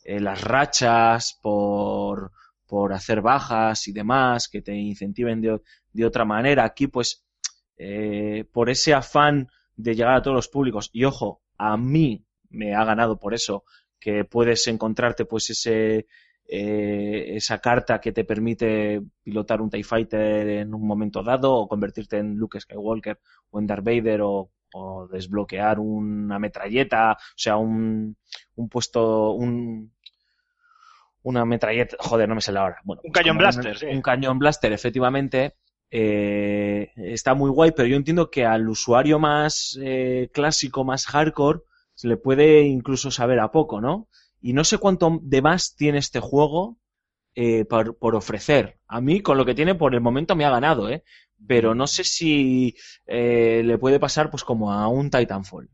[0.05, 2.32] las rachas por,
[2.66, 5.61] por hacer bajas y demás que te incentiven de,
[5.93, 7.24] de otra manera aquí pues
[8.53, 12.85] por ese afán de llegar a todos los públicos y ojo a mí me ha
[12.85, 13.65] ganado por eso
[14.01, 16.07] que puedes encontrarte pues ese
[16.49, 21.69] eh, esa carta que te permite pilotar un TIE Fighter en un momento dado o
[21.69, 23.19] convertirte en Luke Skywalker
[23.51, 28.16] o en Darth Vader o, o desbloquear una metralleta, o sea, un,
[28.57, 29.93] un puesto, un,
[31.23, 32.77] una metralleta, joder, no me sale ahora.
[32.85, 33.87] Bueno, Un pues cañón como blaster, sí.
[33.87, 35.55] Un cañón blaster, efectivamente.
[35.91, 41.61] eh, está muy guay, pero yo entiendo que al usuario más eh, clásico, más hardcore,
[41.95, 44.09] se le puede incluso saber a poco, ¿no?
[44.45, 46.79] Y no sé cuánto de más tiene este juego
[47.37, 48.79] eh, por, por ofrecer.
[48.89, 51.05] A mí, con lo que tiene por el momento, me ha ganado, ¿eh?
[51.47, 52.77] Pero no sé si
[53.07, 55.71] eh, le puede pasar pues como a un Titanfall.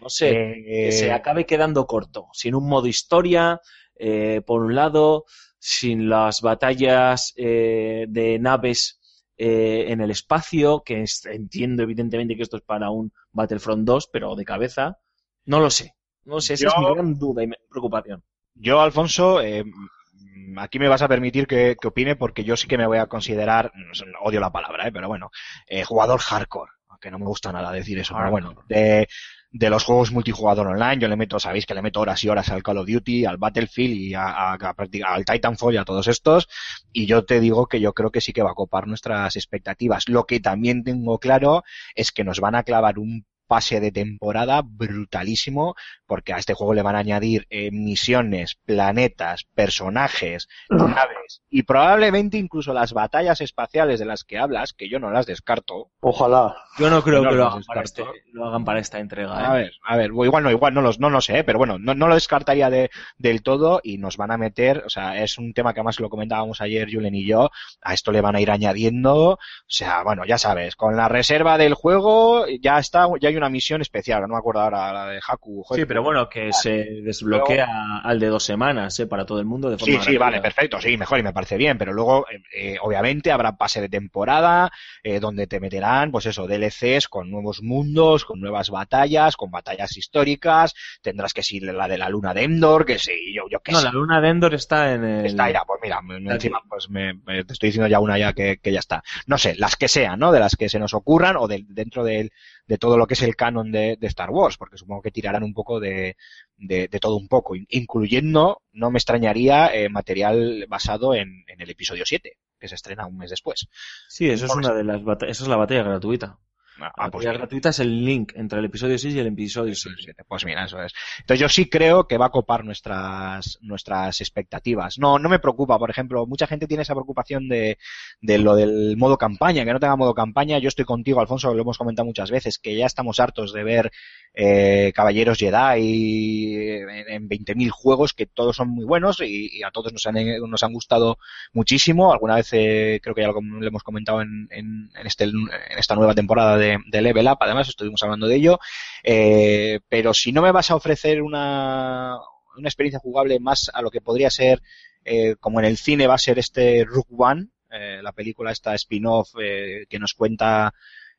[0.00, 0.44] No sé,
[0.80, 3.60] que se Eh, acabe quedando corto, sin un modo historia,
[3.98, 5.24] eh, por un lado,
[5.58, 9.00] sin las batallas eh, de naves
[9.38, 14.08] eh, en el espacio, que es- entiendo evidentemente que esto es para un Battlefront 2,
[14.12, 14.98] pero de cabeza,
[15.46, 15.95] no lo sé.
[16.26, 18.22] No sé, esa es mi gran duda y mi preocupación.
[18.54, 22.66] Yo, Alfonso, eh, mm, aquí me vas a permitir que, que opine porque yo sí
[22.68, 23.92] que me voy a considerar, no,
[24.22, 25.30] odio la palabra, eh, pero bueno,
[25.68, 29.08] eh, jugador hardcore, aunque no me gusta nada decir eso, pero bueno, de,
[29.50, 32.48] de los juegos multijugador online, yo le meto, sabéis que le meto horas y horas
[32.50, 35.84] al Call of Duty, al Battlefield y a, a- a practic- al Titanfall y a
[35.84, 36.48] todos estos,
[36.92, 40.08] y yo te digo que yo creo que sí que va a copar nuestras expectativas.
[40.08, 41.62] Lo que también tengo claro
[41.94, 45.74] es que nos van a clavar un pase de temporada brutalísimo,
[46.06, 52.38] porque a este juego le van a añadir eh, misiones, planetas, personajes, naves y probablemente
[52.38, 55.90] incluso las batallas espaciales de las que hablas, que yo no las descarto.
[56.00, 56.56] Ojalá.
[56.78, 59.52] Yo no creo No que lo hagan, para este, lo hagan para esta entrega.
[59.52, 59.62] A ¿eh?
[59.62, 61.44] ver, a ver, o igual no, igual no, los, no lo sé, ¿eh?
[61.44, 64.90] pero bueno, no, no lo descartaría de, del todo y nos van a meter, o
[64.90, 67.50] sea, es un tema que además lo comentábamos ayer Julen y yo,
[67.82, 71.58] a esto le van a ir añadiendo, o sea, bueno, ya sabes, con la reserva
[71.58, 75.20] del juego ya está, ya hay una misión especial, no me acuerdo ahora, la de
[75.26, 75.62] Haku.
[75.64, 79.06] joder, Sí, pero bueno, que se desbloquea al de dos semanas, ¿eh?
[79.06, 81.56] Para todo el mundo de forma Sí, sí, vale, perfecto, sí, mejor y me parece
[81.56, 84.70] bien, pero luego, eh, eh, obviamente, habrá pase de temporada,
[85.02, 89.96] eh, donde te meterán, pues eso, DLCs con nuevos mundos, con nuevas batallas, con batallas
[89.96, 93.72] históricas, tendrás que ser la de la luna de Endor, que sí, yo, yo qué
[93.72, 93.84] No, sé.
[93.86, 95.26] la luna de Endor está en el...
[95.26, 96.00] Está ya, pues mira,
[96.34, 99.02] encima pues me, me- te estoy diciendo ya una ya que, que ya está.
[99.26, 100.32] No sé, las que sean, ¿no?
[100.32, 102.32] De las que se nos ocurran o de, dentro del-
[102.66, 105.42] de todo lo que es el canon de, de Star Wars, porque supongo que tirarán
[105.44, 106.16] un poco de,
[106.56, 111.60] de, de todo un poco, in- incluyendo, no me extrañaría, eh, material basado en, en
[111.60, 113.68] el episodio 7, que se estrena un mes después.
[114.08, 116.38] Sí, eso es una de las esa es la batalla gratuita.
[116.78, 120.24] Ah, La pues gratuita es el link entre el episodio 6 y el episodio 7.
[120.28, 120.92] Pues mira, eso es.
[121.20, 124.98] Entonces yo sí creo que va a copar nuestras, nuestras expectativas.
[124.98, 127.78] No, no me preocupa, por ejemplo, mucha gente tiene esa preocupación de,
[128.20, 130.58] de lo del modo campaña, que no tenga modo campaña.
[130.58, 133.90] Yo estoy contigo, Alfonso, lo hemos comentado muchas veces, que ya estamos hartos de ver
[134.34, 139.70] eh, Caballeros Jedi en, en 20.000 juegos que todos son muy buenos y, y a
[139.70, 140.14] todos nos han,
[140.48, 141.18] nos han gustado
[141.54, 142.12] muchísimo.
[142.12, 145.48] Alguna vez eh, creo que ya lo, lo hemos comentado en, en, en este, en
[145.78, 148.58] esta nueva temporada de, de Level Up, además estuvimos hablando de ello.
[149.02, 152.16] Eh, pero si no me vas a ofrecer una,
[152.56, 154.62] una experiencia jugable más a lo que podría ser,
[155.04, 158.74] eh, como en el cine va a ser este Rook One, eh, la película esta
[158.74, 160.72] spin-off que nos cuenta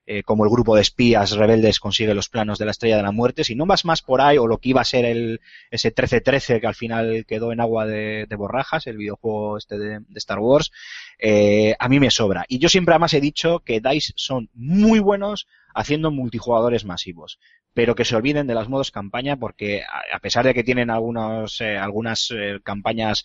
[0.07, 3.11] eh, cómo el grupo de espías rebeldes consigue los planos de la Estrella de la
[3.11, 5.93] Muerte, si no vas más por ahí, o lo que iba a ser el, ese
[5.93, 10.17] 13-13 que al final quedó en agua de, de borrajas, el videojuego este de, de
[10.17, 10.71] Star Wars,
[11.19, 12.45] eh, a mí me sobra.
[12.47, 17.37] Y yo siempre además he dicho que DICE son muy buenos haciendo multijugadores masivos
[17.73, 20.89] pero que se olviden de los modos campaña porque a a pesar de que tienen
[20.89, 23.23] algunos, eh, algunas eh, campañas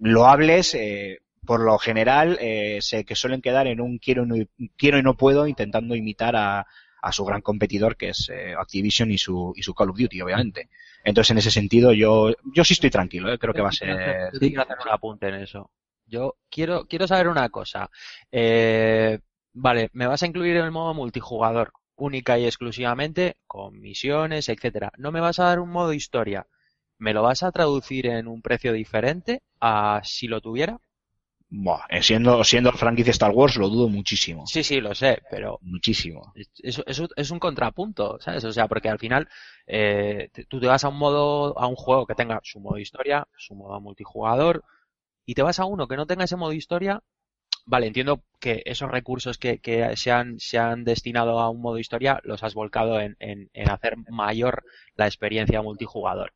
[0.00, 4.36] loables, eh, por lo general eh, se que suelen quedar en un quiero y no,
[4.76, 6.66] quiero y no puedo intentando imitar a,
[7.00, 10.20] a su gran competidor que es eh, Activision y su, y su Call of Duty,
[10.20, 10.68] obviamente.
[11.04, 14.30] Entonces, en ese sentido, yo, yo sí estoy tranquilo, eh, creo que va a ser...
[14.38, 15.70] Quiero hacer un apunte en eso.
[16.06, 17.90] Yo quiero, quiero saber una cosa.
[18.32, 19.18] Eh,
[19.52, 24.92] vale, me vas a incluir en el modo multijugador, única y exclusivamente, con misiones, etcétera.
[24.96, 26.46] No me vas a dar un modo historia.
[26.98, 30.80] ¿Me lo vas a traducir en un precio diferente a si lo tuviera?
[31.50, 34.46] Buah, eh, siendo, siendo franquicia Star Wars lo dudo muchísimo.
[34.46, 36.32] Sí, sí, lo sé, pero Muchísimo.
[36.34, 38.44] es, es, es un contrapunto, ¿sabes?
[38.44, 39.28] O sea, porque al final
[39.66, 42.78] eh, te- tú te vas a un modo, a un juego que tenga su modo
[42.78, 44.64] historia, su modo multijugador,
[45.26, 47.02] y te vas a uno que no tenga ese modo historia.
[47.66, 51.78] Vale, entiendo que esos recursos que, que se, han, se han destinado a un modo
[51.78, 54.64] historia los has volcado en, en, en hacer mayor
[54.96, 56.32] la experiencia multijugador.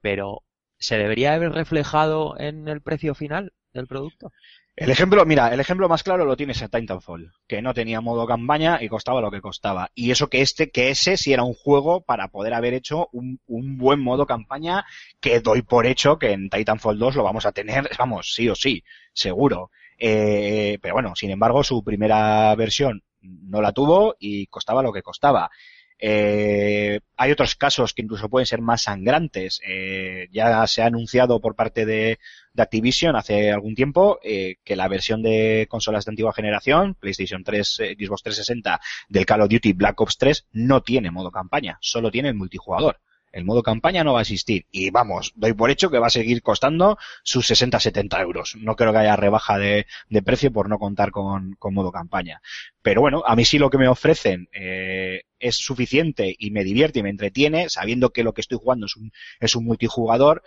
[0.00, 0.42] Pero,
[0.78, 3.52] ¿se debería haber reflejado en el precio final
[3.84, 4.32] producto?
[4.74, 8.26] El ejemplo, mira, el ejemplo más claro lo tienes en Titanfall, que no tenía modo
[8.26, 9.90] campaña y costaba lo que costaba.
[9.94, 13.40] Y eso que este, que ese sí era un juego para poder haber hecho un,
[13.46, 14.84] un buen modo campaña,
[15.20, 18.54] que doy por hecho que en Titanfall 2 lo vamos a tener, vamos, sí o
[18.54, 18.82] sí,
[19.12, 19.70] seguro.
[19.98, 25.02] Eh, pero bueno, sin embargo, su primera versión no la tuvo y costaba lo que
[25.02, 25.50] costaba.
[25.98, 29.60] Eh, hay otros casos que incluso pueden ser más sangrantes.
[29.66, 32.18] Eh, ya se ha anunciado por parte de,
[32.58, 37.80] Activision hace algún tiempo eh, que la versión de consolas de antigua generación, PlayStation 3,
[37.80, 42.10] eh, Xbox 360 del Call of Duty Black Ops 3 no tiene modo campaña, solo
[42.10, 42.98] tiene el multijugador.
[43.36, 44.64] El modo campaña no va a existir.
[44.70, 48.56] Y vamos, doy por hecho que va a seguir costando sus 60-70 euros.
[48.58, 49.86] No creo que haya rebaja de,
[50.24, 52.40] precio por no contar con, con modo campaña.
[52.80, 57.00] Pero bueno, a mí sí lo que me ofrecen eh, es suficiente y me divierte
[57.00, 60.42] y me entretiene, sabiendo que lo que estoy jugando es un, es un multijugador,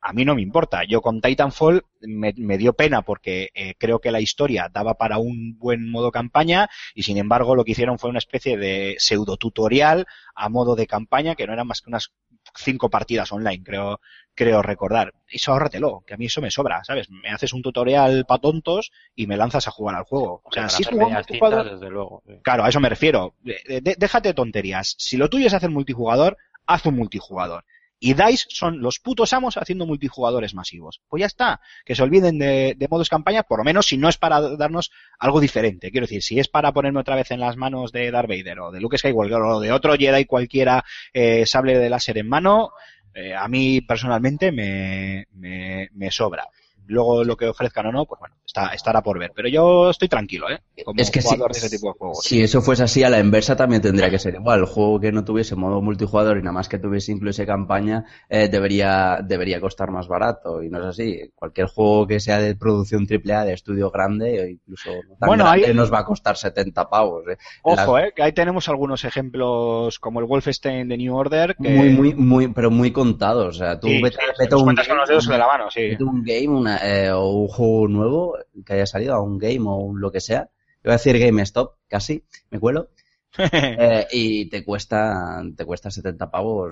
[0.00, 0.84] a mí no me importa.
[0.84, 5.18] Yo con Titanfall me, me dio pena porque eh, creo que la historia daba para
[5.18, 9.36] un buen modo campaña y sin embargo lo que hicieron fue una especie de pseudo
[9.36, 12.12] tutorial a modo de campaña que no eran más que unas
[12.54, 14.00] cinco partidas online, creo,
[14.34, 15.12] creo recordar.
[15.28, 17.08] Eso ahórratelo, que a mí eso me sobra, ¿sabes?
[17.10, 20.40] Me haces un tutorial pa' tontos y me lanzas a jugar al juego.
[20.44, 22.22] O sea, Para si es multijugador, desde luego.
[22.26, 22.34] sí.
[22.42, 23.34] Claro, a eso me refiero.
[23.40, 24.94] De- de- déjate tonterías.
[24.98, 27.64] Si lo tuyo es hacer multijugador, haz un multijugador.
[28.04, 31.00] Y DICE son los putos amos haciendo multijugadores masivos.
[31.08, 34.08] Pues ya está, que se olviden de, de modos campaña, por lo menos si no
[34.08, 35.92] es para darnos algo diferente.
[35.92, 38.72] Quiero decir, si es para ponerme otra vez en las manos de Darth Vader o
[38.72, 42.72] de Luke Skywalker o de otro Jedi cualquiera eh, sable de láser en mano,
[43.14, 46.48] eh, a mí personalmente me, me, me sobra.
[46.86, 49.32] Luego lo que ofrezcan o no, pues bueno, está, estará por ver.
[49.34, 50.60] Pero yo estoy tranquilo, ¿eh?
[50.84, 52.24] Como Es que jugador de ese tipo de juegos.
[52.24, 54.60] Si eso fuese así, a la inversa también tendría que ser igual.
[54.60, 58.48] El juego que no tuviese modo multijugador y nada más que tuviese incluso campaña, eh,
[58.48, 60.62] debería, debería costar más barato.
[60.62, 61.30] Y no es así.
[61.34, 65.66] Cualquier juego que sea de producción AAA, de estudio grande, o incluso tan Bueno, grande,
[65.68, 67.24] ahí- nos va a costar 70 pavos.
[67.28, 67.36] eh.
[67.62, 71.56] Ojo, La- eh, que ahí tenemos algunos ejemplos como el Wolfenstein de New Order.
[71.56, 71.68] Que...
[71.70, 73.56] Muy, muy, muy, pero muy contados.
[73.56, 75.80] O sea, tú Sí, vete, sí, vete un con los dedos de la mano, sí.
[75.90, 79.38] vete a un game una, eh, o un juego nuevo que haya salido, a un
[79.38, 80.50] game o un lo que sea.
[80.84, 82.88] Iba a decir GameStop, casi, me cuelo.
[83.38, 86.70] Eh, y te cuesta, te cuesta 70 pavos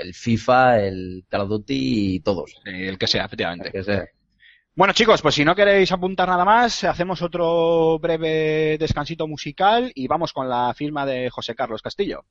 [0.00, 2.54] el FIFA, el Call of Duty y todos.
[2.64, 3.66] el que sea, efectivamente.
[3.66, 4.04] El que sea.
[4.76, 10.06] Bueno, chicos, pues si no queréis apuntar nada más, hacemos otro breve descansito musical y
[10.06, 12.24] vamos con la firma de José Carlos Castillo.「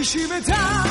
[0.00, 0.89] きしめた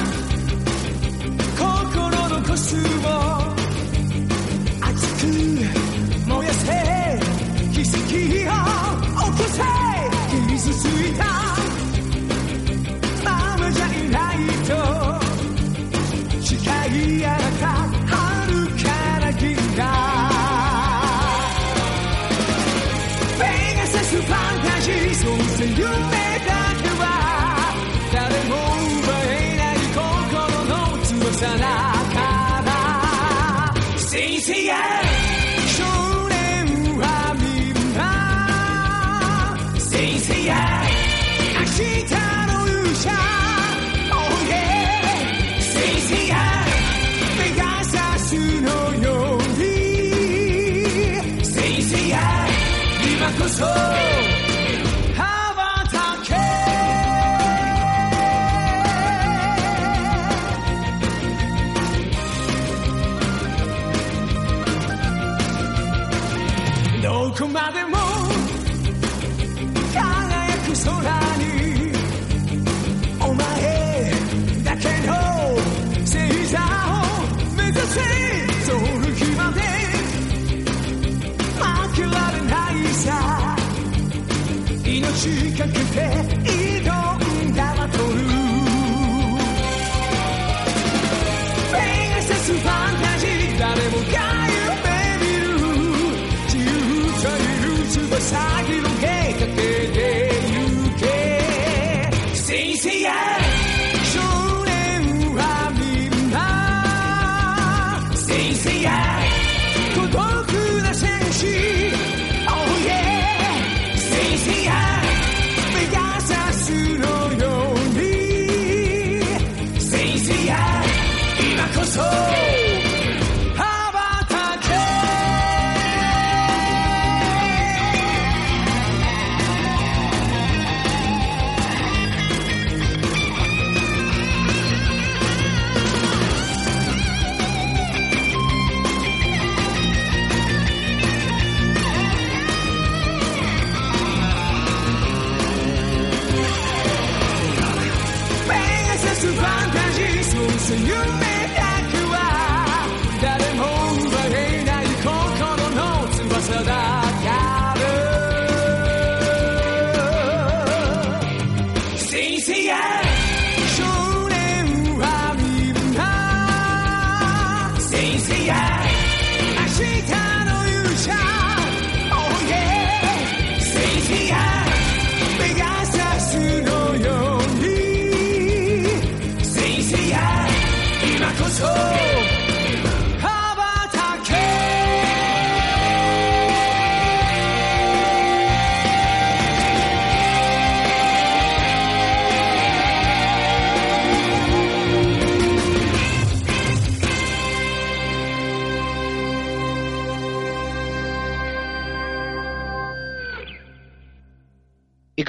[67.52, 67.97] までも
[69.93, 70.90] 輝く空
[71.39, 71.43] に
[73.20, 73.43] お前
[74.62, 75.12] だけの
[76.01, 77.02] 星座を
[77.56, 77.98] 目指せ。
[78.64, 78.78] その
[79.14, 79.60] 日まで
[81.59, 81.62] 負
[81.97, 83.56] けられないさ。
[84.85, 86.59] 命かけて
[99.40, 102.10] that day you care.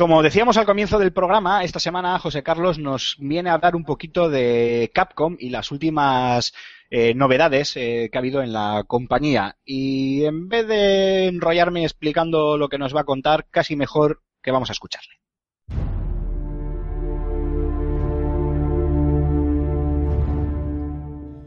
[0.01, 3.83] Como decíamos al comienzo del programa, esta semana José Carlos nos viene a hablar un
[3.83, 6.55] poquito de Capcom y las últimas
[6.89, 9.57] eh, novedades eh, que ha habido en la compañía.
[9.63, 14.49] Y en vez de enrollarme explicando lo que nos va a contar, casi mejor que
[14.49, 15.19] vamos a escucharle.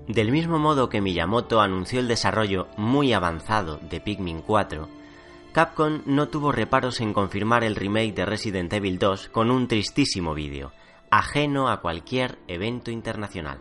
[0.07, 4.89] Del mismo modo que Miyamoto anunció el desarrollo muy avanzado de Pikmin 4,
[5.55, 10.35] Capcom no tuvo reparos en confirmar el remake de Resident Evil 2 con un tristísimo
[10.35, 10.73] vídeo,
[11.13, 13.61] ajeno a cualquier evento internacional.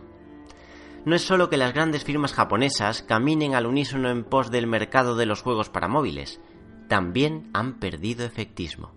[1.04, 5.14] No es solo que las grandes firmas japonesas caminen al unísono en pos del mercado
[5.14, 6.40] de los juegos para móviles,
[6.88, 8.90] también han perdido efectismo.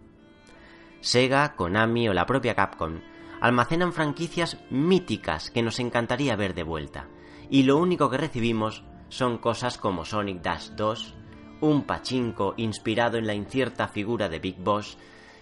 [1.00, 3.02] Sega, Konami o la propia Capcom
[3.40, 7.08] almacenan franquicias míticas que nos encantaría ver de vuelta,
[7.52, 11.17] y lo único que recibimos son cosas como Sonic Dash 2,
[11.62, 14.98] un pachinko inspirado en la incierta figura de Big Boss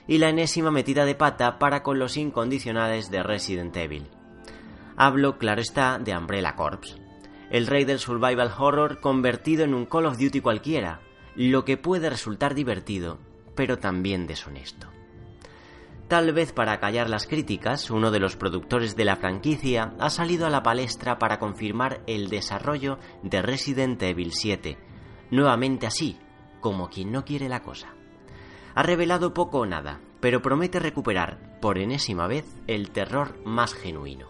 [0.07, 4.07] y la enésima metida de pata para con los incondicionales de Resident Evil.
[4.97, 6.95] Hablo, claro está, de Umbrella Corps,
[7.49, 11.01] el rey del survival horror convertido en un Call of Duty cualquiera,
[11.35, 13.19] lo que puede resultar divertido,
[13.55, 14.87] pero también deshonesto.
[16.07, 20.45] Tal vez para callar las críticas, uno de los productores de la franquicia ha salido
[20.45, 24.77] a la palestra para confirmar el desarrollo de Resident Evil 7,
[25.31, 26.17] nuevamente así,
[26.61, 27.93] como quien no quiere la cosa.
[28.73, 34.29] Ha revelado poco o nada, pero promete recuperar, por enésima vez, el terror más genuino.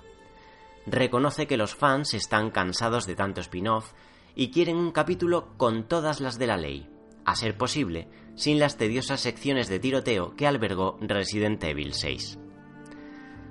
[0.86, 3.94] Reconoce que los fans están cansados de tanto spin-off
[4.36, 6.90] y quieren un capítulo con todas las de la ley,
[7.26, 12.38] a ser posible, sin las tediosas secciones de tiroteo que albergó Resident Evil 6.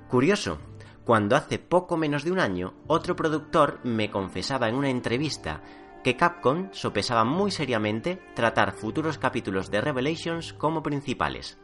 [0.07, 0.59] Curioso,
[1.03, 5.61] cuando hace poco menos de un año, otro productor me confesaba en una entrevista
[6.05, 11.57] que Capcom sopesaba muy seriamente tratar futuros capítulos de Revelations como principales,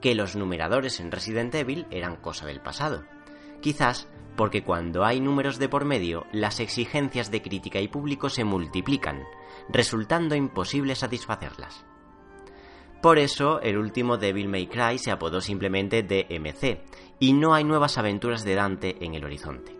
[0.00, 3.04] que los numeradores en Resident Evil eran cosa del pasado.
[3.60, 8.42] Quizás porque cuando hay números de por medio, las exigencias de crítica y público se
[8.42, 9.22] multiplican,
[9.68, 11.84] resultando imposible satisfacerlas.
[13.00, 16.80] Por eso, el último Devil May Cry se apodó simplemente DMC,
[17.20, 19.75] y no hay nuevas aventuras de Dante en el horizonte.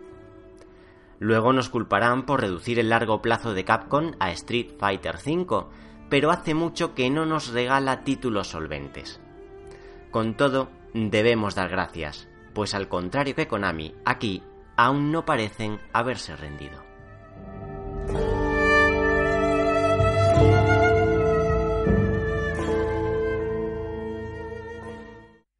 [1.19, 5.65] Luego nos culparán por reducir el largo plazo de Capcom a Street Fighter V,
[6.09, 9.19] pero hace mucho que no nos regala títulos solventes.
[10.11, 14.43] Con todo, debemos dar gracias, pues al contrario que Konami, aquí
[14.75, 16.83] aún no parecen haberse rendido.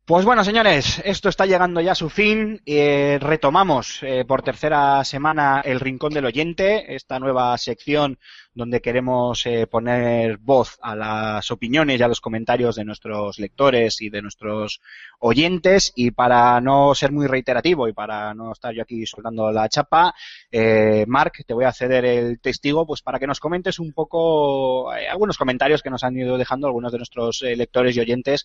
[0.07, 2.61] Pues bueno, señores, esto está llegando ya a su fin.
[2.65, 8.17] Eh, retomamos eh, por tercera semana el Rincón del Oyente, esta nueva sección
[8.57, 14.01] donde queremos eh, poner voz a las opiniones y a los comentarios de nuestros lectores
[14.01, 14.81] y de nuestros
[15.19, 15.93] oyentes.
[15.95, 20.13] Y para no ser muy reiterativo y para no estar yo aquí soltando la chapa,
[20.51, 24.93] eh, Mark, te voy a ceder el testigo pues para que nos comentes un poco
[24.93, 28.43] eh, algunos comentarios que nos han ido dejando algunos de nuestros eh, lectores y oyentes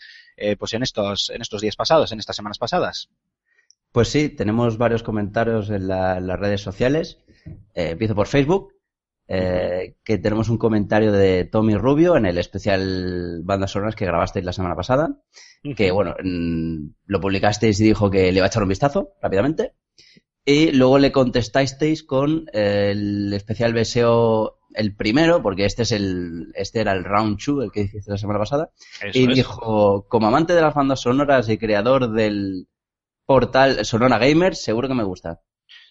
[0.59, 3.09] pues en estos, en estos días pasados, en estas semanas pasadas.
[3.93, 7.18] Pues sí, tenemos varios comentarios en, la- en las redes sociales.
[7.74, 8.72] Empiezo por Facebook,
[9.34, 14.44] eh, que tenemos un comentario de Tommy Rubio en el especial bandas sonoras que grabasteis
[14.44, 15.22] la semana pasada,
[15.74, 19.72] que bueno, lo publicasteis y dijo que le va a echar un vistazo rápidamente.
[20.44, 26.80] Y luego le contestasteis con el especial BSO el primero, porque este es el, este
[26.80, 28.70] era el round 2, el que hiciste la semana pasada.
[29.02, 29.34] Eso y es.
[29.34, 32.68] dijo, como amante de las bandas sonoras y creador del
[33.24, 35.40] portal Sonora Gamer, seguro que me gusta.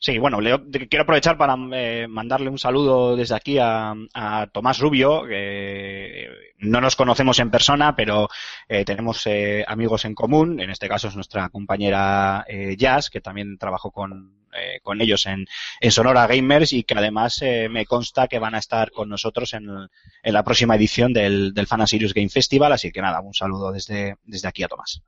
[0.03, 4.79] Sí, bueno, de- quiero aprovechar para eh, mandarle un saludo desde aquí a, a Tomás
[4.79, 8.27] Rubio, que no nos conocemos en persona, pero
[8.67, 10.59] eh, tenemos eh, amigos en común.
[10.59, 15.27] En este caso es nuestra compañera eh, Jazz, que también trabajó con, eh, con ellos
[15.27, 15.45] en,
[15.79, 19.53] en Sonora Gamers y que además eh, me consta que van a estar con nosotros
[19.53, 22.73] en, en la próxima edición del, del Fan Sirius Game Festival.
[22.73, 25.03] Así que nada, un saludo desde, desde aquí a Tomás.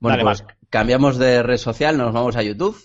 [0.00, 2.76] Bueno, Dale, pues cambiamos de red social, nos vamos a YouTube,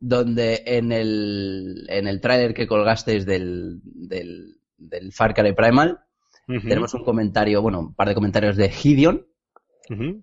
[0.00, 6.00] donde en el, en el tráiler que colgasteis del, del, del Far Cry Primal,
[6.46, 9.26] tenemos un comentario, bueno, un par de comentarios de Gideon,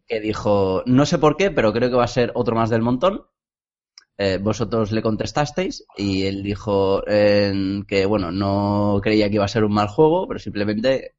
[0.08, 2.82] que dijo, no sé por qué, pero creo que va a ser otro más del
[2.82, 3.26] montón.
[4.18, 9.48] Eh, vosotros le contestasteis y él dijo eh, que, bueno, no creía que iba a
[9.48, 11.16] ser un mal juego, pero simplemente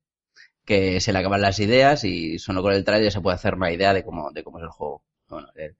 [0.64, 3.72] que se le acaban las ideas y solo con el trailer se puede hacer una
[3.72, 5.02] idea de cómo, de cómo es el juego.
[5.28, 5.74] Bueno, eh,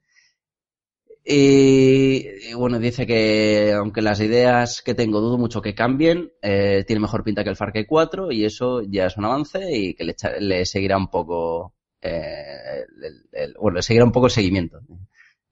[1.24, 7.00] y, bueno, dice que aunque las ideas que tengo dudo mucho que cambien, eh, tiene
[7.00, 10.04] mejor pinta que el Far Cry 4 y eso ya es un avance y que
[10.04, 12.84] le, le seguirá un poco, eh,
[13.32, 14.80] el- bueno, le seguirá un poco el seguimiento.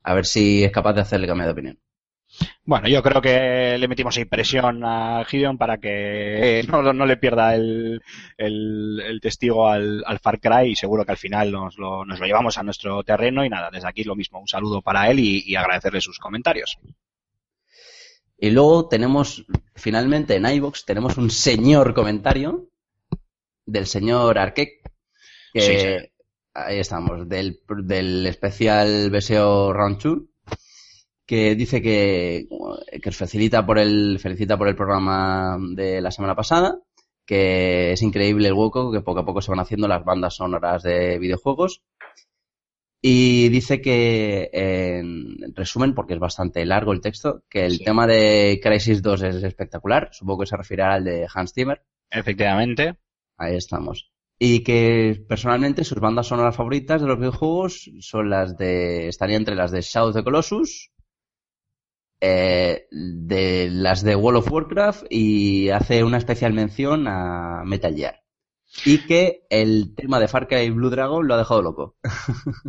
[0.03, 1.79] A ver si es capaz de hacerle cambiar de opinión.
[2.71, 7.17] Bueno, yo creo que le metimos ahí presión a Gideon para que no, no le
[7.17, 8.01] pierda el,
[8.39, 12.21] el, el testigo al, al Far Cry y seguro que al final nos lo, nos
[12.21, 15.19] lo llevamos a nuestro terreno y nada, desde aquí lo mismo, un saludo para él
[15.19, 16.79] y, y agradecerle sus comentarios.
[18.39, 19.45] Y luego tenemos,
[19.75, 22.69] finalmente en iVox, tenemos un señor comentario
[23.67, 24.83] del señor Arquek,
[25.53, 25.87] que Sí, sí.
[26.55, 30.19] ahí estamos, del, del especial BSO Round 2,
[31.31, 32.49] que dice que,
[33.01, 36.81] que os felicita por el, felicita por el programa de la semana pasada,
[37.25, 40.83] que es increíble el hueco que poco a poco se van haciendo las bandas sonoras
[40.83, 41.83] de videojuegos.
[43.01, 47.85] Y dice que, en resumen, porque es bastante largo el texto, que el Sí.
[47.85, 50.09] tema de Crisis 2 es espectacular.
[50.11, 51.81] Supongo que se referirá al de Hans Zimmer.
[52.11, 52.97] Efectivamente.
[53.39, 54.11] Ahí estamos.
[54.37, 59.07] Y que personalmente sus bandas sonoras favoritas de los videojuegos son las de.
[59.07, 60.91] estaría entre las de Shadow of the Colossus,
[62.21, 68.20] eh, de las de World of Warcraft y hace una especial mención a Metal Gear.
[68.85, 71.97] Y que el tema de Far Cry Blue Dragon lo ha dejado loco.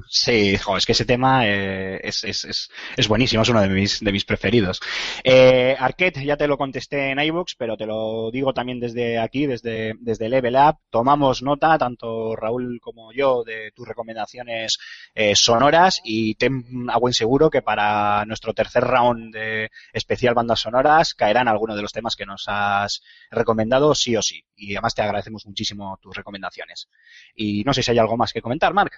[0.09, 3.99] Sí, es que ese tema eh, es, es, es, es buenísimo, es uno de mis,
[4.01, 4.81] de mis preferidos.
[5.23, 9.45] Eh, Arquette, ya te lo contesté en iVoox, pero te lo digo también desde aquí,
[9.45, 10.77] desde, desde Level Up.
[10.89, 14.79] Tomamos nota, tanto Raúl como yo, de tus recomendaciones
[15.15, 20.59] eh, sonoras y ten a buen seguro que para nuestro tercer round de especial bandas
[20.59, 24.43] sonoras caerán algunos de los temas que nos has recomendado sí o sí.
[24.55, 26.89] Y además te agradecemos muchísimo tus recomendaciones.
[27.35, 28.93] Y no sé si hay algo más que comentar, Marc.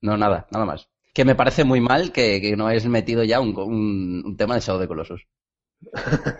[0.00, 0.88] No, nada, nada más.
[1.14, 4.54] Que me parece muy mal que, que no hayas metido ya un, un, un tema
[4.54, 5.26] de Shadow the Colossus.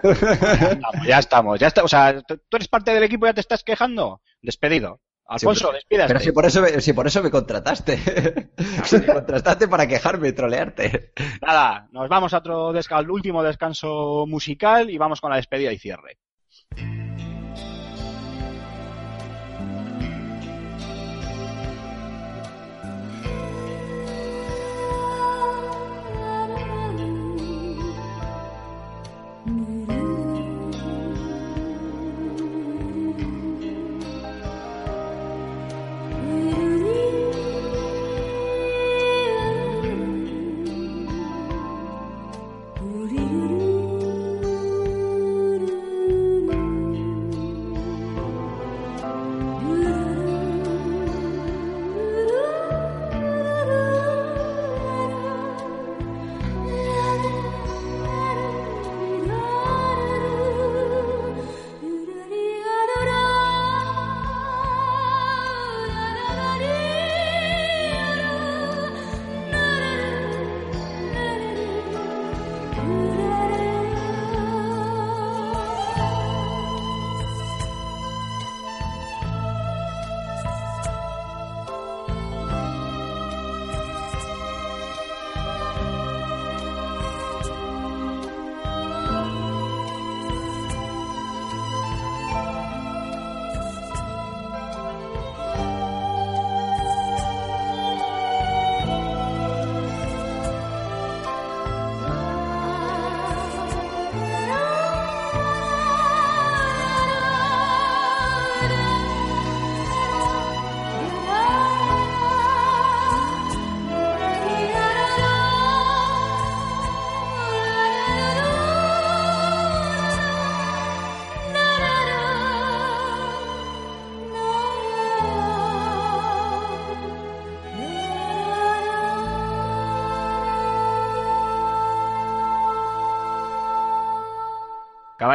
[0.03, 1.83] Estamos, ya estamos, ya está.
[1.85, 4.21] O sea, ¿tú eres parte del equipo y ya te estás quejando.
[4.43, 5.01] Despedido.
[5.29, 6.07] Alfonso, despídase.
[6.09, 8.51] Pero si por eso me, si por eso me contrataste.
[8.85, 11.13] Si me contrataste para quejarme y trolearte.
[11.45, 15.73] Nada, nos vamos a otro desca- al último descanso musical y vamos con la despedida
[15.73, 16.19] y cierre.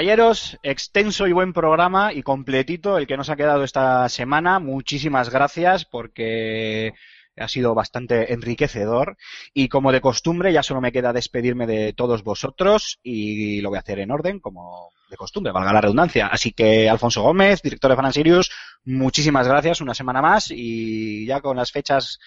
[0.01, 4.57] Caballeros, extenso y buen programa y completito el que nos ha quedado esta semana.
[4.57, 6.93] Muchísimas gracias porque
[7.37, 9.15] ha sido bastante enriquecedor
[9.53, 13.77] y como de costumbre ya solo me queda despedirme de todos vosotros y lo voy
[13.77, 16.25] a hacer en orden como de costumbre, valga la redundancia.
[16.25, 18.51] Así que Alfonso Gómez, director de Fan Sirius,
[18.85, 22.17] muchísimas gracias una semana más y ya con las fechas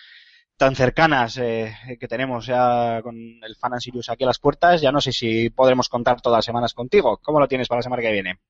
[0.56, 4.80] tan cercanas eh, que tenemos ya con el Fan and Sirius aquí a las puertas,
[4.80, 7.18] ya no sé si podremos contar todas las semanas contigo.
[7.22, 8.40] ¿Cómo lo tienes para la semana que viene?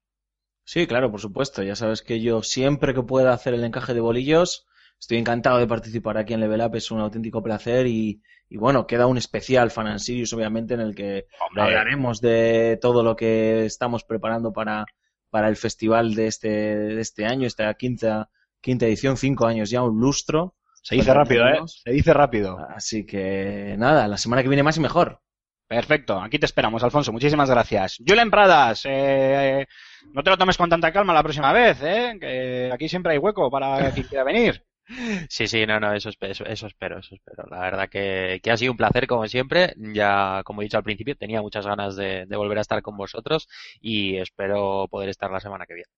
[0.65, 1.63] Sí, claro, por supuesto.
[1.63, 4.67] Ya sabes que yo siempre que pueda hacer el encaje de bolillos,
[4.99, 8.87] estoy encantado de participar aquí en Level Up, es un auténtico placer y, y bueno,
[8.87, 11.63] queda un especial Fan and Sirius, obviamente, en el que Hombre.
[11.63, 14.87] hablaremos de todo lo que estamos preparando para,
[15.31, 19.83] para el festival de este, de este año, esta quinta, quinta edición, cinco años ya,
[19.83, 20.55] un lustro.
[20.85, 21.61] Se dice rápido, ¿eh?
[21.67, 22.59] Se dice rápido.
[22.69, 25.21] Así que nada, la semana que viene más y mejor.
[25.67, 27.11] Perfecto, aquí te esperamos, Alfonso.
[27.11, 27.97] Muchísimas gracias.
[28.07, 29.67] Julen Pradas, eh,
[30.13, 32.19] no te lo tomes con tanta calma la próxima vez, ¿eh?
[32.21, 34.63] que aquí siempre hay hueco para quien quiera venir.
[35.31, 37.45] Sí, sí, no, no, eso, eso, eso espero, eso espero.
[37.51, 39.73] La verdad que, que ha sido un placer como siempre.
[39.79, 42.95] Ya, como he dicho al principio, tenía muchas ganas de, de volver a estar con
[42.95, 43.49] vosotros
[43.81, 45.89] y espero poder estar la semana que viene.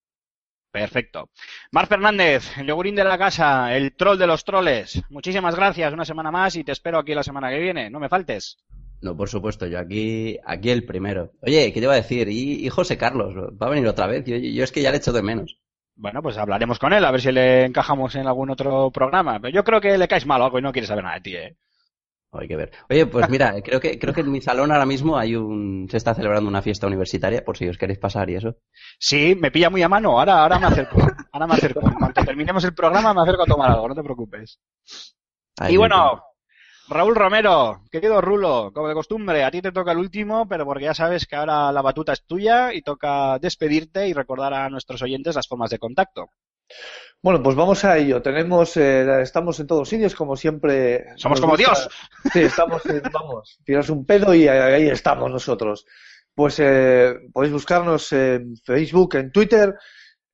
[0.80, 1.30] Perfecto.
[1.72, 5.02] Mar Fernández, el yogurín de la casa, el troll de los troles.
[5.08, 7.88] Muchísimas gracias, una semana más y te espero aquí la semana que viene.
[7.88, 8.58] No me faltes.
[9.00, 11.32] No, por supuesto, yo aquí, aquí el primero.
[11.40, 12.28] Oye, ¿qué te iba a decir?
[12.28, 13.34] ¿Y, y José Carlos?
[13.60, 14.24] ¿Va a venir otra vez?
[14.26, 15.58] Yo, yo es que ya le echo de menos.
[15.94, 19.40] Bueno, pues hablaremos con él, a ver si le encajamos en algún otro programa.
[19.40, 21.22] Pero yo creo que le caes mal o algo y no quiere saber nada de
[21.22, 21.56] ti, ¿eh?
[22.38, 22.72] Hay que ver.
[22.88, 25.96] Oye, pues mira, creo que, creo que en mi salón ahora mismo hay un, se
[25.96, 28.56] está celebrando una fiesta universitaria, por si os queréis pasar y eso.
[28.98, 30.18] Sí, me pilla muy a mano.
[30.18, 30.96] Ahora, ahora me acerco.
[31.32, 31.80] Ahora me acerco.
[31.80, 34.58] En cuanto terminemos el programa, me acerco a tomar algo, no te preocupes.
[35.58, 36.22] Ahí y bueno,
[36.88, 40.84] Raúl Romero, querido Rulo, como de costumbre, a ti te toca el último, pero porque
[40.84, 45.02] ya sabes que ahora la batuta es tuya y toca despedirte y recordar a nuestros
[45.02, 46.30] oyentes las formas de contacto.
[47.26, 48.22] Bueno, pues vamos a ello.
[48.22, 51.06] Tenemos, eh, estamos en todos sitios, como siempre.
[51.16, 51.88] Somos como gusta- Dios.
[52.32, 55.86] Sí, estamos, en- vamos, tiras un pedo y ahí estamos nosotros.
[56.32, 59.74] Pues eh, podéis buscarnos en Facebook, en Twitter,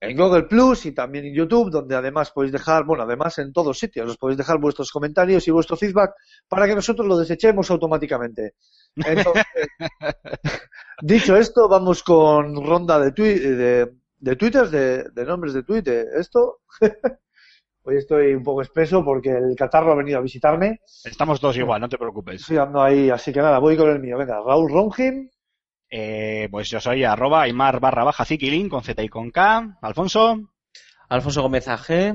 [0.01, 3.79] en Google Plus y también en YouTube, donde además podéis dejar, bueno, además en todos
[3.79, 6.13] sitios, os podéis dejar vuestros comentarios y vuestro feedback
[6.47, 8.57] para que nosotros lo desechemos automáticamente.
[8.97, 9.45] Entonces,
[11.01, 13.93] dicho esto, vamos con ronda de, de,
[14.23, 15.83] de twitters, de, de nombres de tweet.
[15.83, 16.61] de Esto,
[17.83, 20.81] hoy estoy un poco espeso porque el catarro ha venido a visitarme.
[21.05, 22.41] Estamos todos igual, no te preocupes.
[22.41, 24.17] Estoy ando ahí, así que nada, voy con el mío.
[24.17, 25.29] Venga, Raúl Ronjim,
[25.91, 29.79] Eh, pues yo soy arroba Aymar barra baja Zikilin con Z y con K.
[29.83, 30.39] Alfonso,
[31.09, 32.15] Alfonso Gómez AG.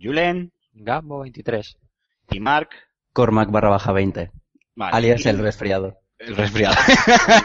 [0.00, 1.76] Julen Gambo 23.
[2.30, 2.70] y Marc.
[3.12, 4.32] Cormac barra baja 20.
[4.74, 4.96] Vale.
[4.96, 5.98] Alias el resfriado.
[6.26, 6.76] El resfriado.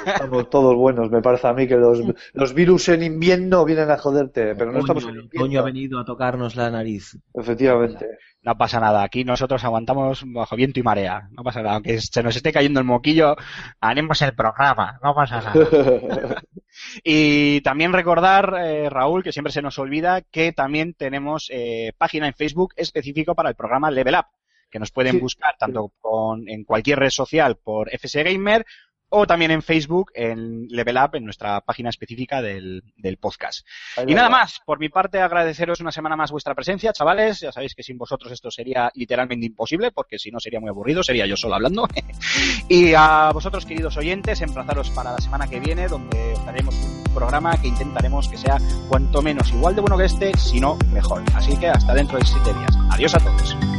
[0.06, 1.10] estamos todos buenos.
[1.10, 2.00] Me parece a mí que los,
[2.34, 5.46] los virus en invierno vienen a joderte, pero no estamos en Toño, invierno.
[5.46, 7.18] Toño ha venido a tocarnos la nariz.
[7.34, 8.06] Efectivamente.
[8.44, 11.28] No pasa nada, aquí nosotros aguantamos bajo viento y marea.
[11.32, 13.36] No pasa nada, aunque se nos esté cayendo el moquillo,
[13.82, 16.42] haremos el programa, no pasa nada.
[17.04, 22.28] Y también recordar, eh, Raúl, que siempre se nos olvida que también tenemos eh, página
[22.28, 24.26] en Facebook específico para el programa Level Up,
[24.70, 25.20] que nos pueden Sí.
[25.20, 28.66] buscar tanto con, en cualquier red social por FS Gamer
[29.10, 33.66] o también en Facebook en Level Up, en nuestra página específica del, del podcast.
[34.06, 37.40] Y nada más, por mi parte agradeceros una semana más vuestra presencia, chavales.
[37.40, 41.04] Ya sabéis que sin vosotros esto sería literalmente imposible, porque si no sería muy aburrido,
[41.04, 41.88] sería yo solo hablando.
[42.68, 47.14] y a vosotros, queridos oyentes, emplazaros para la semana que viene, donde os daremos un
[47.14, 48.58] programa que intentaremos que sea
[48.90, 51.24] cuanto menos igual de bueno que este, si no mejor.
[51.34, 52.78] Así que hasta dentro de siete días.
[52.92, 53.77] Adiós a todos.